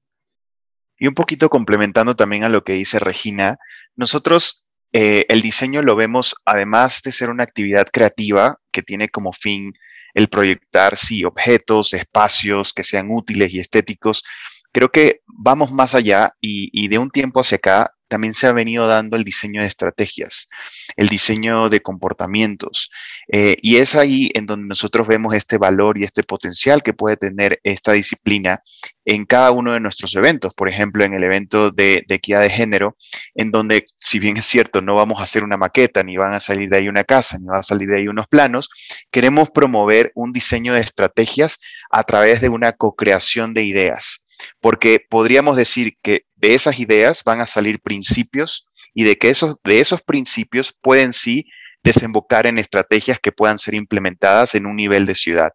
Y 0.98 1.06
un 1.06 1.14
poquito 1.14 1.50
complementando 1.50 2.16
también 2.16 2.44
a 2.44 2.48
lo 2.48 2.64
que 2.64 2.72
dice 2.72 2.98
Regina, 2.98 3.58
nosotros 3.94 4.70
eh, 4.94 5.26
el 5.28 5.42
diseño 5.42 5.82
lo 5.82 5.94
vemos, 5.96 6.34
además 6.46 7.02
de 7.02 7.12
ser 7.12 7.28
una 7.28 7.44
actividad 7.44 7.86
creativa 7.92 8.58
que 8.72 8.80
tiene 8.80 9.10
como 9.10 9.32
fin 9.32 9.74
el 10.14 10.28
proyectar, 10.28 10.96
sí, 10.96 11.26
objetos, 11.26 11.92
espacios 11.92 12.72
que 12.72 12.84
sean 12.84 13.08
útiles 13.10 13.52
y 13.52 13.58
estéticos, 13.58 14.24
creo 14.72 14.88
que 14.90 15.20
vamos 15.26 15.70
más 15.70 15.94
allá 15.94 16.32
y, 16.40 16.70
y 16.72 16.88
de 16.88 16.96
un 16.96 17.10
tiempo 17.10 17.40
hacia 17.40 17.56
acá 17.56 17.95
también 18.08 18.34
se 18.34 18.46
ha 18.46 18.52
venido 18.52 18.86
dando 18.86 19.16
el 19.16 19.24
diseño 19.24 19.60
de 19.60 19.66
estrategias, 19.66 20.48
el 20.96 21.08
diseño 21.08 21.68
de 21.68 21.80
comportamientos. 21.82 22.90
Eh, 23.32 23.56
y 23.62 23.76
es 23.76 23.94
ahí 23.94 24.30
en 24.34 24.46
donde 24.46 24.68
nosotros 24.68 25.06
vemos 25.06 25.34
este 25.34 25.58
valor 25.58 25.98
y 25.98 26.04
este 26.04 26.22
potencial 26.22 26.82
que 26.82 26.92
puede 26.92 27.16
tener 27.16 27.60
esta 27.64 27.92
disciplina 27.92 28.60
en 29.04 29.24
cada 29.24 29.50
uno 29.50 29.72
de 29.72 29.80
nuestros 29.80 30.14
eventos. 30.16 30.54
Por 30.54 30.68
ejemplo, 30.68 31.04
en 31.04 31.14
el 31.14 31.22
evento 31.22 31.70
de, 31.70 32.04
equidad 32.08 32.42
de 32.42 32.50
género, 32.50 32.94
en 33.34 33.50
donde, 33.50 33.84
si 33.98 34.18
bien 34.18 34.36
es 34.36 34.44
cierto, 34.44 34.80
no 34.82 34.94
vamos 34.94 35.20
a 35.20 35.24
hacer 35.24 35.44
una 35.44 35.56
maqueta, 35.56 36.02
ni 36.02 36.16
van 36.16 36.34
a 36.34 36.40
salir 36.40 36.68
de 36.68 36.78
ahí 36.78 36.88
una 36.88 37.04
casa, 37.04 37.38
ni 37.38 37.46
van 37.46 37.58
a 37.58 37.62
salir 37.62 37.88
de 37.88 37.98
ahí 37.98 38.08
unos 38.08 38.26
planos, 38.28 38.68
queremos 39.10 39.50
promover 39.50 40.12
un 40.14 40.32
diseño 40.32 40.74
de 40.74 40.80
estrategias 40.80 41.60
a 41.90 42.04
través 42.04 42.40
de 42.40 42.48
una 42.48 42.72
co-creación 42.72 43.54
de 43.54 43.64
ideas 43.64 44.25
porque 44.60 45.00
podríamos 45.08 45.56
decir 45.56 45.96
que 46.02 46.22
de 46.36 46.54
esas 46.54 46.78
ideas 46.78 47.22
van 47.24 47.40
a 47.40 47.46
salir 47.46 47.80
principios 47.80 48.66
y 48.94 49.04
de 49.04 49.16
que 49.16 49.30
esos, 49.30 49.56
de 49.64 49.80
esos 49.80 50.02
principios 50.02 50.74
pueden 50.80 51.12
sí 51.12 51.46
desembocar 51.82 52.46
en 52.46 52.58
estrategias 52.58 53.20
que 53.20 53.32
puedan 53.32 53.58
ser 53.58 53.74
implementadas 53.74 54.54
en 54.54 54.66
un 54.66 54.76
nivel 54.76 55.06
de 55.06 55.14
ciudad. 55.14 55.52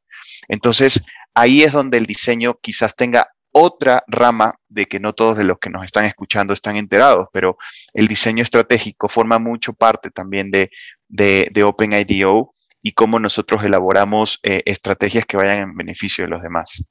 Entonces, 0.48 1.06
ahí 1.34 1.64
es 1.64 1.74
donde 1.74 1.98
el 1.98 2.06
diseño 2.06 2.58
quizás 2.62 2.96
tenga 2.96 3.28
otra 3.52 4.04
rama 4.08 4.56
de 4.70 4.86
que 4.86 5.00
no 5.00 5.14
todos 5.14 5.38
de 5.38 5.44
los 5.44 5.60
que 5.60 5.70
nos 5.70 5.84
están 5.84 6.06
escuchando 6.06 6.54
están 6.54 6.78
enterados, 6.78 7.28
pero 7.34 7.58
el 7.94 8.08
diseño 8.08 8.44
estratégico 8.44 9.10
forma 9.10 9.40
mucho 9.40 9.74
parte 9.74 10.10
también 10.10 10.52
de, 10.52 10.70
de, 11.10 11.64
OpenIDO 11.64 12.50
y 12.82 12.94
cómo 12.94 13.20
nosotros 13.20 13.66
elaboramos 13.66 14.40
eh, 14.44 14.62
estrategias 14.66 15.26
que 15.26 15.36
vayan 15.36 15.64
en 15.64 15.76
beneficio 15.76 16.24
de 16.24 16.30
los 16.30 16.42
demás 16.42 16.86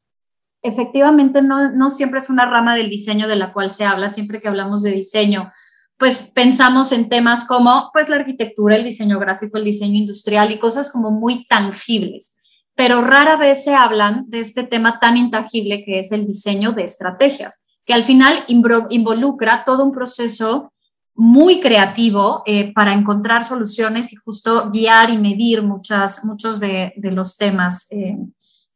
efectivamente 0.63 1.43
no, 1.43 1.71
no 1.71 1.91
siempre 1.91 2.21
es 2.21 2.29
una 2.29 2.47
rama 2.47 2.75
del 2.75 2.91
diseño 2.91 3.29
de 3.29 3.37
la 3.37 3.53
cual 3.53 3.71
se 3.71 3.85
habla, 3.85 4.09
siempre 4.09 4.41
que 4.41 4.49
hablamos 4.49 4.83
de 4.83 4.93
diseño, 4.93 5.51
pues 5.99 6.31
pensamos 6.35 6.93
en 6.93 7.09
temas 7.09 7.45
como 7.45 7.91
pues 7.93 8.09
la 8.09 8.17
arquitectura, 8.17 8.77
el 8.77 8.85
diseño 8.85 9.19
gráfico, 9.19 9.59
el 9.59 9.65
diseño 9.65 9.97
industrial 9.97 10.51
y 10.51 10.59
cosas 10.59 10.91
como 10.91 11.11
muy 11.11 11.45
tangibles, 11.45 12.41
pero 12.75 13.03
rara 13.03 13.37
vez 13.37 13.65
se 13.65 13.75
hablan 13.75 14.25
de 14.29 14.41
este 14.41 14.63
tema 14.63 14.99
tan 14.99 15.19
intangible 15.19 15.85
que 15.85 15.99
es 15.99 16.13
el 16.13 16.27
diseño 16.27 16.73
de 16.73 16.85
estrategias, 16.85 17.63
que 17.85 17.93
al 17.93 18.05
final 18.05 18.33
involucra 18.49 19.65
todo 19.65 19.85
un 19.85 19.93
proceso 19.93 20.73
muy 21.15 21.61
creativo 21.61 22.43
eh, 22.47 22.73
para 22.73 22.95
encontrar 22.95 23.45
soluciones 23.45 24.13
y 24.15 24.17
justo 24.17 24.71
guiar 24.71 25.11
y 25.11 25.19
medir 25.19 25.63
muchas, 25.63 26.25
muchos 26.25 26.61
de, 26.61 26.95
los 26.97 27.37
temas 27.37 27.89
eh, 27.91 28.17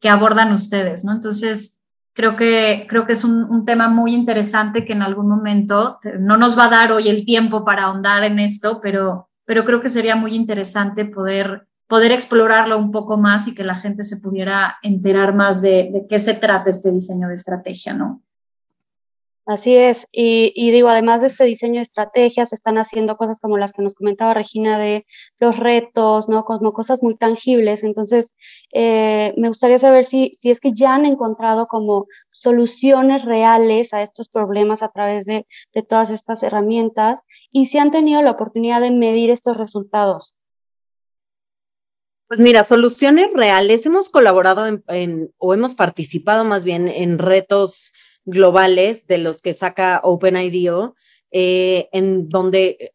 que 0.05 0.11
abordan 0.11 0.53
ustedes, 0.53 1.03
¿no? 1.03 1.13
Entonces, 1.13 1.81
creo 2.13 2.37
que, 2.37 2.85
creo 2.91 3.07
que 3.07 3.15
es 3.15 3.25
un, 3.25 3.65
tema 3.65 3.89
muy 3.89 4.13
interesante 4.13 4.85
que 4.85 4.93
en 4.93 5.01
algún 5.01 5.31
momento 5.31 5.99
no 6.21 6.37
nos 6.37 6.59
va 6.59 6.67
a 6.67 6.69
dar 6.69 6.93
hoy 6.93 7.09
el 7.09 7.25
tiempo 7.25 7.65
para 7.65 7.85
ahondar 7.85 8.23
en 8.25 8.39
esto, 8.39 8.83
pero, 8.83 9.31
pero 9.47 9.65
creo 9.65 9.81
que 9.81 9.89
sería 9.89 10.15
muy 10.15 10.35
interesante 10.35 11.07
poder, 11.07 11.69
poder 11.87 12.13
explorarlo 12.13 12.77
un 12.77 12.93
poco 12.93 13.17
más 13.17 13.49
y 13.49 13.55
que 13.55 13.65
la 13.65 13.77
gente 13.77 14.03
se 14.03 14.19
pudiera 14.19 14.77
enterar 14.83 15.35
más 15.35 15.63
de, 15.63 15.89
de 15.91 16.05
qué 16.07 16.19
se 16.19 16.35
trata 16.35 16.69
este 16.69 16.91
diseño 16.91 17.29
de 17.29 17.37
estrategia, 17.37 17.95
¿no? 17.95 18.21
Así 19.47 19.77
es, 19.77 20.07
y, 20.11 20.71
digo, 20.71 20.89
además 20.89 21.21
de 21.21 21.27
este 21.27 21.45
diseño 21.45 21.75
de 21.75 21.83
estrategias, 21.83 22.55
están 22.55 22.79
haciendo 22.79 23.19
cosas 23.19 23.41
como 23.41 23.59
las 23.59 23.75
que 23.75 23.83
nos 23.83 23.95
comentaba 23.95 24.33
Regina 24.33 24.79
de 24.79 25.05
los 25.39 25.59
retos, 25.59 26.31
¿no? 26.31 26.47
Como 26.47 26.73
cosas 26.73 27.03
muy 27.03 27.15
tangibles. 27.15 27.85
Entonces, 27.85 28.35
eh, 28.73 29.35
me 29.37 29.49
gustaría 29.49 29.79
saber 29.79 30.05
si, 30.05 30.31
si 30.33 30.51
es 30.51 30.61
que 30.61 30.73
ya 30.73 30.95
han 30.95 31.05
encontrado 31.05 31.67
como 31.67 32.07
soluciones 32.31 33.27
reales 33.27 33.93
a 33.93 34.03
estos 34.03 34.31
problemas 34.31 34.83
a 34.83 34.89
través 34.89 35.27
de, 35.27 35.47
de 35.75 35.83
todas 35.83 36.09
estas 36.09 36.43
herramientas 36.43 37.25
y 37.53 37.67
si 37.67 37.77
han 37.77 37.91
tenido 37.91 38.23
la 38.23 38.31
oportunidad 38.31 38.81
de 38.81 38.93
medir 38.93 39.29
estos 39.29 39.59
resultados. 39.59 40.35
Pues 42.29 42.41
mira, 42.41 42.65
soluciones 42.65 43.33
reales. 43.35 43.85
Hemos 43.85 44.09
colaborado 44.09 44.67
en, 44.89 45.31
o 45.37 45.53
hemos 45.53 45.75
participado 45.75 46.45
más 46.45 46.65
bien 46.65 46.89
en 46.89 47.19
retos 47.19 47.93
globales 48.25 49.07
de 49.07 49.19
los 49.19 49.43
que 49.43 49.55
saca 49.55 50.01
OpenIDO, 50.03 50.95
eh, 51.31 51.89
en 51.93 52.29
donde 52.29 52.93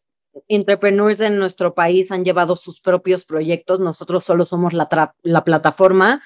entrepreneurs 0.48 1.20
en 1.20 1.38
nuestro 1.38 1.74
país 1.74 2.10
han 2.10 2.24
llevado 2.24 2.56
sus 2.56 2.80
propios 2.80 3.24
proyectos. 3.24 3.80
Nosotros 3.80 4.24
solo 4.24 4.44
somos 4.44 4.72
la, 4.72 5.14
la 5.22 5.44
plataforma 5.44 6.22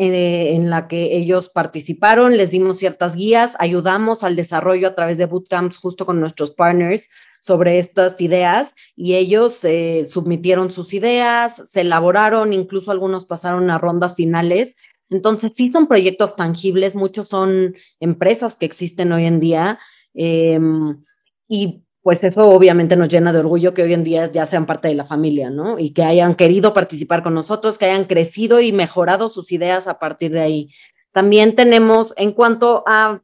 eh, 0.00 0.54
en 0.54 0.70
la 0.70 0.86
que 0.86 1.16
ellos 1.16 1.48
participaron, 1.48 2.36
les 2.36 2.50
dimos 2.50 2.78
ciertas 2.78 3.16
guías, 3.16 3.56
ayudamos 3.58 4.22
al 4.22 4.36
desarrollo 4.36 4.86
a 4.86 4.94
través 4.94 5.18
de 5.18 5.26
bootcamps 5.26 5.76
justo 5.76 6.06
con 6.06 6.20
nuestros 6.20 6.52
partners 6.52 7.10
sobre 7.40 7.80
estas 7.80 8.20
ideas 8.20 8.76
y 8.94 9.16
ellos 9.16 9.64
eh, 9.64 10.06
submitieron 10.06 10.70
sus 10.70 10.94
ideas, 10.94 11.68
se 11.68 11.80
elaboraron, 11.80 12.52
incluso 12.52 12.92
algunos 12.92 13.24
pasaron 13.24 13.70
a 13.70 13.78
rondas 13.78 14.14
finales 14.14 14.76
entonces, 15.10 15.52
sí 15.54 15.72
son 15.72 15.86
proyectos 15.86 16.36
tangibles, 16.36 16.94
muchos 16.94 17.28
son 17.28 17.74
empresas 18.00 18.56
que 18.56 18.66
existen 18.66 19.12
hoy 19.12 19.24
en 19.24 19.40
día 19.40 19.78
em, 20.14 21.00
y 21.48 21.82
pues 22.02 22.24
eso 22.24 22.48
obviamente 22.48 22.96
nos 22.96 23.08
llena 23.08 23.32
de 23.32 23.40
orgullo 23.40 23.74
que 23.74 23.82
hoy 23.82 23.92
en 23.92 24.04
día 24.04 24.30
ya 24.30 24.46
sean 24.46 24.66
parte 24.66 24.88
de 24.88 24.94
la 24.94 25.04
familia, 25.04 25.50
¿no? 25.50 25.78
Y 25.78 25.92
que 25.92 26.04
hayan 26.04 26.34
querido 26.34 26.72
participar 26.72 27.22
con 27.22 27.34
nosotros, 27.34 27.76
que 27.76 27.86
hayan 27.86 28.04
crecido 28.04 28.60
y 28.60 28.72
mejorado 28.72 29.28
sus 29.28 29.52
ideas 29.52 29.86
a 29.86 29.98
partir 29.98 30.32
de 30.32 30.40
ahí. 30.40 30.70
También 31.12 31.54
tenemos, 31.54 32.14
en 32.16 32.32
cuanto 32.32 32.82
a, 32.86 33.20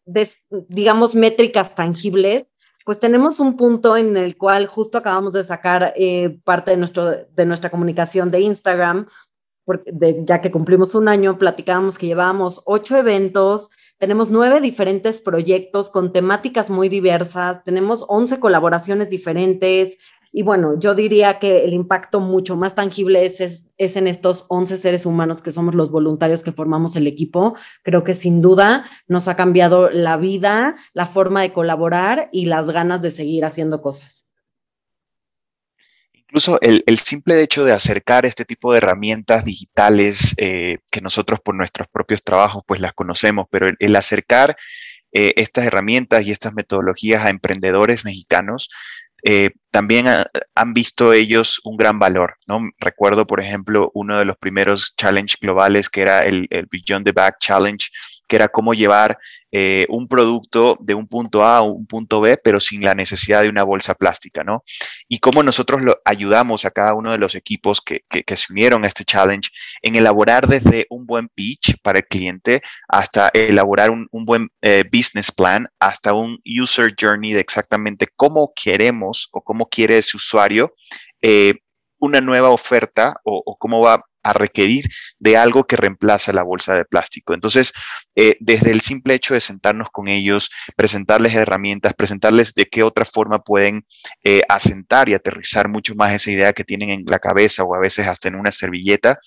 digamos, 0.69 1.15
métricas 1.15 1.75
tangibles, 1.75 2.47
pues 2.85 2.99
tenemos 2.99 3.41
un 3.41 3.57
punto 3.57 3.97
en 3.97 4.17
el 4.17 4.37
cual 4.37 4.67
justo 4.67 4.99
acabamos 4.99 5.33
de 5.33 5.45
sacar 5.45 5.95
eh, 5.97 6.39
parte 6.45 6.73
de, 6.73 6.77
nuestro, 6.77 7.07
de 7.07 7.47
nuestra 7.47 7.71
comunicación 7.71 8.31
de 8.31 8.41
Instagram, 8.41 9.07
porque 9.65 9.93
ya 10.25 10.41
que 10.41 10.51
cumplimos 10.51 10.95
un 10.95 11.09
año, 11.09 11.39
platicábamos 11.39 11.99
que 11.99 12.07
llevábamos 12.07 12.63
ocho 12.67 12.97
eventos, 12.97 13.71
tenemos 13.99 14.29
nueve 14.29 14.61
diferentes 14.61 15.21
proyectos 15.21 15.91
con 15.91 16.13
temáticas 16.13 16.69
muy 16.69 16.89
diversas, 16.89 17.65
tenemos 17.65 18.05
once 18.09 18.39
colaboraciones 18.41 19.09
diferentes. 19.09 19.97
Y 20.33 20.43
bueno, 20.43 20.79
yo 20.79 20.97
diría 20.97 21.39
que 21.39 21.65
el 21.65 21.73
impacto 21.73 22.19
mucho 22.19 22.57
más 22.57 22.75
tangible 22.75 23.25
es, 23.25 23.41
es, 23.41 23.97
en 23.97 24.09
estos 24.09 24.47
11 24.49 24.79
seres 24.79 25.07
humanos 25.07 25.43
que 25.43 25.53
somos 25.53 25.77
los 25.77 25.93
voluntarios 25.93 26.43
que 26.43 26.51
formamos 26.51 26.97
el 26.97 27.07
equipo. 27.07 27.55
Creo 27.85 28.03
que 28.03 28.15
sin 28.15 28.43
duda 28.43 28.85
nos 29.07 29.29
ha 29.29 29.37
cambiado 29.37 29.91
la 29.91 30.17
vida, 30.17 30.75
la 30.93 31.07
forma 31.07 31.43
de 31.43 31.53
colaborar 31.53 32.29
y 32.33 32.47
las 32.47 32.69
ganas 32.71 33.01
de 33.01 33.13
seguir 33.13 33.45
haciendo 33.45 33.81
cosas. 33.81 34.34
Incluso 36.35 36.59
el, 36.61 36.99
simple 36.99 37.41
hecho 37.41 37.65
de 37.65 37.71
acercar 37.71 38.27
este 38.27 38.45
tipo 38.45 38.73
de 38.73 38.79
herramientas 38.79 39.45
digitales 39.45 40.35
eh, 40.37 40.79
que 40.91 41.01
nosotros 41.01 41.39
por 41.39 41.55
nuestros 41.55 41.87
propios 41.87 42.25
trabajos 42.25 42.65
pues 42.67 42.81
las 42.81 42.93
conocemos, 42.93 43.47
pero 43.53 43.69
el, 43.79 43.95
acercar 43.95 44.57
eh, 45.13 45.33
estas 45.37 45.65
herramientas 45.65 46.27
y 46.27 46.33
estas 46.33 46.53
metodologías 46.53 47.25
a 47.25 47.31
emprendedores 47.31 48.05
mexicanos 48.05 48.69
eh, 49.23 49.53
también 49.71 50.07
han 50.09 50.73
visto 50.73 51.13
ellos 51.13 51.61
un 51.63 51.77
gran 51.77 52.01
valor, 52.01 52.35
¿no? 52.49 52.69
Recuerdo, 52.81 53.29
por 53.29 53.41
ejemplo, 53.41 53.93
uno 53.95 54.19
de 54.19 54.25
los 54.25 54.37
primeros 54.37 54.93
challenge 54.97 55.37
globales 55.41 55.89
que 55.89 56.01
era 56.01 56.25
el, 56.25 56.49
el 56.51 56.67
Beyond 56.69 57.07
the 57.07 57.13
Back 57.13 57.37
Challenge, 57.39 57.89
que 58.27 58.37
era 58.37 58.49
cómo 58.49 58.75
llevar 58.75 59.19
eh, 59.53 59.87
un 59.89 60.09
producto 60.09 60.77
de 60.81 60.95
un 60.95 61.07
punto 61.07 61.45
A 61.45 61.59
a 61.59 61.63
un 61.63 61.87
punto 61.87 62.21
B, 62.21 62.39
pero 62.43 62.59
sin 62.59 62.83
la 62.83 62.95
necesidad 62.95 63.43
de 63.43 63.49
una 63.49 63.63
bolsa 63.63 63.95
plástica, 63.95 64.43
¿no? 64.43 64.63
Y 65.09 65.21
cómo 65.21 65.43
nosotros 65.43 65.83
lo 65.83 65.99
ayudamos 66.05 66.65
a 66.65 66.71
cada 66.71 66.95
uno 66.95 67.13
de 67.13 67.19
los 67.19 67.35
equipos 67.35 67.81
que, 67.81 68.03
se 68.11 68.53
unieron 68.53 68.85
a 68.85 68.89
este 68.89 69.05
challenge 69.05 69.51
en 69.83 69.95
elaborar 69.97 70.49
desde 70.49 70.87
un 70.91 71.07
buen 71.07 71.29
pitch 71.29 71.77
para 71.83 72.01
el 72.01 72.07
cliente 72.07 72.63
hasta 72.89 73.31
elaborar 73.33 73.91
un, 73.91 74.09
buen 74.11 74.49
eh, 74.61 74.85
business 74.93 75.31
plan, 75.31 75.69
hasta 75.79 76.15
un 76.15 76.41
user 76.45 76.93
journey 77.01 77.33
de 77.33 77.41
exactamente 77.41 78.09
cómo 78.17 78.53
queremos 78.57 79.29
o 79.31 79.41
cómo 79.41 79.69
quiere 79.69 79.99
ese 79.99 80.17
usuario 80.17 80.73
eh, 81.23 81.55
una 81.99 82.21
nueva 82.21 82.51
oferta 82.51 83.15
o, 83.25 83.43
o, 83.47 83.57
cómo 83.57 83.81
va 83.81 84.05
a 84.25 84.33
requerir 84.33 84.87
de 85.19 85.37
algo 85.37 85.65
que 85.65 85.77
reemplaza 85.77 86.33
la 86.33 86.43
bolsa 86.43 86.75
de 86.75 86.85
plástico. 86.85 87.35
Entonces, 87.35 87.73
eh, 88.17 88.37
desde 88.41 88.73
el 88.73 88.81
simple 88.81 89.15
hecho 89.15 89.35
de 89.35 89.41
sentarnos 89.41 89.89
con 89.93 90.09
ellos, 90.09 90.51
presentarles 90.77 91.35
herramientas, 91.35 91.95
presentarles 91.95 92.55
de 92.55 92.67
qué 92.67 92.83
otra 92.83 93.05
forma 93.05 93.39
pueden 93.39 93.87
eh, 94.25 94.43
asentar 94.49 95.09
y 95.09 95.15
aterrizar 95.15 95.69
mucho 95.69 95.95
más 95.95 96.13
esa 96.13 96.31
idea 96.31 96.53
que 96.53 96.65
tienen 96.65 96.91
en 96.91 97.05
la 97.07 97.19
cabeza 97.19 97.65
o 97.65 97.75
a 97.75 97.79
veces 97.79 98.09
hasta 98.09 98.29
en 98.29 98.35
una 98.35 98.51
servilleta, 98.51 99.19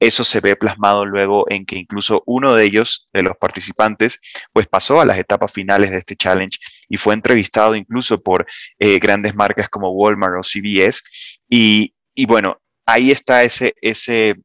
eso 0.00 0.24
se 0.24 0.40
ve 0.40 0.56
plasmado 0.56 1.06
luego 1.06 1.44
en 1.48 1.64
que 1.64 1.76
incluso 1.76 2.22
uno 2.26 2.54
de 2.54 2.64
ellos, 2.64 3.08
de 3.12 3.22
los 3.22 3.36
participantes, 3.36 4.20
pues 4.52 4.66
pasó 4.66 5.00
a 5.00 5.06
las 5.06 5.18
etapas 5.18 5.52
finales 5.52 5.90
de 5.90 5.98
este 5.98 6.16
challenge 6.16 6.58
y 6.88 6.96
fue 6.96 7.14
entrevistado 7.14 7.74
incluso 7.74 8.22
por 8.22 8.46
eh, 8.78 8.98
grandes 8.98 9.34
marcas 9.34 9.68
como 9.68 9.92
Walmart 9.92 10.34
o 10.38 10.42
CVS. 10.42 11.02
Y, 11.48 11.94
y 12.14 12.26
bueno, 12.26 12.60
ahí 12.86 13.10
está 13.10 13.42
ese, 13.42 13.74
ese, 13.80 14.36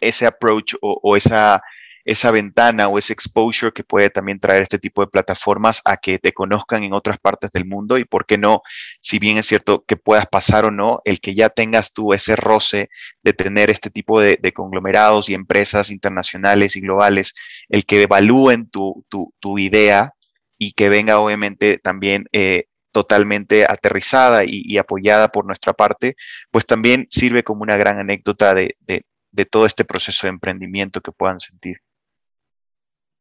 ese 0.00 0.26
approach 0.26 0.74
o, 0.80 1.16
esa, 1.16 1.62
esa 2.04 2.30
ventana 2.30 2.88
o 2.88 2.98
ese 2.98 3.12
exposure 3.12 3.72
que 3.72 3.84
puede 3.84 4.10
también 4.10 4.40
traer 4.40 4.62
este 4.62 4.78
tipo 4.78 5.02
de 5.02 5.08
plataformas 5.08 5.82
a 5.84 5.96
que 5.96 6.18
te 6.18 6.32
conozcan 6.32 6.82
en 6.84 6.92
otras 6.92 7.18
partes 7.18 7.50
del 7.50 7.66
mundo 7.66 7.98
y 7.98 8.04
por 8.04 8.26
qué 8.26 8.38
no, 8.38 8.62
si 9.00 9.18
bien 9.18 9.38
es 9.38 9.46
cierto 9.46 9.84
que 9.86 9.96
puedas 9.96 10.26
pasar 10.26 10.64
o 10.64 10.70
no, 10.70 11.00
el 11.04 11.20
que 11.20 11.34
ya 11.34 11.48
tengas 11.48 11.92
tú 11.92 12.12
ese 12.12 12.36
roce 12.36 12.88
de 13.22 13.32
tener 13.32 13.70
este 13.70 13.90
tipo 13.90 14.20
de, 14.20 14.38
conglomerados 14.54 15.28
y 15.28 15.34
empresas 15.34 15.90
internacionales 15.90 16.76
y 16.76 16.80
globales, 16.80 17.34
el 17.68 17.84
que 17.84 18.02
evalúen 18.02 18.68
tu, 18.68 19.04
tu, 19.08 19.58
idea 19.58 20.14
y 20.58 20.72
que 20.72 20.88
venga 20.88 21.18
obviamente 21.18 21.78
también 21.78 22.26
eh, 22.32 22.64
totalmente 22.92 23.64
aterrizada 23.64 24.42
y, 24.46 24.76
apoyada 24.78 25.28
por 25.28 25.44
nuestra 25.46 25.72
parte, 25.72 26.14
pues 26.50 26.66
también 26.66 27.06
sirve 27.10 27.44
como 27.44 27.62
una 27.62 27.76
gran 27.76 27.98
anécdota 27.98 28.54
de, 28.54 28.76
todo 29.50 29.66
este 29.66 29.84
proceso 29.84 30.26
de 30.26 30.30
emprendimiento 30.30 31.00
que 31.00 31.12
puedan 31.12 31.40
sentir. 31.40 31.78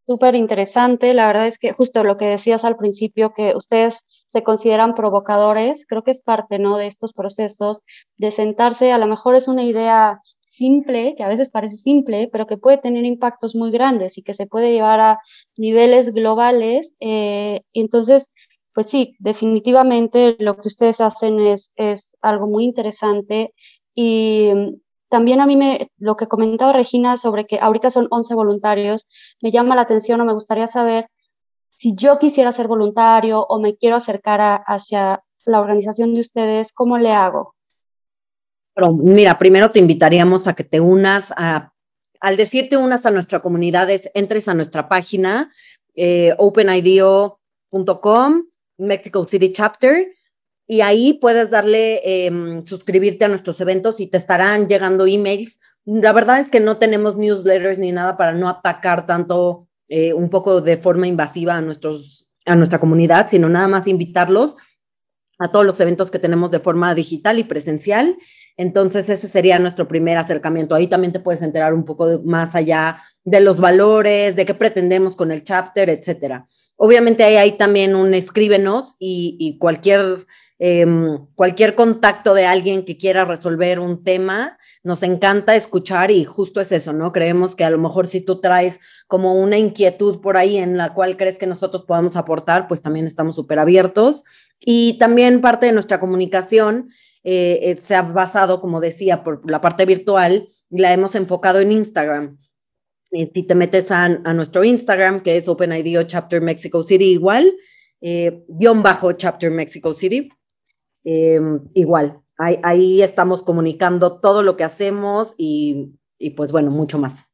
Súper 0.08 0.34
interesante, 0.34 1.14
la 1.14 1.28
verdad 1.28 1.46
es 1.46 1.60
que 1.60 1.72
justo 1.72 2.04
lo 2.04 2.18
que 2.18 2.26
decías 2.26 2.66
al 2.66 2.78
principio, 2.78 3.32
que 3.32 3.56
ustedes 3.56 4.06
se 4.28 4.42
consideran 4.42 4.96
provocadores, 4.96 5.86
creo 5.88 6.04
que 6.04 6.10
es 6.10 6.22
parte 6.22 6.58
¿no? 6.58 6.78
de 6.78 6.88
estos 6.88 7.14
procesos, 7.14 7.82
de 8.18 8.32
sentarse, 8.32 8.92
a 8.92 8.98
lo 8.98 9.06
mejor 9.06 9.36
es 9.36 9.48
una 9.48 9.64
idea 9.64 10.20
simple, 10.60 11.14
que 11.16 11.24
a 11.24 11.30
veces 11.30 11.50
parece 11.50 11.76
simple, 11.76 12.28
pero 12.32 12.48
que 12.48 12.58
puede 12.58 12.80
tener 12.80 13.06
impactos 13.06 13.56
muy 13.56 13.72
grandes 13.72 14.18
y 14.18 14.24
que 14.24 14.34
se 14.34 14.48
puede 14.48 14.74
llevar 14.74 15.00
a 15.00 15.20
niveles 15.56 16.14
globales. 16.14 16.96
Eh, 17.00 17.62
entonces, 17.74 18.34
pues 18.80 18.92
sí, 18.92 19.18
definitivamente 19.20 20.38
lo 20.40 20.56
que 20.56 20.70
ustedes 20.70 21.02
hacen 21.02 21.38
es, 21.42 21.74
es 21.76 22.16
algo 22.22 22.48
muy 22.48 22.64
interesante 22.64 23.54
y 23.94 24.52
mm, 24.56 24.76
también 25.10 25.42
a 25.42 25.46
mí 25.46 25.58
me, 25.58 25.92
lo 25.98 26.16
que 26.16 26.28
comentaba 26.28 26.72
Regina 26.72 27.18
sobre 27.18 27.46
que 27.46 27.60
ahorita 27.60 27.90
son 27.90 28.08
11 28.10 28.36
voluntarios, 28.36 29.06
me 29.42 29.52
llama 29.52 29.76
la 29.76 29.82
atención 29.82 30.22
o 30.22 30.26
me 30.26 30.32
gustaría 30.32 30.68
saber 30.68 31.10
si 31.70 31.94
yo 31.94 32.20
quisiera 32.20 32.54
ser 32.54 32.70
voluntario 32.70 33.42
o 33.42 33.60
me 33.60 33.76
quiero 33.76 33.98
acercar 33.98 34.64
hacia 34.66 35.26
la 35.46 35.60
organización 35.60 36.14
de 36.14 36.22
ustedes, 36.22 36.72
¿cómo 36.72 36.98
le 36.98 37.12
hago? 37.12 37.56
Pero 38.76 38.94
mira, 38.94 39.38
primero 39.38 39.72
te 39.72 39.80
invitaríamos 39.80 40.48
a 40.48 40.54
que 40.54 40.64
te 40.64 40.80
unas 40.80 41.34
a, 41.36 41.74
al 42.22 42.38
decirte 42.38 42.78
unas 42.78 43.06
a 43.06 43.12
nuestra 43.12 43.42
comunidad, 43.42 43.90
es, 43.90 44.10
entres 44.14 44.48
a 44.48 44.54
nuestra 44.54 44.88
página 44.88 45.52
eh, 45.96 46.34
Mexico 48.80 49.26
City 49.28 49.54
Chapter 49.54 50.08
y 50.68 50.82
ahí 50.82 51.14
puedes 51.14 51.50
darle, 51.50 52.02
em, 52.04 52.64
suscribirte 52.64 53.26
a 53.26 53.28
nuestros 53.28 53.60
eventos 53.60 54.00
y 54.00 54.08
te 54.08 54.18
estarán 54.18 54.68
llegando 54.68 55.08
emails. 55.08 55.60
La 55.84 56.14
verdad 56.14 56.40
es 56.40 56.52
que 56.52 56.60
no 56.60 56.78
tenemos 56.78 57.18
newsletters 57.18 57.80
ni 57.80 57.92
nada 57.92 58.18
para 58.18 58.34
no 58.34 58.48
atacar 58.48 59.08
tanto 59.08 59.68
eh, 59.88 60.14
un 60.14 60.30
poco 60.30 60.62
de 60.62 60.78
forma 60.78 61.08
invasiva 61.08 61.56
a, 61.56 61.62
nuestros, 61.62 62.32
a 62.46 62.56
nuestra 62.56 62.80
comunidad, 62.80 63.28
sino 63.30 63.50
nada 63.50 63.68
más 63.68 63.88
invitarlos 63.88 64.58
a 65.40 65.52
todos 65.52 65.66
los 65.66 65.80
eventos 65.80 66.12
que 66.12 66.20
tenemos 66.20 66.52
de 66.52 66.60
forma 66.60 66.94
digital 66.94 67.40
y 67.40 67.46
presencial. 67.46 68.18
Entonces, 68.56 69.10
ese 69.10 69.28
sería 69.28 69.58
nuestro 69.58 69.88
primer 69.88 70.20
acercamiento. 70.20 70.76
Ahí 70.76 70.86
también 70.86 71.14
te 71.14 71.22
puedes 71.22 71.42
enterar 71.42 71.74
un 71.74 71.86
poco 71.86 72.22
más 72.24 72.54
allá 72.54 73.02
de 73.24 73.40
los 73.40 73.58
valores, 73.58 74.36
de 74.36 74.46
qué 74.46 74.54
pretendemos 74.54 75.16
con 75.16 75.32
el 75.32 75.44
chapter, 75.44 75.90
etcétera. 75.90 76.46
Obviamente 76.82 77.26
ahí 77.26 77.36
hay 77.36 77.52
también 77.58 77.94
un 77.94 78.14
escríbenos 78.14 78.96
y, 79.00 79.58
cualquier, 79.60 80.26
em, 80.60 81.28
cualquier 81.36 81.76
contacto 81.76 82.34
de 82.34 82.46
alguien 82.46 82.86
que 82.86 82.96
quiera 82.96 83.26
resolver 83.26 83.82
un 83.82 84.02
tema, 84.02 84.58
nos 84.82 85.04
encanta 85.04 85.58
escuchar 85.58 86.10
y 86.10 86.24
justo 86.24 86.62
es 86.62 86.72
eso, 86.72 86.94
¿no? 86.94 87.12
Creemos 87.12 87.58
que 87.58 87.66
a 87.66 87.70
lo 87.70 87.80
mejor 87.80 88.08
si 88.08 88.22
tú 88.22 88.40
traes 88.40 88.80
como 89.08 89.36
una 89.36 89.58
inquietud 89.58 90.22
por 90.22 90.38
ahí 90.38 90.58
en 90.58 90.78
la 90.78 90.94
cual 90.94 91.18
crees 91.18 91.38
que 91.38 91.48
nosotros 91.48 91.84
podamos 91.84 92.16
aportar, 92.16 92.70
pues 92.70 92.82
también 92.82 93.08
estamos 93.08 93.36
súper 93.36 93.60
abiertos. 93.60 94.24
Y 94.58 94.98
también 95.00 95.42
parte 95.42 95.66
de 95.66 95.74
nuestra 95.74 96.00
comunicación 96.00 96.92
eh, 97.26 97.60
eh, 97.62 97.76
se 97.76 97.94
ha 97.94 98.04
basado, 98.04 98.62
como 98.62 98.80
decía, 98.80 99.22
por 99.22 99.42
la 99.52 99.60
parte 99.60 99.86
virtual, 99.86 100.48
y 100.70 100.78
la 100.80 100.94
hemos 100.94 101.14
enfocado 101.16 101.60
en 101.60 101.74
Instagram. 101.74 102.38
Eh, 103.12 103.30
si 103.34 103.44
te 103.44 103.56
metes 103.56 103.92
a, 103.92 104.08
nuestro 104.10 104.64
Instagram, 104.64 105.22
que 105.22 105.38
es 105.38 105.48
OpenID 105.48 106.06
Chapter 106.06 106.42
Mexico 106.42 106.84
City, 106.84 107.06
igual, 107.06 107.54
guion 108.02 108.84
bajo 108.84 109.14
Chapter 109.14 109.52
Mexico 109.52 109.94
City, 109.94 110.30
em, 111.04 111.60
igual. 111.74 112.22
Ahí, 112.38 113.02
estamos 113.02 113.44
comunicando 113.44 114.20
todo 114.22 114.44
lo 114.44 114.56
que 114.56 114.64
hacemos 114.64 115.36
y, 115.38 115.92
pues 116.38 116.52
bueno, 116.52 116.72
mucho 116.72 116.98
más. 116.98 117.26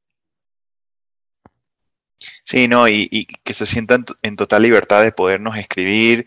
Sí, 2.43 2.67
no, 2.67 2.87
y, 2.87 3.27
que 3.43 3.53
se 3.53 3.67
sientan 3.67 4.05
en 4.23 4.35
total 4.35 4.63
libertad 4.63 5.03
de 5.03 5.11
podernos 5.11 5.57
escribir, 5.57 6.25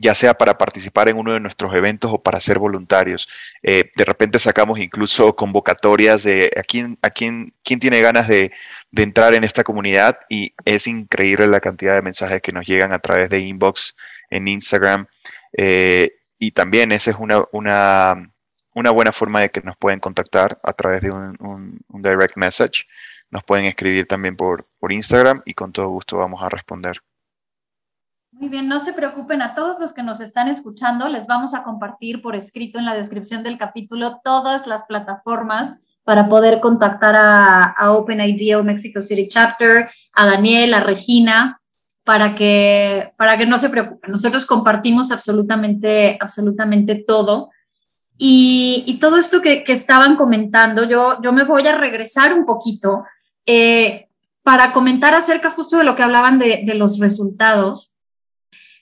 ya 0.00 0.14
sea 0.14 0.32
para 0.32 0.56
participar 0.56 1.10
en 1.10 1.18
uno 1.18 1.34
de 1.34 1.40
nuestros 1.40 1.74
eventos 1.74 2.10
o 2.10 2.22
para 2.22 2.40
ser 2.40 2.58
voluntarios. 2.58 3.28
Eh, 3.62 3.90
de 3.94 4.04
repente 4.06 4.38
sacamos 4.38 4.78
incluso 4.78 5.36
convocatorias 5.36 6.22
de 6.22 6.50
a 6.56 6.62
quién, 6.62 6.98
a 7.02 7.10
quién, 7.10 7.52
quién 7.62 7.80
tiene 7.80 8.00
ganas 8.00 8.26
de, 8.26 8.50
entrar 8.96 9.34
en 9.34 9.44
esta 9.44 9.62
comunidad 9.62 10.18
y 10.30 10.54
es 10.64 10.86
increíble 10.86 11.46
la 11.46 11.60
cantidad 11.60 11.94
de 11.94 12.02
mensajes 12.02 12.40
que 12.40 12.52
nos 12.52 12.66
llegan 12.66 12.92
a 12.94 12.98
través 12.98 13.28
de 13.28 13.40
inbox 13.40 13.94
en 14.30 14.48
Instagram. 14.48 15.06
Eh, 15.52 16.16
y 16.38 16.52
también 16.52 16.92
esa 16.92 17.10
es 17.10 17.18
una, 17.18 17.44
una, 17.52 18.90
buena 18.90 19.12
forma 19.12 19.40
de 19.42 19.50
que 19.50 19.60
nos 19.60 19.76
pueden 19.76 20.00
contactar 20.00 20.58
a 20.62 20.72
través 20.72 21.02
de 21.02 21.10
un, 21.10 21.36
un 21.88 22.02
direct 22.02 22.36
message. 22.36 22.86
Nos 23.30 23.44
pueden 23.44 23.66
escribir 23.66 24.06
también 24.08 24.34
por, 24.34 24.66
por 24.78 24.92
Instagram 24.92 25.42
y 25.44 25.52
con 25.54 25.72
todo 25.72 25.88
gusto 25.88 26.16
vamos 26.16 26.42
a 26.42 26.48
responder. 26.48 27.02
Muy 28.40 28.48
bien, 28.48 28.68
no 28.68 28.80
se 28.80 28.94
preocupen 28.94 29.42
a 29.42 29.54
todos 29.54 29.78
los 29.80 29.92
que 29.92 30.02
nos 30.02 30.22
están 30.22 30.48
escuchando, 30.48 31.10
les 31.10 31.26
vamos 31.26 31.52
a 31.52 31.62
compartir 31.62 32.22
por 32.22 32.34
escrito 32.34 32.78
en 32.78 32.86
la 32.86 32.94
descripción 32.94 33.42
del 33.42 33.58
capítulo 33.58 34.22
todas 34.24 34.66
las 34.66 34.84
plataformas 34.84 35.78
para 36.04 36.26
poder 36.26 36.58
contactar 36.60 37.16
a, 37.16 37.64
a 37.64 37.92
OpenID 37.92 38.62
Mexico 38.64 39.02
City 39.02 39.28
Chapter, 39.28 39.90
a 40.14 40.24
Daniel, 40.24 40.72
a 40.72 40.80
Regina, 40.80 41.60
para 42.06 42.34
que, 42.34 43.12
para 43.18 43.36
que 43.36 43.44
no 43.44 43.58
se 43.58 43.68
preocupen. 43.68 44.10
Nosotros 44.10 44.46
compartimos 44.46 45.12
absolutamente, 45.12 46.16
absolutamente 46.18 46.94
todo. 46.94 47.50
Y, 48.16 48.96
todo 49.02 49.18
esto 49.18 49.42
que, 49.42 49.64
estaban 49.66 50.16
comentando, 50.16 50.84
yo, 50.84 51.20
yo 51.20 51.34
me 51.34 51.44
voy 51.44 51.66
a 51.66 51.76
regresar 51.76 52.32
un 52.32 52.46
poquito 52.46 53.04
eh, 53.44 54.08
para 54.42 54.72
comentar 54.72 55.12
acerca 55.12 55.50
justo 55.50 55.76
de 55.76 55.84
lo 55.84 55.94
que 55.94 56.04
hablaban 56.04 56.38
de 56.38 56.72
los 56.74 56.98
resultados 57.00 57.92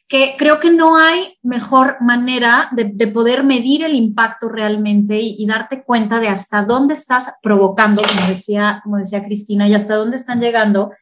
que 0.08 0.36
creo 0.38 0.58
que 0.58 0.70
no 0.70 0.96
hay 0.96 1.38
mejor 1.42 1.98
manera 2.00 2.70
de, 2.72 3.06
poder 3.08 3.44
medir 3.44 3.84
el 3.84 3.94
impacto 3.94 4.48
realmente 4.48 5.20
y, 5.20 5.46
darte 5.46 5.84
cuenta 5.84 6.18
de 6.18 6.28
hasta 6.28 6.62
dónde 6.62 6.94
estás 6.94 7.34
provocando, 7.42 8.02
como 8.02 8.26
decía, 8.26 8.80
como 8.82 8.96
decía 8.96 9.22
Cristina, 9.22 9.68
y 9.68 9.74
hasta 9.74 9.96
dónde 9.96 10.16
están 10.16 10.40
llegando, 10.40 10.92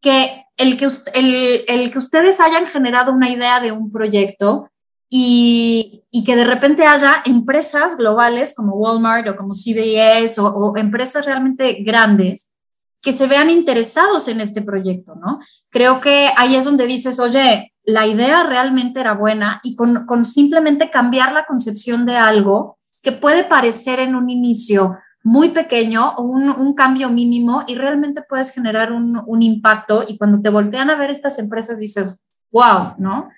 que 0.00 0.46
el 0.56 0.76
que, 0.76 0.86
el, 1.14 1.64
el 1.66 1.90
que 1.90 1.98
ustedes 1.98 2.40
hayan 2.40 2.66
generado 2.66 3.12
una 3.12 3.30
idea 3.30 3.58
de 3.58 3.72
un 3.72 3.90
proyecto 3.90 4.70
y, 5.10 6.04
y, 6.12 6.22
que 6.22 6.36
de 6.36 6.44
repente 6.44 6.86
haya 6.86 7.22
empresas 7.26 7.96
globales 7.96 8.54
como 8.54 8.76
Walmart 8.76 9.28
o 9.28 9.36
como 9.36 9.54
CBS 9.54 10.40
o, 10.40 10.46
o 10.46 10.76
empresas 10.76 11.26
realmente 11.26 11.78
grandes 11.82 12.54
que 13.02 13.12
se 13.12 13.26
vean 13.26 13.50
interesados 13.50 14.28
en 14.28 14.40
este 14.40 14.62
proyecto, 14.62 15.16
¿no? 15.16 15.40
Creo 15.68 16.00
que 16.00 16.30
ahí 16.36 16.54
es 16.54 16.64
donde 16.64 16.86
dices, 16.86 17.18
oye, 17.18 17.71
la 17.84 18.06
idea 18.06 18.44
realmente 18.44 19.00
era 19.00 19.14
buena 19.14 19.60
y 19.64 19.74
con, 19.74 20.24
simplemente 20.24 20.90
cambiar 20.90 21.32
la 21.32 21.46
concepción 21.46 22.06
de 22.06 22.16
algo 22.16 22.76
que 23.02 23.12
puede 23.12 23.44
parecer 23.44 23.98
en 23.98 24.14
un 24.14 24.30
inicio 24.30 24.98
muy 25.24 25.50
pequeño 25.50 26.14
o 26.16 26.22
un, 26.22 26.74
cambio 26.74 27.08
mínimo 27.08 27.62
y 27.66 27.74
realmente 27.74 28.22
puedes 28.28 28.52
generar 28.52 28.92
un, 28.92 29.42
impacto 29.42 30.04
y 30.06 30.16
cuando 30.18 30.40
te 30.40 30.50
voltean 30.50 30.90
a 30.90 30.96
ver 30.96 31.10
estas 31.10 31.38
empresas 31.38 31.78
dices, 31.78 32.20
wow, 32.50 32.94
¿no? 32.98 33.28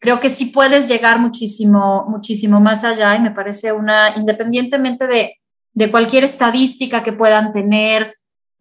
Creo 0.00 0.20
que 0.20 0.28
sí 0.28 0.46
puedes 0.46 0.88
llegar 0.88 1.18
muchísimo, 1.18 2.06
muchísimo 2.08 2.60
más 2.60 2.84
allá 2.84 3.16
y 3.16 3.20
me 3.20 3.30
parece 3.30 3.72
una, 3.72 4.14
independientemente 4.16 5.06
de, 5.06 5.38
de 5.72 5.90
cualquier 5.90 6.24
estadística 6.24 7.02
que 7.02 7.12
puedan 7.12 7.52
tener 7.52 8.12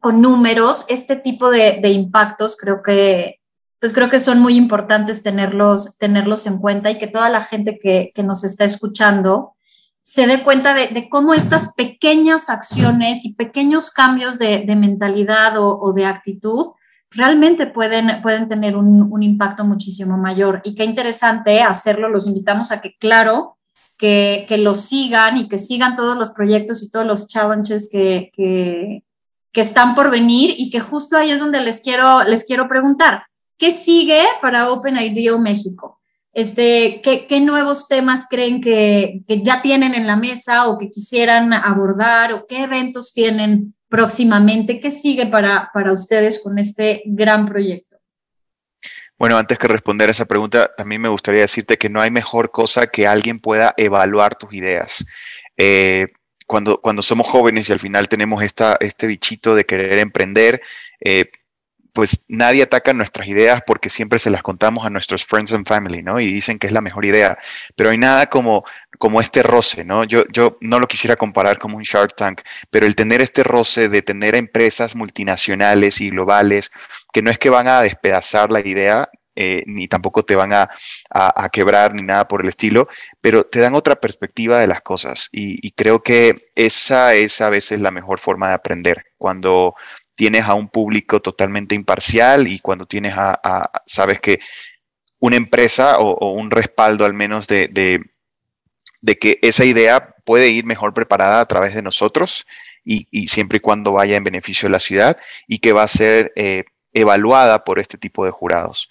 o 0.02 0.12
números, 0.12 0.86
este 0.90 1.16
tipo 1.16 1.50
de, 1.50 1.80
de 1.82 1.90
impactos 1.90 2.58
creo 2.58 2.82
que, 2.82 3.40
pues 3.84 3.92
creo 3.92 4.10
que 4.10 4.22
son 4.22 4.40
muy 4.40 4.56
importantes 4.56 5.24
tenerlos, 5.24 5.98
tenerlos 5.98 6.48
en 6.48 6.60
cuenta 6.60 6.90
y 6.90 6.98
que 6.98 7.08
toda 7.08 7.30
la 7.30 7.44
gente 7.44 7.78
que, 7.78 8.14
nos 8.24 8.46
está 8.46 8.64
escuchando 8.64 9.58
se 10.02 10.26
dé 10.26 10.42
cuenta 10.42 10.74
de, 10.74 11.10
cómo 11.10 11.34
estas 11.34 11.74
pequeñas 11.74 12.50
acciones 12.50 13.26
y 13.26 13.34
pequeños 13.34 13.92
cambios 13.92 14.40
de, 14.40 14.64
mentalidad 14.78 15.56
o, 15.58 15.92
de 15.92 16.06
actitud 16.06 16.68
realmente 17.12 17.68
pueden, 17.68 18.22
pueden 18.22 18.48
tener 18.48 18.78
un, 18.78 19.22
impacto 19.22 19.66
muchísimo 19.66 20.18
mayor. 20.18 20.62
Y 20.64 20.76
qué 20.76 20.86
interesante 20.86 21.62
hacerlo, 21.62 22.08
los 22.08 22.26
invitamos 22.26 22.72
a 22.72 22.80
que, 22.80 22.96
claro, 22.98 23.58
que, 23.98 24.46
que 24.48 24.58
lo 24.58 24.76
sigan 24.76 25.36
y 25.36 25.50
que 25.50 25.58
sigan 25.58 25.98
todos 25.98 26.18
los 26.18 26.32
proyectos 26.32 26.84
y 26.84 26.90
todos 26.90 27.06
los 27.06 27.28
challenges 27.28 27.90
que, 27.92 28.32
que, 28.34 29.04
que 29.52 29.60
están 29.60 29.94
por 29.94 30.10
venir 30.10 30.56
y 30.58 30.70
que 30.70 30.80
justo 30.80 31.18
ahí 31.18 31.32
es 31.32 31.42
donde 31.42 31.60
les 31.60 31.82
quiero, 31.82 32.24
les 32.24 32.46
quiero 32.46 32.70
preguntar. 32.70 33.24
¿Qué 33.58 33.72
sigue 33.72 34.22
para 34.42 34.70
Open 34.70 34.98
IDEO 34.98 35.40
México? 35.40 36.00
Este, 36.34 37.00
¿qué, 37.04 37.40
nuevos 37.42 37.88
temas 37.88 38.28
creen 38.28 38.60
que, 38.60 39.22
ya 39.28 39.62
tienen 39.62 39.94
en 39.94 40.08
la 40.08 40.16
mesa 40.16 40.68
o 40.68 40.80
que 40.80 40.90
quisieran 40.90 41.54
abordar 41.54 42.34
o 42.34 42.48
qué 42.48 42.64
eventos 42.64 43.14
tienen 43.14 43.76
próximamente? 43.88 44.80
¿Qué 44.80 44.90
sigue 44.90 45.28
para, 45.28 45.70
para 45.74 45.94
ustedes 45.94 46.42
con 46.44 46.58
este 46.58 47.04
gran 47.06 47.46
proyecto? 47.46 47.98
Bueno, 49.18 49.38
antes 49.38 49.60
que 49.60 49.68
responder 49.68 50.10
a 50.10 50.12
esa 50.12 50.26
pregunta, 50.26 50.72
también 50.76 51.02
me 51.02 51.08
gustaría 51.08 51.42
decirte 51.42 51.78
que 51.78 51.88
no 51.88 52.02
hay 52.02 52.10
mejor 52.10 52.50
cosa 52.50 52.88
que 52.88 53.06
alguien 53.06 53.40
pueda 53.40 53.76
evaluar 53.78 54.36
tus 54.36 54.54
ideas. 54.54 55.06
Eh, 55.56 56.08
cuando, 56.48 56.82
cuando 56.82 57.02
somos 57.04 57.28
jóvenes 57.28 57.70
y 57.70 57.74
al 57.74 57.80
final 57.80 58.10
tenemos 58.10 58.44
esta, 58.44 58.76
este 58.80 59.06
bichito 59.06 59.56
de 59.56 59.66
querer 59.66 60.00
emprender, 60.00 60.62
eh, 61.00 61.32
pues 61.94 62.26
nadie 62.28 62.64
ataca 62.64 62.92
nuestras 62.94 63.28
ideas 63.28 63.62
porque 63.66 63.90
siempre 63.90 64.18
se 64.18 64.32
las 64.32 64.42
contamos 64.42 64.86
a 64.86 64.90
nuestros 64.90 65.24
friends 65.24 65.54
and 65.54 65.68
family, 65.68 66.02
¿no? 66.02 66.20
Y 66.20 66.34
dicen 66.34 66.58
que 66.58 66.68
es 66.68 66.74
la 66.74 66.82
mejor 66.82 67.06
idea. 67.06 67.38
Pero 67.76 67.92
hay 67.92 68.00
nada 68.00 68.26
como, 68.28 68.66
como 68.98 69.22
este 69.22 69.44
roce, 69.44 69.86
¿no? 69.86 70.04
Yo, 70.04 70.24
yo 70.32 70.58
no 70.60 70.80
lo 70.80 70.88
quisiera 70.88 71.16
comparar 71.16 71.60
como 71.60 71.78
un 71.78 71.84
Shark 71.84 72.16
Tank, 72.16 72.42
pero 72.72 72.88
el 72.88 72.96
tener 72.96 73.22
este 73.22 73.44
roce 73.44 73.90
de 73.90 74.02
tener 74.02 74.36
empresas 74.36 74.96
multinacionales 74.96 76.02
y 76.02 76.10
globales 76.10 76.72
que 77.14 77.22
no 77.22 77.30
es 77.30 77.38
que 77.38 77.52
van 77.52 77.68
a 77.68 77.82
despedazar 77.82 78.52
la 78.52 78.62
idea, 78.62 79.10
eh, 79.36 79.64
ni 79.66 79.88
tampoco 79.88 80.24
te 80.24 80.36
van 80.36 80.54
a, 80.54 80.70
quebrar 81.52 81.94
ni 81.94 82.02
nada 82.02 82.28
por 82.28 82.42
el 82.42 82.50
estilo, 82.50 82.88
pero 83.22 83.46
te 83.46 83.60
dan 83.60 83.76
otra 83.76 83.96
perspectiva 83.96 84.60
de 84.60 84.68
las 84.68 84.82
cosas. 84.82 85.30
Y, 85.32 85.66
y 85.66 85.72
creo 85.72 86.02
que 86.02 86.36
esa 86.56 87.14
es 87.14 87.40
a 87.42 87.50
veces 87.50 87.80
la 87.82 87.92
mejor 87.92 88.20
forma 88.20 88.50
de 88.50 88.56
aprender. 88.56 89.06
Cuando 89.18 89.76
tienes 90.16 90.46
a 90.46 90.54
un 90.54 90.70
público 90.70 91.22
totalmente 91.22 91.76
imparcial 91.76 92.48
y 92.48 92.60
cuando 92.60 92.86
tienes 92.86 93.14
a, 93.16 93.70
sabes 93.86 94.20
que 94.20 94.40
una 95.20 95.38
empresa 95.38 95.98
o, 96.00 96.34
un 96.34 96.52
respaldo 96.52 97.06
al 97.06 97.14
menos 97.14 97.48
de, 97.48 97.70
de, 99.02 99.18
que 99.18 99.40
esa 99.42 99.66
idea 99.66 100.16
puede 100.26 100.50
ir 100.50 100.66
mejor 100.66 100.94
preparada 100.94 101.42
a 101.42 101.46
través 101.46 101.74
de 101.74 101.82
nosotros 101.82 102.46
y, 102.84 103.28
siempre 103.28 103.58
y 103.58 103.62
cuando 103.62 103.94
vaya 103.94 104.18
en 104.18 104.24
beneficio 104.24 104.68
de 104.68 104.72
la 104.74 104.80
ciudad 104.80 105.18
y 105.48 105.60
que 105.60 105.72
va 105.72 105.84
a 105.84 105.88
ser 105.88 106.34
eh, 106.36 106.66
evaluada 106.92 107.64
por 107.64 107.80
este 107.80 107.98
tipo 107.98 108.26
de 108.26 108.32
jurados. 108.32 108.90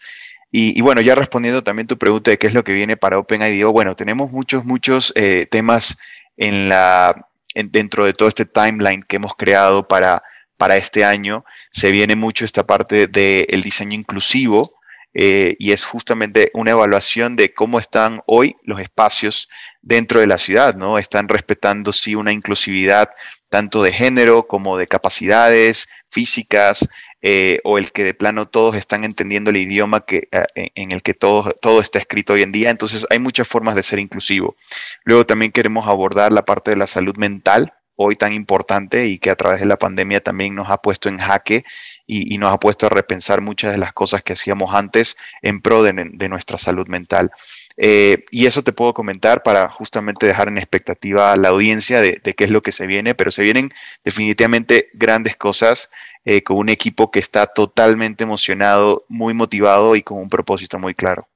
Y, 0.55 0.79
bueno, 0.83 1.01
ya 1.01 1.15
respondiendo 1.15 1.65
también 1.65 1.87
tu 1.87 1.97
pregunta 1.97 2.31
de 2.31 2.37
qué 2.37 2.47
es 2.47 2.53
lo 2.53 2.63
que 2.63 2.75
viene 2.75 2.99
para 2.99 3.19
OpenIDO, 3.19 3.73
bueno, 3.73 3.97
tenemos 3.97 4.31
muchos, 4.31 4.67
muchos 4.67 5.11
eh, 5.17 5.47
temas 5.51 5.99
en 6.37 6.69
la, 6.69 7.27
dentro 7.55 8.05
de 8.05 8.13
todo 8.13 8.29
este 8.29 8.45
timeline 8.45 9.01
que 9.01 9.17
hemos 9.17 9.35
creado 9.35 9.89
para 9.89 10.23
para 10.63 10.77
este 10.77 11.05
año 11.05 11.45
se 11.73 11.91
viene 11.91 12.15
mucho 12.15 12.45
esta 12.45 12.65
parte 12.65 13.09
del 13.09 13.63
diseño 13.63 13.95
inclusivo 13.95 14.77
eh, 15.13 15.57
y 15.59 15.73
es 15.73 15.85
justamente 15.85 16.53
una 16.55 16.71
evaluación 16.71 17.35
de 17.35 17.53
cómo 17.53 17.81
están 17.81 18.23
hoy 18.27 18.55
los 18.63 18.81
espacios 18.81 19.49
dentro 19.81 20.21
de 20.21 20.29
la 20.29 20.39
ciudad, 20.39 20.77
¿no? 20.77 20.99
Están 20.99 21.27
respetando, 21.27 21.93
sí, 21.93 22.15
una 22.15 22.31
inclusividad 22.31 23.11
tanto 23.49 23.83
de 23.83 23.93
género 23.93 24.47
como 24.47 24.79
de 24.79 24.87
capacidades 24.87 25.89
físicas, 26.09 26.89
eh, 27.23 27.59
o 27.65 27.77
el 27.77 27.91
que 27.91 28.05
de 28.05 28.15
plano 28.15 28.47
todos 28.47 28.77
están 28.77 29.03
entendiendo 29.03 29.51
el 29.51 29.57
idioma 29.57 30.05
que, 30.05 30.29
eh, 30.31 30.71
en 30.77 30.93
el 30.93 31.03
que 31.03 31.15
todo, 31.15 31.51
todo 31.61 31.81
está 31.81 31.99
escrito 31.99 32.35
hoy 32.35 32.43
en 32.43 32.53
día. 32.53 32.71
Entonces 32.71 33.05
hay 33.11 33.19
muchas 33.19 33.49
formas 33.49 33.75
de 33.75 33.83
ser 33.83 33.99
inclusivo. 33.99 34.55
Luego 35.03 35.27
también 35.27 35.51
queremos 35.51 35.89
abordar 35.89 36.33
la 36.33 36.45
parte 36.45 36.71
de 36.71 36.77
la 36.77 36.87
salud 36.87 37.17
mental, 37.17 37.75
hoy 37.97 38.17
tan 38.17 38.33
importante 38.33 39.07
y 39.07 39.19
que 39.19 39.31
a 39.31 39.37
través 39.37 39.61
de 39.61 39.67
la 39.67 39.79
pandemia 39.79 40.23
también 40.23 40.55
nos 40.55 40.71
ha 40.71 40.79
puesto 40.79 41.09
en 41.09 41.19
jaque 41.19 41.65
y, 42.07 42.37
nos 42.39 42.53
ha 42.53 42.59
puesto 42.59 42.87
a 42.87 42.91
repensar 42.91 43.41
muchas 43.41 43.73
de 43.73 43.79
las 43.79 43.93
cosas 43.93 44.23
que 44.23 44.35
hacíamos 44.35 44.75
antes 44.75 45.17
en 45.41 45.61
pro 45.63 45.83
de, 45.83 45.93
nuestra 46.29 46.59
salud 46.59 46.87
mental. 46.89 47.31
Eh, 47.77 48.25
y 48.31 48.47
eso 48.47 48.63
te 48.63 48.73
puedo 48.73 48.93
comentar 48.93 49.43
para 49.43 49.69
justamente 49.69 50.27
dejar 50.27 50.49
en 50.49 50.59
expectativa 50.59 51.33
a 51.33 51.37
la 51.37 51.49
audiencia 51.49 52.01
de, 52.01 52.21
qué 52.21 52.45
es 52.45 52.51
lo 52.51 52.63
que 52.63 52.73
se 52.73 52.87
viene, 52.87 53.15
pero 53.15 53.31
se 53.31 53.43
vienen 53.43 53.71
definitivamente 54.05 54.91
grandes 54.93 55.37
cosas 55.37 55.91
eh, 56.25 56.43
con 56.43 56.59
un 56.59 56.69
equipo 56.69 57.11
que 57.11 57.19
está 57.21 57.47
totalmente 57.47 58.25
emocionado, 58.25 59.05
muy 59.09 59.33
motivado 59.35 59.97
y 59.97 60.03
con 60.03 60.19
un 60.19 60.29
propósito 60.29 60.79
muy 60.79 60.95
claro. 60.95 61.29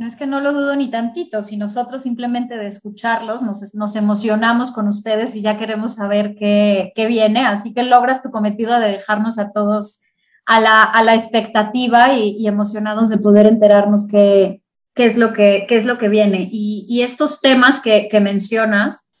No 0.00 0.06
es 0.06 0.16
que 0.16 0.26
no 0.26 0.40
lo 0.40 0.54
dudo 0.54 0.74
ni 0.76 0.90
tantito, 0.90 1.42
si 1.42 1.58
nosotros 1.58 2.04
simplemente 2.04 2.56
de 2.56 2.66
escucharlos 2.66 3.42
nos, 3.42 3.96
emocionamos 3.96 4.70
con 4.70 4.88
ustedes 4.88 5.36
y 5.36 5.42
ya 5.42 5.58
queremos 5.58 5.96
saber 5.96 6.36
qué, 6.36 6.94
viene, 7.06 7.40
así 7.44 7.74
que 7.74 7.82
logras 7.82 8.22
tu 8.22 8.30
cometido 8.30 8.80
de 8.80 8.92
dejarnos 8.92 9.38
a 9.38 9.52
todos 9.52 10.00
a 10.46 10.58
la, 10.58 11.14
expectativa 11.14 12.14
y, 12.14 12.48
emocionados 12.48 13.10
de 13.10 13.18
poder 13.18 13.44
enterarnos 13.44 14.06
qué, 14.06 14.62
qué, 14.94 15.04
es, 15.04 15.18
lo 15.18 15.34
que, 15.34 15.66
qué 15.68 15.76
es 15.76 15.84
lo 15.84 15.98
que 15.98 16.08
viene. 16.08 16.48
Y, 16.50 17.02
estos 17.02 17.42
temas 17.42 17.80
que, 17.80 18.08
mencionas, 18.22 19.18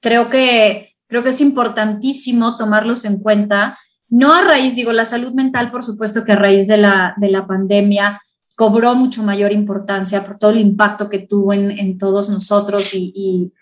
creo 0.00 0.28
que, 0.28 0.88
creo 1.06 1.22
que 1.22 1.30
es 1.30 1.40
importantísimo 1.40 2.56
tomarlos 2.56 3.04
en 3.04 3.20
cuenta, 3.20 3.78
no 4.08 4.34
a 4.34 4.42
raíz, 4.42 4.74
digo, 4.74 4.92
la 4.92 5.04
salud 5.04 5.34
mental, 5.34 5.70
por 5.70 5.84
supuesto 5.84 6.24
que 6.24 6.32
a 6.32 6.36
raíz 6.36 6.66
de 6.66 6.78
la, 6.78 7.14
de 7.16 7.30
la 7.30 7.46
pandemia, 7.46 8.20
cobró 8.60 8.94
mucho 8.94 9.22
mayor 9.22 9.52
importancia 9.52 10.22
por 10.22 10.36
todo 10.36 10.50
el 10.50 10.60
impacto 10.60 11.08
que 11.08 11.20
tuvo 11.20 11.54
en, 11.54 11.96
todos 11.96 12.28
nosotros 12.28 12.90
y, 12.92 13.54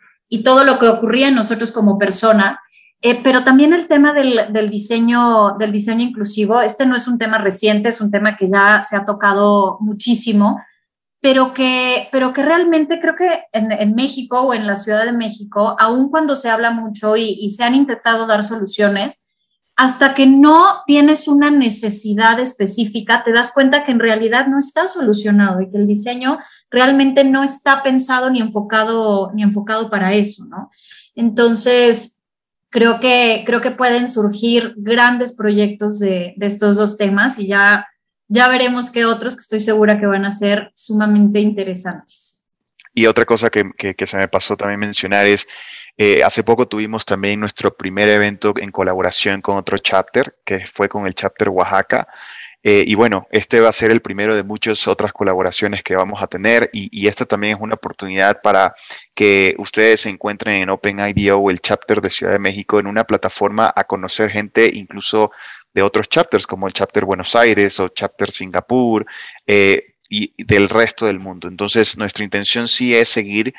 todo 0.42 0.64
lo 0.64 0.80
que 0.80 0.88
ocurría 0.88 1.28
en 1.28 1.36
nosotros 1.36 1.70
como 1.70 1.98
persona. 1.98 2.58
Eh, 3.00 3.20
pero 3.22 3.44
también 3.44 3.72
el 3.72 3.86
tema 3.86 4.12
del, 4.12 4.68
diseño, 4.68 5.56
del 5.56 5.70
diseño 5.70 6.02
inclusivo, 6.02 6.60
este 6.62 6.84
no 6.84 6.96
es 6.96 7.06
un 7.06 7.16
tema 7.16 7.38
reciente, 7.38 7.90
es 7.90 8.00
un 8.00 8.10
tema 8.10 8.34
que 8.34 8.48
ya 8.50 8.82
se 8.82 8.96
ha 8.96 9.04
tocado 9.04 9.78
muchísimo, 9.78 10.60
pero 11.20 11.54
que, 11.54 12.08
pero 12.10 12.32
que 12.32 12.42
realmente 12.42 12.98
creo 13.00 13.14
que 13.14 13.44
en, 13.52 13.94
México 13.94 14.40
o 14.40 14.52
en 14.52 14.66
la 14.66 14.74
Ciudad 14.74 15.04
de 15.04 15.12
México, 15.12 15.76
aun 15.78 16.10
cuando 16.10 16.34
se 16.34 16.50
habla 16.50 16.72
mucho 16.72 17.16
y 17.16 17.48
se 17.50 17.62
han 17.62 17.76
intentado 17.76 18.26
dar 18.26 18.42
soluciones, 18.42 19.27
hasta 19.78 20.12
que 20.12 20.26
no 20.26 20.82
tienes 20.86 21.28
una 21.28 21.52
necesidad 21.52 22.40
específica, 22.40 23.22
te 23.22 23.30
das 23.30 23.52
cuenta 23.52 23.84
que 23.84 23.92
en 23.92 24.00
realidad 24.00 24.48
no 24.48 24.58
está 24.58 24.88
solucionado 24.88 25.60
y 25.60 25.70
que 25.70 25.76
el 25.76 25.86
diseño 25.86 26.40
realmente 26.68 27.22
no 27.22 27.44
está 27.44 27.84
pensado 27.84 28.28
ni 28.28 28.40
enfocado, 28.40 29.30
ni 29.34 29.44
enfocado 29.44 29.88
para 29.88 30.10
eso, 30.14 30.44
¿no? 30.46 30.68
Entonces, 31.14 32.18
creo 32.70 32.98
que, 32.98 33.44
creo 33.46 33.60
que 33.60 33.70
pueden 33.70 34.10
surgir 34.10 34.74
grandes 34.76 35.32
proyectos 35.32 36.00
de, 36.00 36.34
estos 36.40 36.74
dos 36.74 36.98
temas 36.98 37.38
y 37.38 37.46
ya, 37.46 37.86
ya 38.26 38.48
veremos 38.48 38.90
qué 38.90 39.04
otros 39.04 39.36
que 39.36 39.42
estoy 39.42 39.60
segura 39.60 40.00
que 40.00 40.06
van 40.06 40.24
a 40.24 40.32
ser 40.32 40.72
sumamente 40.74 41.38
interesantes. 41.38 42.44
Y 42.94 43.06
otra 43.06 43.24
cosa 43.24 43.48
que, 43.48 43.70
que 43.96 44.06
se 44.06 44.16
me 44.16 44.26
pasó 44.26 44.56
también 44.56 44.80
mencionar 44.80 45.24
es 45.26 45.46
eh, 46.00 46.22
hace 46.22 46.44
poco 46.44 46.68
tuvimos 46.68 47.04
también 47.04 47.40
nuestro 47.40 47.76
primer 47.76 48.08
evento 48.08 48.54
en 48.56 48.70
colaboración 48.70 49.42
con 49.42 49.56
otro 49.56 49.76
chapter, 49.78 50.36
que 50.44 50.64
fue 50.64 50.88
con 50.88 51.08
el 51.08 51.14
chapter 51.14 51.48
Oaxaca. 51.48 52.06
Eh, 52.62 52.84
y 52.86 52.94
bueno, 52.94 53.26
este 53.32 53.58
va 53.58 53.68
a 53.68 53.72
ser 53.72 53.90
el 53.90 54.00
primero 54.00 54.36
de 54.36 54.44
muchas 54.44 54.86
otras 54.86 55.12
colaboraciones 55.12 55.82
que 55.82 55.96
vamos 55.96 56.22
a 56.22 56.28
tener 56.28 56.70
y, 56.72 57.08
esta 57.08 57.24
también 57.24 57.56
es 57.56 57.62
una 57.62 57.74
oportunidad 57.74 58.40
para 58.42 58.74
que 59.12 59.56
ustedes 59.58 60.02
se 60.02 60.10
encuentren 60.10 60.62
en 60.62 60.70
OpenIDO 60.70 61.50
el 61.50 61.60
chapter 61.60 62.00
de 62.00 62.10
Ciudad 62.10 62.32
de 62.32 62.38
México 62.38 62.78
en 62.78 62.86
una 62.86 63.04
plataforma 63.04 63.72
a 63.74 63.84
conocer 63.84 64.30
gente 64.30 64.70
incluso 64.72 65.32
de 65.74 65.82
otros 65.82 66.08
chapters 66.08 66.46
como 66.46 66.68
el 66.68 66.72
chapter 66.72 67.04
Buenos 67.04 67.34
Aires 67.34 67.80
o 67.80 67.88
chapter 67.88 68.30
Singapur 68.30 69.04
eh, 69.46 69.94
y 70.08 70.32
del 70.44 70.68
resto 70.68 71.06
del 71.06 71.18
mundo. 71.18 71.48
Entonces, 71.48 71.98
nuestra 71.98 72.24
intención 72.24 72.68
sí 72.68 72.94
es 72.94 73.08
seguir 73.08 73.52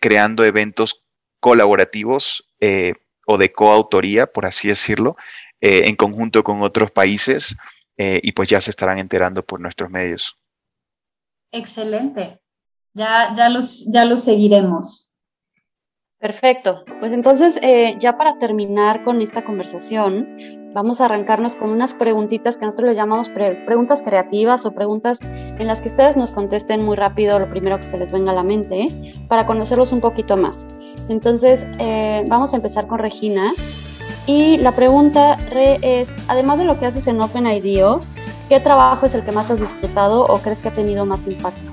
creando 0.00 0.44
eventos 0.44 1.03
colaborativos 1.44 2.48
eh, 2.58 2.94
o 3.26 3.36
de 3.36 3.52
coautoría, 3.52 4.26
por 4.26 4.46
así 4.46 4.68
decirlo, 4.68 5.14
eh, 5.60 5.82
en 5.84 5.94
conjunto 5.94 6.42
con 6.42 6.62
otros 6.62 6.90
países 6.90 7.54
eh, 7.98 8.18
y 8.22 8.32
pues 8.32 8.48
ya 8.48 8.62
se 8.62 8.70
estarán 8.70 8.96
enterando 8.96 9.44
por 9.44 9.60
nuestros 9.60 9.90
medios. 9.90 10.38
Excelente. 11.52 12.40
Ya, 12.94 13.34
ya, 13.36 13.50
los, 13.50 13.84
ya 13.92 14.06
los 14.06 14.24
seguiremos. 14.24 15.10
Perfecto. 16.18 16.82
Pues 16.98 17.12
entonces, 17.12 17.60
ya 17.98 18.16
para 18.16 18.38
terminar 18.38 19.04
con 19.04 19.20
esta 19.20 19.44
conversación, 19.44 20.38
vamos 20.72 21.02
a 21.02 21.04
arrancarnos 21.04 21.56
con 21.56 21.68
unas 21.68 21.92
preguntitas 21.92 22.56
que 22.56 22.64
nosotros 22.64 22.88
le 22.88 22.94
llamamos 22.94 23.28
preguntas 23.28 24.00
creativas 24.00 24.64
o 24.64 24.74
preguntas 24.74 25.20
en 25.20 25.66
las 25.66 25.82
que 25.82 25.88
ustedes 25.88 26.16
nos 26.16 26.32
contesten 26.32 26.82
muy 26.82 26.96
rápido 26.96 27.38
lo 27.38 27.50
primero 27.50 27.76
que 27.76 27.82
se 27.82 27.98
les 27.98 28.10
venga 28.10 28.32
a 28.32 28.34
la 28.34 28.42
mente 28.42 28.86
para 29.28 29.44
conocerlos 29.44 29.92
un 29.92 30.00
poquito 30.00 30.38
más. 30.38 30.66
Entonces, 31.08 31.66
eh, 31.78 32.24
vamos 32.28 32.52
a 32.52 32.56
empezar 32.56 32.86
con 32.86 32.98
Regina. 32.98 33.52
Y 34.26 34.56
la 34.58 34.72
pregunta, 34.72 35.36
Re, 35.50 35.78
es, 35.82 36.14
además 36.28 36.58
de 36.58 36.64
lo 36.64 36.78
que 36.78 36.86
haces 36.86 37.06
en 37.06 37.20
OpenIDO, 37.20 38.00
¿qué 38.48 38.58
trabajo 38.60 39.06
es 39.06 39.14
el 39.14 39.24
que 39.24 39.32
más 39.32 39.50
has 39.50 39.60
disfrutado 39.60 40.26
o 40.26 40.38
crees 40.38 40.62
que 40.62 40.68
ha 40.68 40.72
tenido 40.72 41.04
más 41.04 41.26
impacto? 41.26 41.72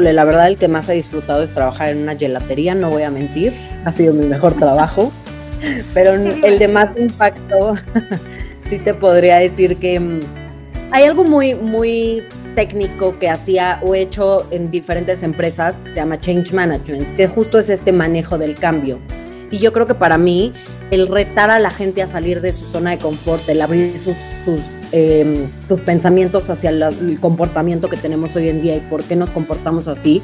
la 0.00 0.24
verdad 0.24 0.48
el 0.48 0.58
que 0.58 0.68
más 0.68 0.88
he 0.88 0.94
disfrutado 0.94 1.42
es 1.42 1.54
trabajar 1.54 1.90
en 1.90 2.02
una 2.02 2.16
gelatería, 2.16 2.74
no 2.74 2.90
voy 2.90 3.02
a 3.02 3.10
mentir, 3.10 3.52
ha 3.84 3.92
sido 3.92 4.12
mi 4.12 4.26
mejor 4.26 4.54
trabajo, 4.54 5.12
pero 5.94 6.12
el 6.44 6.58
de 6.58 6.68
más 6.68 6.88
impacto, 6.96 7.76
sí 8.68 8.78
te 8.78 8.94
podría 8.94 9.38
decir 9.38 9.76
que 9.76 10.00
mm, 10.00 10.20
hay 10.90 11.04
algo 11.04 11.24
muy, 11.24 11.54
muy 11.54 12.24
técnico 12.54 13.18
que 13.18 13.28
hacía 13.28 13.80
o 13.82 13.94
hecho 13.94 14.46
en 14.50 14.70
diferentes 14.70 15.22
empresas 15.22 15.80
que 15.82 15.90
se 15.90 15.96
llama 15.96 16.18
Change 16.18 16.52
Management, 16.52 17.16
que 17.16 17.26
justo 17.28 17.58
es 17.58 17.68
este 17.68 17.92
manejo 17.92 18.38
del 18.38 18.54
cambio. 18.54 18.98
Y 19.50 19.58
yo 19.58 19.72
creo 19.72 19.86
que 19.86 19.94
para 19.94 20.18
mí 20.18 20.52
el 20.90 21.08
retar 21.08 21.50
a 21.50 21.58
la 21.58 21.70
gente 21.70 22.02
a 22.02 22.08
salir 22.08 22.40
de 22.40 22.52
su 22.52 22.66
zona 22.66 22.90
de 22.90 22.98
confort, 22.98 23.48
el 23.48 23.62
abrir 23.62 23.98
sus, 23.98 24.16
sus, 24.44 24.60
em, 24.92 25.48
pensamientos 25.84 26.50
hacia 26.50 26.70
el 26.70 27.18
comportamiento 27.20 27.88
que 27.88 27.96
tenemos 27.96 28.34
hoy 28.36 28.48
en 28.48 28.62
día 28.62 28.76
y 28.76 28.80
por 28.80 29.04
qué 29.04 29.16
nos 29.16 29.30
comportamos 29.30 29.86
así, 29.88 30.22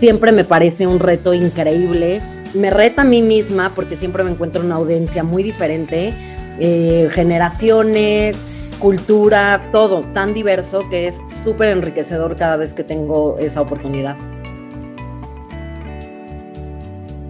siempre 0.00 0.32
me 0.32 0.44
parece 0.44 0.86
un 0.86 0.98
reto 0.98 1.34
increíble. 1.34 2.20
Me 2.54 2.70
reta 2.70 3.02
a 3.02 3.04
mí 3.04 3.22
misma 3.22 3.72
porque 3.74 3.96
siempre 3.96 4.24
me 4.24 4.30
encuentro 4.30 4.62
una 4.62 4.74
audiencia 4.76 5.22
muy 5.22 5.42
diferente, 5.42 6.12
eh, 6.58 7.08
generaciones, 7.12 8.36
cultura, 8.82 9.68
todo 9.70 10.00
tan 10.12 10.34
diverso 10.34 10.80
que 10.90 11.06
es 11.06 11.20
súper 11.44 11.68
enriquecedor 11.68 12.34
cada 12.34 12.56
vez 12.56 12.74
que 12.74 12.82
tengo 12.82 13.38
esa 13.38 13.60
oportunidad. 13.60 14.16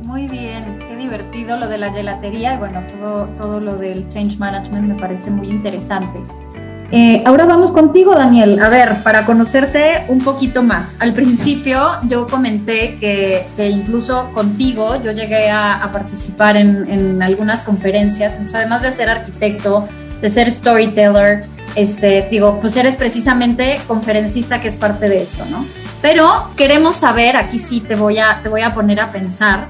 Muy 0.03 0.28
bien, 0.28 0.78
qué 0.78 0.96
divertido 0.96 1.59
lo 1.59 1.68
de 1.68 1.76
la 1.76 1.92
gelatería, 1.92 2.59
bueno, 2.59 2.82
todo, 2.86 3.26
todo 3.36 3.61
lo 3.61 3.76
del 3.76 4.09
change 4.09 4.38
management 4.38 4.88
me 4.88 4.94
parece 4.94 5.30
muy 5.30 5.50
interesante. 5.50 6.18
Eh, 6.95 7.22
ahora 7.24 7.47
vamos 7.47 7.70
contigo, 7.70 8.14
Daniel. 8.14 8.61
A 8.61 8.68
ver, 8.68 9.03
para 9.03 9.24
conocerte 9.24 10.05
un 10.09 10.18
poquito 10.18 10.62
más. 10.62 10.97
Al 10.99 11.14
principio 11.14 11.80
yo 12.07 12.26
comenté 12.26 12.97
que, 13.01 13.47
incluso 13.70 14.30
contigo 14.34 15.03
yo 15.03 15.11
llegué 15.12 15.51
a, 15.51 15.88
participar 15.90 16.59
en, 16.59 16.88
en, 16.90 17.22
algunas 17.22 17.62
conferencias. 17.62 18.38
además 18.55 18.82
de 18.82 18.93
ser 18.93 19.09
arquitecto, 19.09 19.88
de 20.20 20.28
ser 20.28 20.51
storyteller, 20.51 21.47
este, 21.76 22.28
digo, 22.30 22.61
pues 22.61 22.76
eres 22.76 22.97
precisamente 22.97 23.80
conferencista 23.86 24.61
que 24.61 24.68
es 24.68 24.76
parte 24.76 25.09
de 25.09 25.22
esto, 25.22 25.45
¿no? 25.51 25.64
Pero 26.03 26.51
queremos 26.57 26.97
saber, 26.97 27.38
aquí 27.38 27.59
sí 27.59 27.80
te 27.80 27.95
voy 27.95 28.18
a, 28.18 28.40
te 28.43 28.51
voy 28.51 28.61
a 28.61 28.74
poner 28.74 29.01
a 29.01 29.12
pensar, 29.12 29.68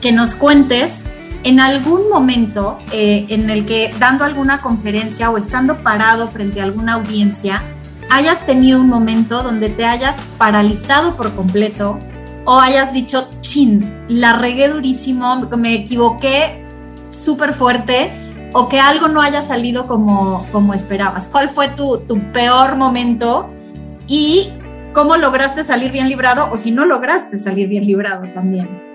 que 0.00 0.12
nos 0.12 0.34
cuentes 0.34 1.04
en 1.44 1.60
algún 1.60 2.08
momento 2.08 2.78
eh, 2.90 3.26
en 3.28 3.50
el 3.50 3.66
que 3.66 3.94
dando 3.98 4.24
alguna 4.24 4.62
conferencia 4.62 5.30
o 5.30 5.36
estando 5.36 5.82
parado 5.82 6.26
frente 6.26 6.60
a 6.60 6.64
alguna 6.64 6.94
audiencia, 6.94 7.62
hayas 8.10 8.46
tenido 8.46 8.80
un 8.80 8.88
momento 8.88 9.42
donde 9.42 9.68
te 9.68 9.84
hayas 9.84 10.22
paralizado 10.38 11.16
por 11.16 11.34
completo 11.34 11.98
o 12.46 12.58
hayas 12.58 12.94
dicho, 12.94 13.28
chin, 13.42 14.04
la 14.08 14.34
regué 14.34 14.68
durísimo, 14.68 15.36
me 15.56 15.74
equivoqué 15.74 16.64
súper 17.10 17.52
fuerte 17.52 18.12
o 18.54 18.68
que 18.68 18.80
algo 18.80 19.08
no 19.08 19.20
haya 19.20 19.42
salido 19.42 19.86
como, 19.86 20.46
como 20.50 20.72
esperabas. 20.72 21.28
¿Cuál 21.28 21.50
fue 21.50 21.68
tu, 21.68 21.98
tu 22.08 22.32
peor 22.32 22.76
momento 22.76 23.50
y 24.06 24.48
cómo 24.94 25.16
lograste 25.16 25.62
salir 25.62 25.92
bien 25.92 26.08
librado 26.08 26.48
o 26.50 26.56
si 26.56 26.70
no 26.70 26.86
lograste 26.86 27.36
salir 27.36 27.68
bien 27.68 27.86
librado 27.86 28.28
también? 28.32 28.93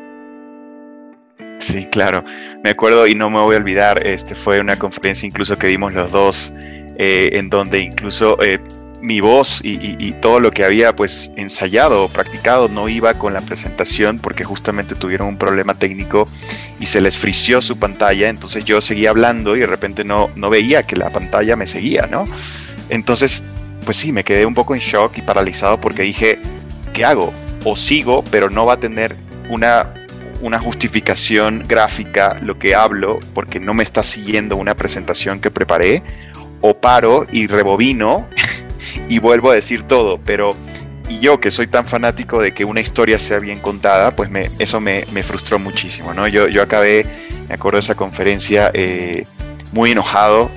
Sí, 1.60 1.86
claro. 1.92 2.24
Me 2.64 2.72
acuerdo 2.72 3.06
y 3.06 3.16
no 3.16 3.30
me 3.30 3.40
voy 3.42 3.56
a 3.56 3.60
olvidar, 3.60 4.06
este 4.08 4.34
fue 4.34 4.60
una 4.60 4.80
conferencia 4.80 5.28
incluso 5.28 5.58
que 5.58 5.68
dimos 5.68 5.94
los 5.94 6.12
dos, 6.12 6.54
eh, 6.98 7.30
en 7.34 7.50
donde 7.50 7.80
incluso 7.80 8.42
eh, 8.42 8.60
mi 9.02 9.22
voz 9.22 9.62
y, 9.64 10.12
todo 10.22 10.40
lo 10.40 10.52
que 10.52 10.66
había 10.66 10.96
pues 10.96 11.32
ensayado 11.38 12.04
o 12.04 12.10
practicado 12.10 12.68
no 12.68 12.90
iba 12.90 13.14
con 13.14 13.34
la 13.34 13.42
presentación 13.42 14.20
porque 14.20 14.44
justamente 14.44 14.96
tuvieron 14.96 15.30
un 15.30 15.38
problema 15.38 15.74
técnico 15.74 16.28
y 16.80 16.86
se 16.86 17.00
les 17.00 17.18
frició 17.18 17.62
su 17.62 17.80
pantalla, 17.80 18.30
entonces 18.30 18.66
yo 18.66 18.82
seguía 18.82 19.12
hablando 19.12 19.56
y 19.56 19.62
de 19.62 19.66
repente 19.66 20.04
no, 20.04 20.30
no 20.36 20.50
veía 20.50 20.84
que 20.84 20.98
la 20.98 21.10
pantalla 21.10 21.56
me 21.56 21.66
seguía, 21.66 22.08
¿no? 22.08 22.26
Entonces, 22.90 23.46
pues 23.86 23.98
sí, 23.98 24.12
me 24.12 24.24
quedé 24.24 24.46
un 24.46 24.54
poco 24.54 24.76
en 24.76 24.82
shock 24.82 25.18
y 25.18 25.22
paralizado 25.22 25.80
porque 25.80 26.04
dije, 26.04 26.40
¿qué 26.94 27.06
hago? 27.06 27.34
O 27.64 27.76
sigo, 27.76 28.24
pero 28.30 28.50
no 28.50 28.66
va 28.66 28.74
a 28.74 28.80
tener 28.80 29.16
una, 29.50 29.94
una 30.42 30.60
justificación 30.60 31.64
gráfica 31.68 32.36
lo 32.42 32.58
que 32.58 32.76
hablo 32.76 33.20
porque 33.34 33.60
no 33.60 33.74
me 33.74 33.84
está 33.84 34.04
siguiendo 34.04 34.56
una 34.56 34.76
presentación 34.76 35.40
que 35.40 35.52
preparé, 35.52 36.04
o 36.62 36.76
paro 36.76 37.26
y 37.32 37.48
rebobino 37.48 38.28
y 39.10 39.20
vuelvo 39.20 39.52
a 39.52 39.56
decir 39.56 39.84
todo, 39.84 40.20
pero 40.24 40.52
y 41.10 41.20
yo 41.20 41.40
que 41.40 41.50
soy 41.50 41.68
tan 41.68 41.86
fanático 41.86 42.40
de 42.40 42.54
que 42.54 42.64
una 42.64 42.82
historia 42.82 43.18
sea 43.18 43.40
bien 43.40 43.60
contada, 43.60 44.16
pues 44.16 44.30
me, 44.30 44.50
eso 44.60 44.80
me, 44.80 45.04
frustró 45.24 45.58
muchísimo, 45.58 46.14
¿no? 46.14 46.28
Yo, 46.28 46.48
yo 46.48 46.62
acabé, 46.62 47.06
me 47.48 47.56
acuerdo 47.56 47.78
de 47.78 47.82
esa 47.82 47.96
conferencia, 47.96 48.70
eh, 48.74 49.26
muy 49.72 49.92
enojado. 49.92 50.52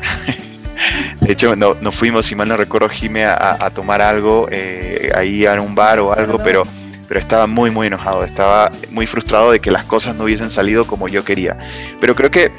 de 1.20 1.32
hecho, 1.32 1.56
no, 1.56 1.74
nos 1.74 1.94
fuimos, 1.94 2.26
si 2.26 2.34
mal 2.34 2.48
no 2.48 2.58
recuerdo, 2.58 2.90
Jime, 2.90 3.24
a, 3.24 3.70
tomar 3.74 4.02
algo 4.02 4.46
eh, 4.52 5.10
ahí 5.14 5.46
en 5.46 5.60
un 5.60 5.74
bar 5.74 6.00
o 6.00 6.12
algo, 6.12 6.38
pero, 6.42 6.64
pero 7.12 7.20
estaba 7.20 7.46
muy, 7.46 7.70
muy 7.70 7.88
enojado, 7.88 8.24
estaba 8.24 8.70
muy 8.90 9.06
frustrado 9.06 9.52
de 9.52 9.60
que 9.60 9.70
las 9.70 9.84
cosas 9.84 10.16
no 10.16 10.24
hubiesen 10.24 10.48
salido 10.48 10.86
como 10.86 11.08
yo 11.08 11.22
quería. 11.22 11.58
Pero 12.00 12.16
creo 12.16 12.30
que, 12.30 12.50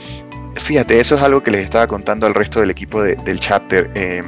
fíjate, 0.54 1.00
eso 1.00 1.16
es 1.16 1.24
algo 1.24 1.42
que 1.42 1.50
les 1.50 1.64
estaba 1.64 1.88
contando 1.88 2.28
al 2.28 2.36
resto 2.36 2.60
del 2.60 2.70
equipo 2.70 3.02
del 3.02 3.40
chapter. 3.40 3.90
Eh, 3.96 4.22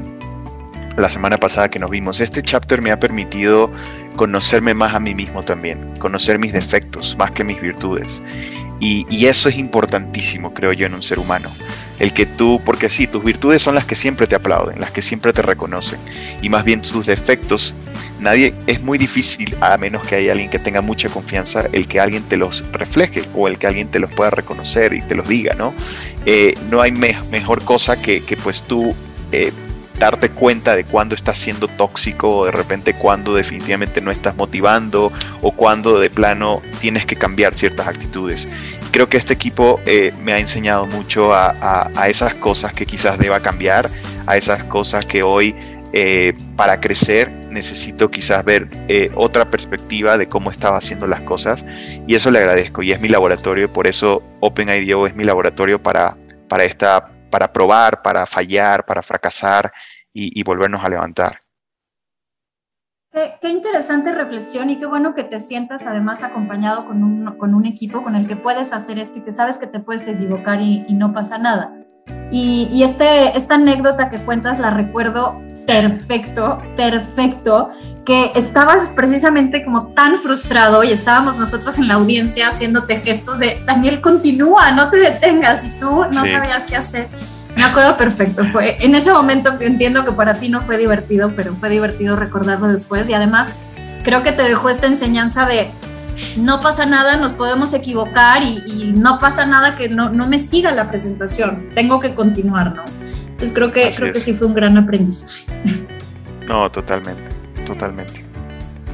la 0.97 1.11
semana 1.11 1.37
pasada 1.37 1.69
que 1.69 1.77
nos 1.77 1.91
vimos. 1.91 2.21
Este 2.21 2.41
chapter 2.41 2.81
me 2.81 2.89
ha 2.89 2.99
permitido 2.99 3.71
conocerme 4.15 4.73
más 4.73 4.95
a 4.95 4.99
mí 4.99 5.13
mismo 5.13 5.43
también, 5.43 5.93
conocer 5.99 6.39
mis 6.39 6.53
defectos 6.53 7.15
más 7.19 7.29
que 7.29 7.43
mis 7.43 7.61
virtudes. 7.61 8.23
Y, 8.79 9.27
eso 9.27 9.49
es 9.49 9.57
importantísimo, 9.57 10.55
creo 10.55 10.73
yo, 10.73 10.87
en 10.87 10.95
un 10.95 11.03
ser 11.03 11.19
humano. 11.19 11.51
El 11.99 12.13
que 12.13 12.25
tú, 12.25 12.61
porque 12.65 12.89
sí, 12.89 13.07
tus 13.07 13.23
virtudes 13.23 13.61
son 13.61 13.75
las 13.75 13.85
que 13.85 13.95
siempre 13.95 14.27
te 14.27 14.35
aplauden, 14.35 14.79
las 14.79 14.91
que 14.91 15.01
siempre 15.01 15.33
te 15.33 15.41
reconocen. 15.41 15.99
Y 16.41 16.49
más 16.49 16.63
bien 16.63 16.81
tus 16.81 17.05
defectos, 17.05 17.73
nadie, 18.19 18.53
es 18.67 18.81
muy 18.81 18.97
difícil, 18.97 19.55
a 19.61 19.77
menos 19.77 20.05
que 20.05 20.15
haya 20.15 20.33
alguien 20.33 20.49
que 20.49 20.59
tenga 20.59 20.81
mucha 20.81 21.09
confianza, 21.09 21.65
el 21.71 21.87
que 21.87 21.99
alguien 21.99 22.23
te 22.23 22.37
los 22.37 22.69
refleje 22.71 23.23
o 23.33 23.47
el 23.47 23.57
que 23.57 23.67
alguien 23.67 23.89
te 23.89 23.99
los 23.99 24.11
pueda 24.13 24.29
reconocer 24.29 24.93
y 24.93 25.01
te 25.01 25.15
los 25.15 25.27
diga, 25.27 25.53
¿no? 25.55 25.73
Eh, 26.25 26.53
no 26.69 26.81
hay 26.81 26.91
mejor 26.91 27.63
cosa 27.63 28.01
que, 28.01 28.21
que 28.21 28.35
pues 28.35 28.63
tú 28.63 28.95
eh, 29.31 29.51
darte 29.99 30.29
cuenta 30.29 30.75
de 30.75 30.83
cuándo 30.83 31.15
estás 31.15 31.37
siendo 31.37 31.67
tóxico 31.67 32.39
o 32.39 32.45
de 32.45 32.51
repente 32.51 32.93
cuándo 32.93 33.33
definitivamente 33.33 34.01
no 34.01 34.11
estás 34.11 34.35
motivando 34.35 35.11
o 35.41 35.51
cuándo 35.51 35.99
de 35.99 36.09
plano 36.09 36.61
tienes 36.79 37.05
que 37.05 37.15
cambiar 37.15 37.53
ciertas 37.53 37.87
actitudes. 37.87 38.49
Creo 38.95 39.09
que 39.09 39.17
este 39.17 39.33
equipo 39.33 39.81
eh, 39.85 40.13
me 40.23 40.31
ha 40.31 40.39
enseñado 40.39 40.87
mucho 40.87 41.33
a, 41.33 41.91
esas 42.07 42.33
cosas 42.35 42.71
que 42.71 42.85
quizás 42.85 43.17
deba 43.17 43.41
cambiar, 43.41 43.89
a 44.25 44.37
esas 44.37 44.63
cosas 44.63 45.05
que 45.05 45.21
hoy 45.21 45.53
eh, 45.91 46.31
para 46.55 46.79
crecer 46.79 47.29
necesito 47.49 48.09
quizás 48.09 48.45
ver 48.45 48.69
eh, 48.87 49.11
otra 49.15 49.49
perspectiva 49.49 50.17
de 50.17 50.29
cómo 50.29 50.49
estaba 50.49 50.77
haciendo 50.77 51.07
las 51.07 51.19
cosas 51.23 51.65
y 52.07 52.15
eso 52.15 52.31
le 52.31 52.39
agradezco 52.39 52.83
y 52.83 52.93
es 52.93 53.01
mi 53.01 53.09
laboratorio, 53.09 53.73
por 53.73 53.85
eso 53.85 54.23
OpenIDO 54.39 55.07
es 55.07 55.13
mi 55.13 55.25
laboratorio 55.25 55.83
para, 55.83 56.15
para 56.47 56.63
esta 56.63 57.11
para 57.29 57.51
probar, 57.51 58.01
para 58.01 58.25
fallar, 58.25 58.85
para 58.85 59.01
fracasar 59.01 59.73
y, 60.13 60.41
volvernos 60.43 60.81
a 60.85 60.87
levantar. 60.87 61.41
Qué, 63.39 63.49
interesante 63.49 64.11
reflexión 64.11 64.69
y 64.69 64.77
qué 64.77 64.85
bueno 64.85 65.15
que 65.15 65.23
te 65.23 65.39
sientas 65.39 65.87
además 65.87 66.21
acompañado 66.21 66.85
con 66.85 67.01
un, 67.01 67.37
con 67.37 67.55
un, 67.55 67.65
equipo 67.65 68.03
con 68.03 68.13
el 68.13 68.27
que 68.27 68.35
puedes 68.35 68.73
hacer 68.73 68.99
esto 68.99 69.19
y 69.19 69.21
que 69.21 69.31
sabes 69.31 69.57
que 69.57 69.67
te 69.67 69.79
puedes 69.79 70.05
equivocar 70.05 70.59
y, 70.61 70.83
no 70.89 71.13
pasa 71.13 71.37
nada. 71.37 71.73
Y, 72.29 72.67
y, 72.73 72.83
este, 72.83 73.37
esta 73.37 73.55
anécdota 73.55 74.09
que 74.09 74.17
cuentas 74.17 74.59
la 74.59 74.69
recuerdo 74.69 75.41
perfecto, 75.65 76.61
perfecto, 76.75 77.71
que 78.05 78.31
estabas 78.35 78.89
precisamente 78.95 79.63
como 79.63 79.87
tan 79.87 80.19
frustrado 80.19 80.83
y 80.83 80.91
estábamos 80.91 81.37
nosotros 81.37 81.77
en 81.77 81.87
la 81.87 81.95
audiencia 81.95 82.49
haciéndote 82.49 83.01
gestos 83.01 83.39
de, 83.39 83.61
Daniel, 83.65 84.01
continúa, 84.01 84.71
no 84.71 84.89
te 84.89 84.97
detengas, 84.97 85.65
y 85.65 85.69
tú 85.79 86.05
no 86.05 86.25
sabías 86.25 86.65
qué 86.65 86.75
hacer. 86.75 87.09
Me 87.55 87.63
acuerdo 87.63 87.97
perfecto, 87.97 88.45
fue 88.51 88.77
en 88.81 88.95
ese 88.95 89.11
momento 89.11 89.57
que 89.57 89.65
entiendo 89.65 90.03
que 90.03 90.11
para 90.11 90.35
ti 90.35 90.49
no 90.49 90.61
fue 90.61 90.77
divertido, 90.77 91.33
pero 91.35 91.55
fue 91.55 91.69
divertido 91.69 92.15
recordarlo 92.15 92.67
después 92.67 93.09
y 93.09 93.13
además 93.13 93.53
creo 94.03 94.23
que 94.23 94.31
te 94.31 94.43
dejó 94.43 94.69
esta 94.69 94.87
enseñanza 94.87 95.45
de 95.45 95.71
no 96.37 96.61
pasa 96.61 96.85
nada, 96.85 97.17
nos 97.17 97.33
podemos 97.33 97.73
equivocar 97.73 98.41
y, 98.43 98.93
no 98.95 99.19
pasa 99.19 99.45
nada 99.45 99.75
que 99.75 99.89
no, 99.89 100.09
no, 100.09 100.27
me 100.27 100.39
siga 100.39 100.71
la 100.71 100.87
presentación, 100.87 101.69
tengo 101.75 101.99
que 101.99 102.13
continuar, 102.13 102.75
¿no? 102.75 102.83
Entonces 103.35 103.51
creo 103.51 103.69
que, 103.73 103.91
creo 103.93 104.13
que 104.13 104.19
sí 104.21 104.33
fue 104.33 104.47
un 104.47 104.53
gran 104.53 104.77
aprendizaje. 104.77 105.45
No, 106.47 106.71
totalmente, 106.71 107.31
totalmente. 107.65 108.23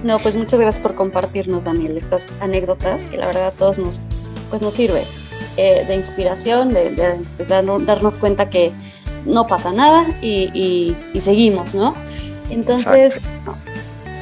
No, 0.06 0.18
pues 0.20 0.38
muchas 0.38 0.58
gracias 0.58 0.82
por 0.82 0.96
compartirnos, 0.96 1.66
Daniel, 1.66 1.98
estas 1.98 2.32
anécdotas 2.40 3.08
que 3.08 3.18
la 3.18 3.26
verdad 3.26 3.48
a 3.48 3.52
todos 3.52 3.78
nos, 3.78 4.04
pues 4.50 4.62
nos 4.62 4.74
sirve 4.74 5.04
eh, 5.58 5.84
de 5.86 5.96
inspiración, 5.96 6.74
de, 6.74 7.20
pues, 7.36 7.50
darnos 7.50 8.18
cuenta 8.20 8.50
que 8.50 8.72
no 9.26 9.48
pasa 9.48 9.74
nada 9.74 10.08
y, 10.22 10.96
seguimos, 11.20 11.76
¿no? 11.76 11.94
Entonces, 12.50 13.20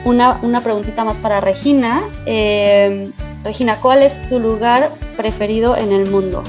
una, 0.05 0.39
una, 0.41 0.61
preguntita 0.61 1.05
más 1.05 1.17
para 1.17 1.39
Regina. 1.39 2.01
Eh, 2.26 3.11
Regina, 3.43 3.78
¿cuál 3.78 4.01
es 4.01 4.20
tu 4.28 4.39
lugar 4.39 4.91
preferido 5.15 5.78
en 5.78 5.91
el 5.91 6.09
mundo? 6.09 6.43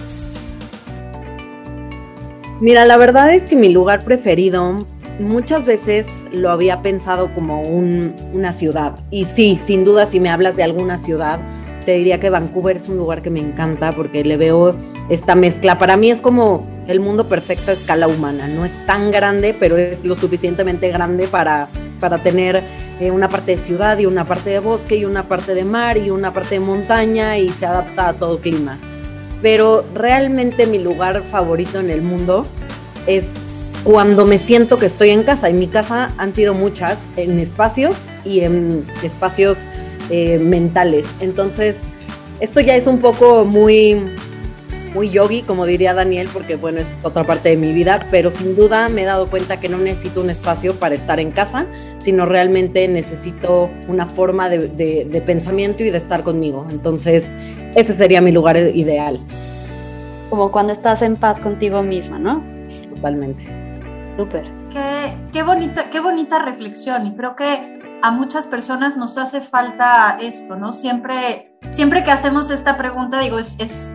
Mira, 2.60 2.84
la 2.84 2.98
verdad 2.98 3.34
es 3.34 3.44
que 3.44 3.56
mi 3.56 3.70
lugar 3.70 4.04
preferido 4.04 4.86
muchas 5.18 5.64
veces 5.64 6.26
lo 6.30 6.50
había 6.50 6.82
pensado 6.82 7.32
como 7.32 7.62
una 7.62 8.52
ciudad. 8.52 8.98
Y 9.10 9.24
sí, 9.24 9.58
sin 9.62 9.82
duda, 9.82 10.04
si 10.04 10.20
me 10.20 10.28
hablas 10.28 10.56
de 10.56 10.62
alguna 10.62 10.98
ciudad, 10.98 11.38
te 11.86 11.94
diría 11.94 12.20
que 12.20 12.28
Vancouver 12.28 12.76
es 12.76 12.90
un 12.90 12.98
lugar 12.98 13.22
que 13.22 13.30
me 13.30 13.40
encanta 13.40 13.92
porque 13.92 14.24
le 14.24 14.36
veo 14.36 14.76
esta 15.08 15.34
mezcla. 15.34 15.78
Para 15.78 15.96
mí 15.96 16.10
es 16.10 16.20
como 16.20 16.66
el 16.86 17.00
mundo 17.00 17.30
perfecto 17.30 17.70
a 17.70 17.74
escala 17.74 18.08
humana. 18.08 18.46
No 18.46 18.66
es 18.66 18.72
tan 18.84 19.10
grande, 19.10 19.56
pero 19.58 19.78
es 19.78 20.04
lo 20.04 20.14
suficientemente 20.14 20.90
grande 20.90 21.28
para, 21.28 21.68
para 21.98 22.22
tener 22.22 22.62
eh, 23.00 23.10
una 23.10 23.30
parte 23.30 23.52
de 23.52 23.56
ciudad 23.56 23.98
y 23.98 24.04
una 24.04 24.26
parte 24.28 24.50
de 24.50 24.58
bosque 24.58 24.96
y 24.96 25.06
una 25.06 25.28
parte 25.28 25.54
de 25.54 25.64
mar 25.64 25.96
y 25.96 26.10
una 26.10 26.34
parte 26.34 26.56
de 26.56 26.60
montaña 26.60 27.38
y 27.38 27.48
se 27.48 27.64
adapta 27.64 28.08
a 28.08 28.12
todo 28.12 28.38
clima 28.38 28.78
pero 29.42 29.84
realmente 29.94 30.66
mi 30.66 30.78
lugar 30.78 31.22
favorito 31.30 31.80
en 31.80 31.90
el 31.90 32.02
mundo 32.02 32.46
es 33.06 33.34
cuando 33.84 34.26
me 34.26 34.38
siento 34.38 34.78
que 34.78 34.86
estoy 34.86 35.10
en 35.10 35.22
casa. 35.22 35.48
En 35.48 35.58
mi 35.58 35.66
casa 35.66 36.12
han 36.18 36.34
sido 36.34 36.54
muchas, 36.54 37.06
en 37.16 37.40
espacios 37.40 37.96
y 38.24 38.40
en 38.40 38.86
espacios 39.02 39.58
eh, 40.10 40.38
mentales. 40.38 41.06
Entonces, 41.20 41.84
esto 42.40 42.60
ya 42.60 42.76
es 42.76 42.86
un 42.86 42.98
poco 42.98 43.44
muy, 43.44 44.12
muy 44.94 45.10
yogi, 45.10 45.42
como 45.42 45.66
diría 45.66 45.94
Daniel, 45.94 46.28
porque 46.32 46.56
bueno, 46.56 46.80
esa 46.80 46.92
es 46.92 47.04
otra 47.04 47.24
parte 47.24 47.50
de 47.50 47.56
mi 47.56 47.72
vida, 47.72 48.06
pero 48.10 48.30
sin 48.30 48.56
duda 48.56 48.88
me 48.88 49.02
he 49.02 49.04
dado 49.04 49.28
cuenta 49.28 49.60
que 49.60 49.68
no 49.68 49.78
necesito 49.78 50.20
un 50.20 50.30
espacio 50.30 50.74
para 50.74 50.94
estar 50.94 51.20
en 51.20 51.30
casa, 51.30 51.66
sino 51.98 52.24
realmente 52.24 52.86
necesito 52.88 53.70
una 53.88 54.06
forma 54.06 54.48
de, 54.48 54.68
de 55.04 55.20
pensamiento 55.20 55.84
y 55.84 55.90
de 55.90 55.98
estar 55.98 56.22
conmigo. 56.22 56.66
Entonces, 56.70 57.30
ese 57.74 57.94
sería 57.94 58.20
mi 58.20 58.32
lugar 58.32 58.56
ideal. 58.56 59.20
Como 60.28 60.50
cuando 60.50 60.72
estás 60.72 61.02
en 61.02 61.16
paz 61.16 61.40
contigo 61.40 61.82
misma, 61.82 62.18
¿no? 62.18 62.42
Totalmente. 62.94 63.46
Súper. 64.16 64.44
Qué, 64.70 65.14
qué, 65.32 65.42
bonita, 65.42 65.90
qué 65.90 66.00
bonita 66.00 66.38
reflexión 66.38 67.06
y 67.06 67.14
creo 67.14 67.36
que 67.36 67.78
a 68.02 68.10
muchas 68.10 68.46
personas 68.46 68.96
nos 68.96 69.18
hace 69.18 69.40
falta 69.40 70.16
esto, 70.20 70.56
¿no? 70.56 70.72
Siempre, 70.72 71.52
siempre 71.72 72.04
que 72.04 72.10
hacemos 72.10 72.50
esta 72.50 72.76
pregunta, 72.76 73.20
digo, 73.20 73.38
es, 73.38 73.56
es 73.58 73.92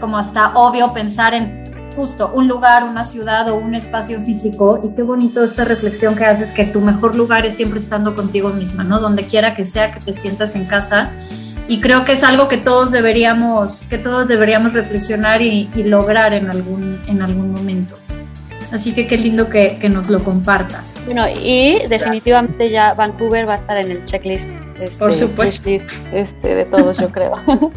como 0.00 0.18
hasta 0.18 0.52
obvio 0.54 0.92
pensar 0.92 1.34
en 1.34 1.68
justo 1.94 2.30
un 2.32 2.46
lugar, 2.46 2.84
una 2.84 3.02
ciudad 3.02 3.48
o 3.48 3.56
un 3.56 3.74
espacio 3.74 4.20
físico 4.20 4.80
y 4.84 4.90
qué 4.94 5.02
bonito 5.02 5.42
esta 5.42 5.64
reflexión 5.64 6.14
que 6.14 6.24
haces 6.24 6.52
que 6.52 6.64
tu 6.64 6.80
mejor 6.80 7.16
lugar 7.16 7.44
es 7.44 7.56
siempre 7.56 7.80
estando 7.80 8.14
contigo 8.14 8.50
misma, 8.50 8.84
¿no? 8.84 9.00
Donde 9.00 9.24
quiera 9.24 9.54
que 9.54 9.64
sea 9.64 9.90
que 9.90 9.98
te 9.98 10.12
sientas 10.12 10.54
en 10.54 10.66
casa 10.66 11.10
y 11.66 11.80
creo 11.80 12.04
que 12.04 12.12
es 12.12 12.24
algo 12.24 12.48
que 12.48 12.56
todos 12.56 12.92
deberíamos, 12.92 13.82
que 13.90 13.98
todos 13.98 14.26
deberíamos 14.26 14.72
reflexionar 14.74 15.42
y, 15.42 15.68
lograr 15.74 16.32
en 16.32 16.50
algún, 16.50 17.00
en 17.08 17.20
algún 17.20 17.52
momento. 17.52 17.98
Así 18.72 18.94
que 18.94 19.06
qué 19.06 19.18
lindo 19.18 19.48
que, 19.48 19.78
que, 19.80 19.88
nos 19.88 20.08
lo 20.08 20.22
compartas. 20.22 20.94
Bueno, 21.04 21.26
y 21.28 21.78
definitivamente 21.88 22.70
ya 22.70 22.94
Vancouver 22.94 23.48
va 23.48 23.54
a 23.54 23.56
estar 23.56 23.76
en 23.76 23.90
el 23.90 24.04
checklist. 24.04 24.50
Este, 24.78 24.98
Por 24.98 25.14
supuesto. 25.14 25.70
este, 25.70 26.54
de 26.54 26.64
todos, 26.64 26.98
yo 26.98 27.10
creo. 27.10 27.32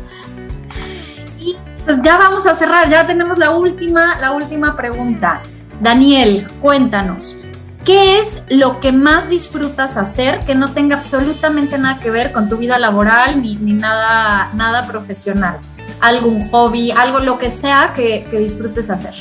pues 1.85 1.99
ya 2.03 2.17
vamos 2.17 2.45
a 2.47 2.55
cerrar, 2.55 2.89
ya 2.89 3.05
tenemos 3.07 3.37
la 3.37 3.51
última, 3.51 4.19
la 4.19 4.31
última 4.31 4.75
pregunta. 4.75 5.41
Daniel, 5.79 6.47
cuéntanos, 6.61 7.37
¿Qué 7.85 8.19
es 8.19 8.45
lo 8.49 8.79
que 8.79 8.91
más 8.91 9.29
disfrutas 9.29 9.97
hacer 9.97 10.39
que 10.45 10.53
no 10.53 10.71
tenga 10.71 10.95
absolutamente 10.95 11.79
nada 11.79 11.99
que 11.99 12.11
ver 12.11 12.31
con 12.31 12.47
tu 12.47 12.57
vida 12.57 12.77
laboral 12.77 13.41
ni, 13.41 13.55
nada, 13.55 14.51
nada 14.53 14.85
profesional? 14.85 15.59
¿Algún 15.99 16.47
hobby, 16.49 16.91
algo, 16.91 17.19
lo 17.19 17.39
que 17.39 17.49
sea 17.49 17.93
que, 17.95 18.27
disfrutes 18.31 18.91
hacer? 18.91 19.15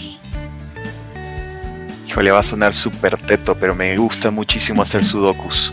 Híjole, 2.06 2.30
va 2.30 2.40
a 2.40 2.42
sonar 2.42 2.74
súper 2.74 3.16
teto, 3.16 3.54
pero 3.54 3.74
me 3.74 3.96
gusta 3.96 4.30
muchísimo 4.30 4.82
hacer 4.82 5.04
sudokus. 5.06 5.72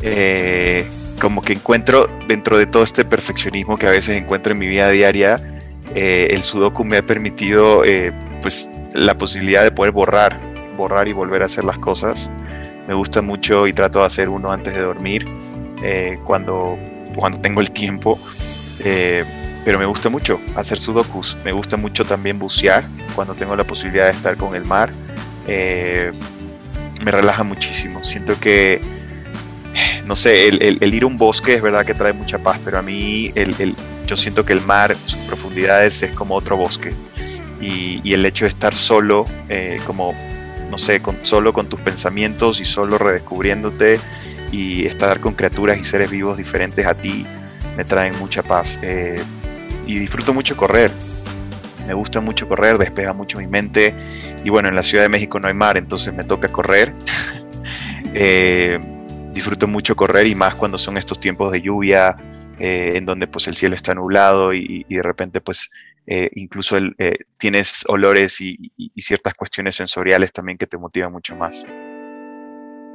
Eh, 0.00 0.90
como 1.20 1.42
que 1.42 1.52
encuentro 1.52 2.08
dentro 2.26 2.58
de 2.58 2.66
todo 2.66 2.82
este 2.82 3.04
perfeccionismo 3.04 3.76
que 3.76 3.86
a 3.86 3.90
veces 3.90 4.16
encuentro 4.16 4.52
en 4.52 4.58
mi 4.58 4.66
vida 4.66 4.88
diaria, 4.90 5.40
eh, 5.94 6.28
el 6.30 6.42
sudoku 6.42 6.84
me 6.84 6.98
ha 6.98 7.02
permitido 7.02 7.84
eh, 7.84 8.12
pues 8.40 8.72
la 8.94 9.14
posibilidad 9.16 9.62
de 9.62 9.70
poder 9.70 9.92
borrar 9.92 10.40
borrar 10.76 11.06
y 11.06 11.12
volver 11.12 11.42
a 11.42 11.46
hacer 11.46 11.64
las 11.64 11.78
cosas. 11.78 12.32
Me 12.88 12.94
gusta 12.94 13.20
mucho 13.20 13.66
y 13.66 13.72
trato 13.72 14.00
de 14.00 14.06
hacer 14.06 14.28
uno 14.28 14.50
antes 14.50 14.74
de 14.74 14.80
dormir, 14.80 15.24
eh, 15.82 16.18
cuando, 16.24 16.78
cuando 17.14 17.38
tengo 17.40 17.60
el 17.60 17.70
tiempo. 17.70 18.18
Pero 19.64 19.78
me 19.78 19.86
gusta 19.86 20.08
mucho 20.08 20.40
hacer 20.56 20.80
sudokus. 20.80 21.38
Me 21.44 21.52
gusta 21.52 21.76
mucho 21.76 22.04
también 22.04 22.38
bucear 22.38 22.84
cuando 23.14 23.34
tengo 23.34 23.54
la 23.54 23.64
posibilidad 23.64 24.06
de 24.06 24.12
estar 24.12 24.36
con 24.36 24.56
el 24.56 24.64
mar. 24.64 24.92
Me 25.46 27.10
relaja 27.10 27.44
muchísimo. 27.44 28.02
Siento 28.02 28.40
que, 28.40 28.80
no 30.06 30.16
sé, 30.16 30.48
el, 30.48 30.94
ir 30.94 31.02
a 31.02 31.06
un 31.06 31.16
bosque 31.16 31.54
es 31.54 31.62
verdad 31.62 31.84
que 31.84 31.94
trae 31.94 32.12
mucha 32.12 32.38
paz, 32.38 32.58
pero 32.64 32.78
a 32.78 32.82
mí 32.82 33.30
el, 33.36 33.76
yo 34.06 34.16
siento 34.16 34.44
que 34.44 34.52
el 34.52 34.60
mar, 34.60 34.96
sus 35.04 35.20
profundidades, 35.20 36.02
es 36.02 36.10
como 36.12 36.34
otro 36.34 36.56
bosque. 36.56 36.94
Y, 37.60 38.00
y 38.02 38.14
el 38.14 38.26
hecho 38.26 38.44
de 38.44 38.50
estar 38.50 38.74
solo, 38.74 39.24
como 39.86 40.14
no 40.72 40.78
sé, 40.78 41.02
con, 41.02 41.18
solo 41.22 41.52
con 41.52 41.68
tus 41.68 41.78
pensamientos 41.80 42.58
y 42.60 42.64
solo 42.64 42.96
redescubriéndote 42.96 44.00
y 44.50 44.86
estar 44.86 45.20
con 45.20 45.34
criaturas 45.34 45.78
y 45.78 45.84
seres 45.84 46.10
vivos 46.10 46.38
diferentes 46.38 46.86
a 46.86 46.94
ti 46.94 47.26
me 47.76 47.84
traen 47.84 48.18
mucha 48.18 48.42
paz. 48.42 48.78
Eh, 48.82 49.22
y 49.86 49.98
disfruto 49.98 50.32
mucho 50.32 50.56
correr. 50.56 50.90
Me 51.86 51.94
gusta 51.94 52.20
mucho 52.20 52.48
correr, 52.48 52.78
despeja 52.78 53.12
mucho 53.12 53.38
mi 53.38 53.46
mente. 53.46 53.94
Y 54.44 54.50
bueno, 54.50 54.68
en 54.68 54.76
la 54.76 54.82
Ciudad 54.82 55.04
de 55.04 55.08
México 55.08 55.40
no 55.40 55.48
hay 55.48 55.54
mar, 55.54 55.76
entonces 55.76 56.12
me 56.14 56.24
toca 56.24 56.48
correr. 56.48 56.94
Eh, 58.14 58.78
disfruto 59.32 59.66
mucho 59.66 59.96
correr 59.96 60.26
y 60.26 60.34
más 60.34 60.54
cuando 60.54 60.76
son 60.76 60.98
estos 60.98 61.18
tiempos 61.18 61.50
de 61.50 61.62
lluvia, 61.62 62.14
eh, 62.62 62.96
en 62.96 63.04
donde 63.04 63.26
pues 63.26 63.48
el 63.48 63.56
cielo 63.56 63.74
está 63.74 63.92
nublado 63.92 64.54
y, 64.54 64.86
y 64.88 64.94
de 64.94 65.02
repente 65.02 65.40
pues 65.40 65.70
eh, 66.06 66.30
incluso 66.34 66.76
eh, 66.76 67.14
tienes 67.38 67.84
olores 67.88 68.40
y, 68.40 68.72
ciertas 68.96 69.34
cuestiones 69.34 69.76
sensoriales 69.76 70.32
también 70.32 70.58
que 70.58 70.66
te 70.66 70.78
motivan 70.78 71.12
mucho 71.12 71.36
más. 71.36 71.64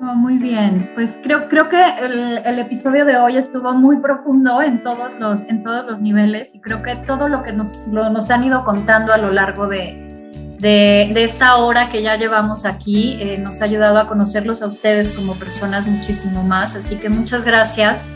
Oh, 0.01 0.15
muy 0.15 0.37
bien, 0.37 0.91
pues 0.93 1.17
creo, 1.23 1.49
creo 1.49 1.69
que 1.69 1.81
el, 2.01 2.59
episodio 2.59 3.05
de 3.05 3.17
hoy 3.17 3.35
estuvo 3.35 3.73
muy 3.73 3.97
profundo 3.97 4.61
en 4.61 4.83
todos 4.83 5.19
los, 5.19 5.43
en 5.43 5.63
todos 5.63 5.85
los 5.85 6.01
niveles 6.01 6.53
y 6.55 6.61
creo 6.61 6.83
que 6.83 6.95
todo 6.95 7.27
lo 7.27 7.43
que 7.43 7.51
nos, 7.51 7.87
nos 7.87 8.29
han 8.29 8.43
ido 8.43 8.63
contando 8.63 9.11
a 9.11 9.17
lo 9.17 9.29
largo 9.29 9.67
de, 9.67 10.31
de, 10.59 11.23
esta 11.23 11.55
hora 11.57 11.89
que 11.89 12.01
ya 12.01 12.15
llevamos 12.15 12.65
aquí 12.65 13.17
eh, 13.19 13.37
nos 13.37 13.61
ha 13.61 13.65
ayudado 13.65 13.99
a 13.99 14.07
conocerlos 14.07 14.61
a 14.61 14.67
ustedes 14.67 15.13
como 15.13 15.33
personas 15.35 15.87
muchísimo 15.87 16.43
más. 16.43 16.75
Así 16.75 16.97
que 16.97 17.09
muchas 17.09 17.45
gracias 17.45 18.07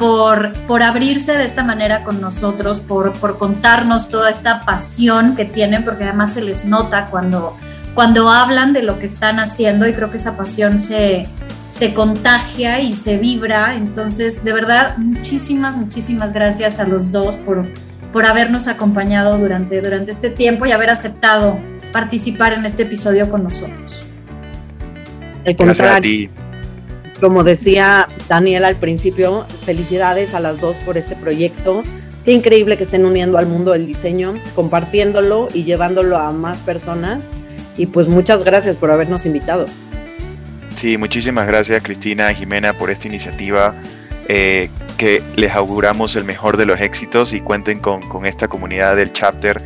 por, 0.00 0.54
por 0.66 0.82
abrirse 0.82 1.36
de 1.36 1.44
esta 1.44 1.62
manera 1.62 2.04
con 2.04 2.22
nosotros, 2.22 2.80
por, 2.80 3.12
por 3.12 3.36
contarnos 3.36 4.08
toda 4.08 4.30
esta 4.30 4.64
pasión 4.64 5.36
que 5.36 5.44
tienen, 5.44 5.84
porque 5.84 6.04
además 6.04 6.32
se 6.32 6.40
les 6.40 6.64
nota 6.64 7.04
cuando, 7.10 7.54
cuando 7.94 8.30
hablan 8.30 8.72
de 8.72 8.82
lo 8.82 8.98
que 8.98 9.04
están 9.04 9.38
haciendo 9.38 9.86
y 9.86 9.92
creo 9.92 10.10
que 10.10 10.16
esa 10.16 10.38
pasión 10.38 10.78
se, 10.78 11.26
se 11.68 11.92
contagia 11.92 12.80
y 12.80 12.94
se 12.94 13.18
vibra. 13.18 13.74
Entonces, 13.74 14.42
de 14.42 14.54
verdad, 14.54 14.96
muchísimas, 14.96 15.76
muchísimas 15.76 16.32
gracias 16.32 16.80
a 16.80 16.86
los 16.86 17.12
dos 17.12 17.36
por, 17.36 17.68
por 18.10 18.24
habernos 18.24 18.68
acompañado 18.68 19.36
durante, 19.36 19.82
durante 19.82 20.12
este 20.12 20.30
tiempo 20.30 20.64
y 20.64 20.72
haber 20.72 20.88
aceptado 20.88 21.60
participar 21.92 22.54
en 22.54 22.64
este 22.64 22.84
episodio 22.84 23.30
con 23.30 23.42
nosotros. 23.42 24.06
Gracias 25.44 25.80
a 25.80 26.00
ti. 26.00 26.30
Como 27.20 27.44
decía 27.44 28.08
Daniel 28.28 28.64
al 28.64 28.76
principio, 28.76 29.46
felicidades 29.66 30.34
a 30.34 30.40
las 30.40 30.58
dos 30.58 30.76
por 30.78 30.96
este 30.96 31.16
proyecto. 31.16 31.82
Qué 32.24 32.32
increíble 32.32 32.78
que 32.78 32.84
estén 32.84 33.04
uniendo 33.04 33.36
al 33.36 33.46
mundo 33.46 33.72
del 33.72 33.86
diseño, 33.86 34.34
compartiéndolo 34.54 35.48
y 35.52 35.64
llevándolo 35.64 36.16
a 36.16 36.32
más 36.32 36.58
personas. 36.60 37.20
Y 37.76 37.86
pues 37.86 38.08
muchas 38.08 38.42
gracias 38.42 38.76
por 38.76 38.90
habernos 38.90 39.26
invitado. 39.26 39.66
Sí, 40.74 40.96
muchísimas 40.96 41.46
gracias 41.46 41.82
Cristina 41.82 42.32
y 42.32 42.36
Jimena 42.36 42.76
por 42.76 42.90
esta 42.90 43.08
iniciativa. 43.08 43.74
Eh, 44.28 44.70
que 44.96 45.22
les 45.36 45.52
auguramos 45.52 46.14
el 46.14 46.24
mejor 46.24 46.56
de 46.56 46.64
los 46.64 46.80
éxitos 46.80 47.32
y 47.32 47.40
cuenten 47.40 47.80
con, 47.80 48.00
con 48.02 48.26
esta 48.26 48.48
comunidad 48.48 48.96
del 48.96 49.12
chapter 49.12 49.60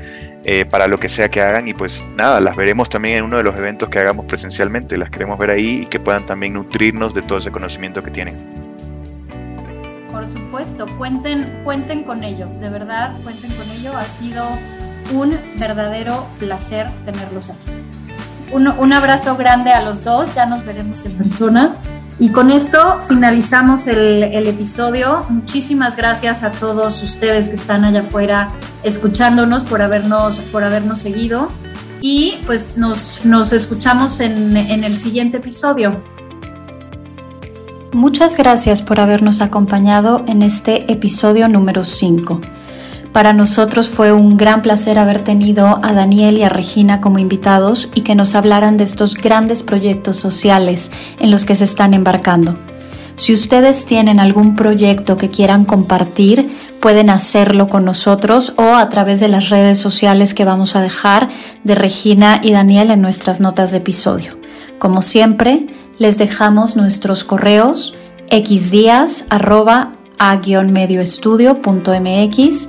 eh, 0.47 0.67
para 0.67 0.87
lo 0.87 0.99
que 0.99 1.09
sea 1.09 1.31
que 1.31 1.41
hagan 1.41 1.69
y 1.69 1.73
pues 1.73 2.05
nada, 2.17 2.39
las 2.39 2.55
veremos 2.55 2.91
también 2.91 3.19
en 3.19 3.25
uno 3.25 3.39
de 3.39 3.45
los 3.45 3.57
eventos 3.57 3.89
que 3.89 3.99
hagamos 3.99 4.27
presencialmente, 4.27 4.99
las 4.99 5.09
queremos 5.09 5.39
ver 5.39 5.51
ahí 5.51 5.83
y 5.83 5.87
que 5.87 5.99
puedan 5.99 6.27
también 6.27 6.53
nutrirnos 6.53 7.15
de 7.15 7.23
todo 7.23 7.39
ese 7.39 7.51
conocimiento 7.51 8.03
que 8.03 8.11
tienen. 8.11 8.37
Por 10.13 10.27
supuesto, 10.27 10.87
cuenten, 10.99 11.63
cuenten 11.65 12.05
con 12.05 12.23
ello, 12.23 12.47
de 12.61 12.69
verdad, 12.69 13.17
cuenten 13.23 13.51
con 13.53 13.71
ello, 13.71 13.97
ha 13.97 14.05
sido 14.05 14.47
un 15.13 15.39
verdadero 15.59 16.27
placer 16.39 16.89
tenerlos 17.07 17.49
aquí. 17.49 17.71
Un, 18.53 18.69
un 18.69 18.93
abrazo 18.93 19.37
grande 19.37 19.73
a 19.73 19.83
los 19.83 20.05
dos, 20.05 20.35
ya 20.35 20.45
nos 20.45 20.65
veremos 20.65 21.07
en 21.07 21.17
persona. 21.17 21.77
Y 22.19 22.29
con 22.29 22.51
esto 22.51 23.01
finalizamos 23.09 23.87
el, 23.89 24.23
episodio. 24.23 25.25
Muchísimas 25.29 25.97
gracias 25.97 26.43
a 26.45 26.53
todos 26.53 27.03
ustedes 27.03 27.49
que 27.49 27.57
están 27.57 27.85
allá 27.85 28.01
afuera 28.01 28.51
escuchándonos 28.85 29.65
por 29.65 29.83
habernos, 29.83 30.39
por 30.39 30.63
habernos 30.63 30.99
seguido. 30.99 31.49
Y 32.01 32.39
pues 32.47 32.77
nos, 32.77 33.25
nos 33.25 33.53
escuchamos 33.53 34.21
en, 34.21 34.57
en 34.57 34.85
el 34.85 34.97
siguiente 34.97 35.39
episodio. 35.39 36.03
Muchas 37.93 38.37
gracias 38.37 38.83
por 38.83 39.01
habernos 39.01 39.41
acompañado 39.41 40.25
en 40.29 40.43
este 40.43 40.91
episodio 40.93 41.49
número 41.49 41.85
5. 41.85 42.41
Para 43.15 43.33
nosotros 43.33 43.89
fue 43.89 44.13
un 44.13 44.37
gran 44.37 44.61
placer 44.61 44.99
haber 44.99 45.23
tenido 45.23 45.79
a 45.85 45.93
Daniel 45.93 46.37
y 46.37 46.43
a 46.43 46.49
Regina 46.49 47.01
como 47.01 47.21
invitados 47.21 47.89
y 47.95 48.01
que 48.01 48.17
nos 48.17 48.35
hablaran 48.35 48.77
de 48.77 48.83
estos 48.83 49.15
grandes 49.15 49.63
proyectos 49.63 50.17
sociales 50.17 50.91
en 51.21 51.31
los 51.31 51.45
que 51.45 51.55
se 51.55 51.63
están 51.63 51.95
embarcando. 51.95 52.59
Si 53.15 53.33
ustedes 53.33 53.87
tienen 53.87 54.19
algún 54.19 54.57
proyecto 54.57 55.17
que 55.17 55.31
quieran 55.31 55.65
compartir, 55.65 56.51
pueden 56.81 57.09
hacerlo 57.09 57.69
con 57.69 57.85
nosotros 57.85 58.53
o 58.57 58.75
a 58.75 58.89
través 58.89 59.21
de 59.21 59.29
las 59.29 59.49
redes 59.49 59.79
sociales 59.79 60.35
que 60.35 60.45
vamos 60.45 60.75
a 60.75 60.81
dejar 60.81 61.29
de 61.63 61.77
Regina 61.77 62.41
y 62.43 62.51
Daniel 62.51 62.91
en 62.91 63.01
nuestras 63.01 63.39
notas 63.39 63.71
de 63.71 63.77
episodio. 63.77 64.37
Como 64.81 65.03
siempre, 65.03 65.69
les 65.99 66.19
dejamos 66.19 66.75
nuestros 66.75 67.23
correos 67.23 67.95
xdías 68.29 69.27
medioestudiomx 70.73 72.69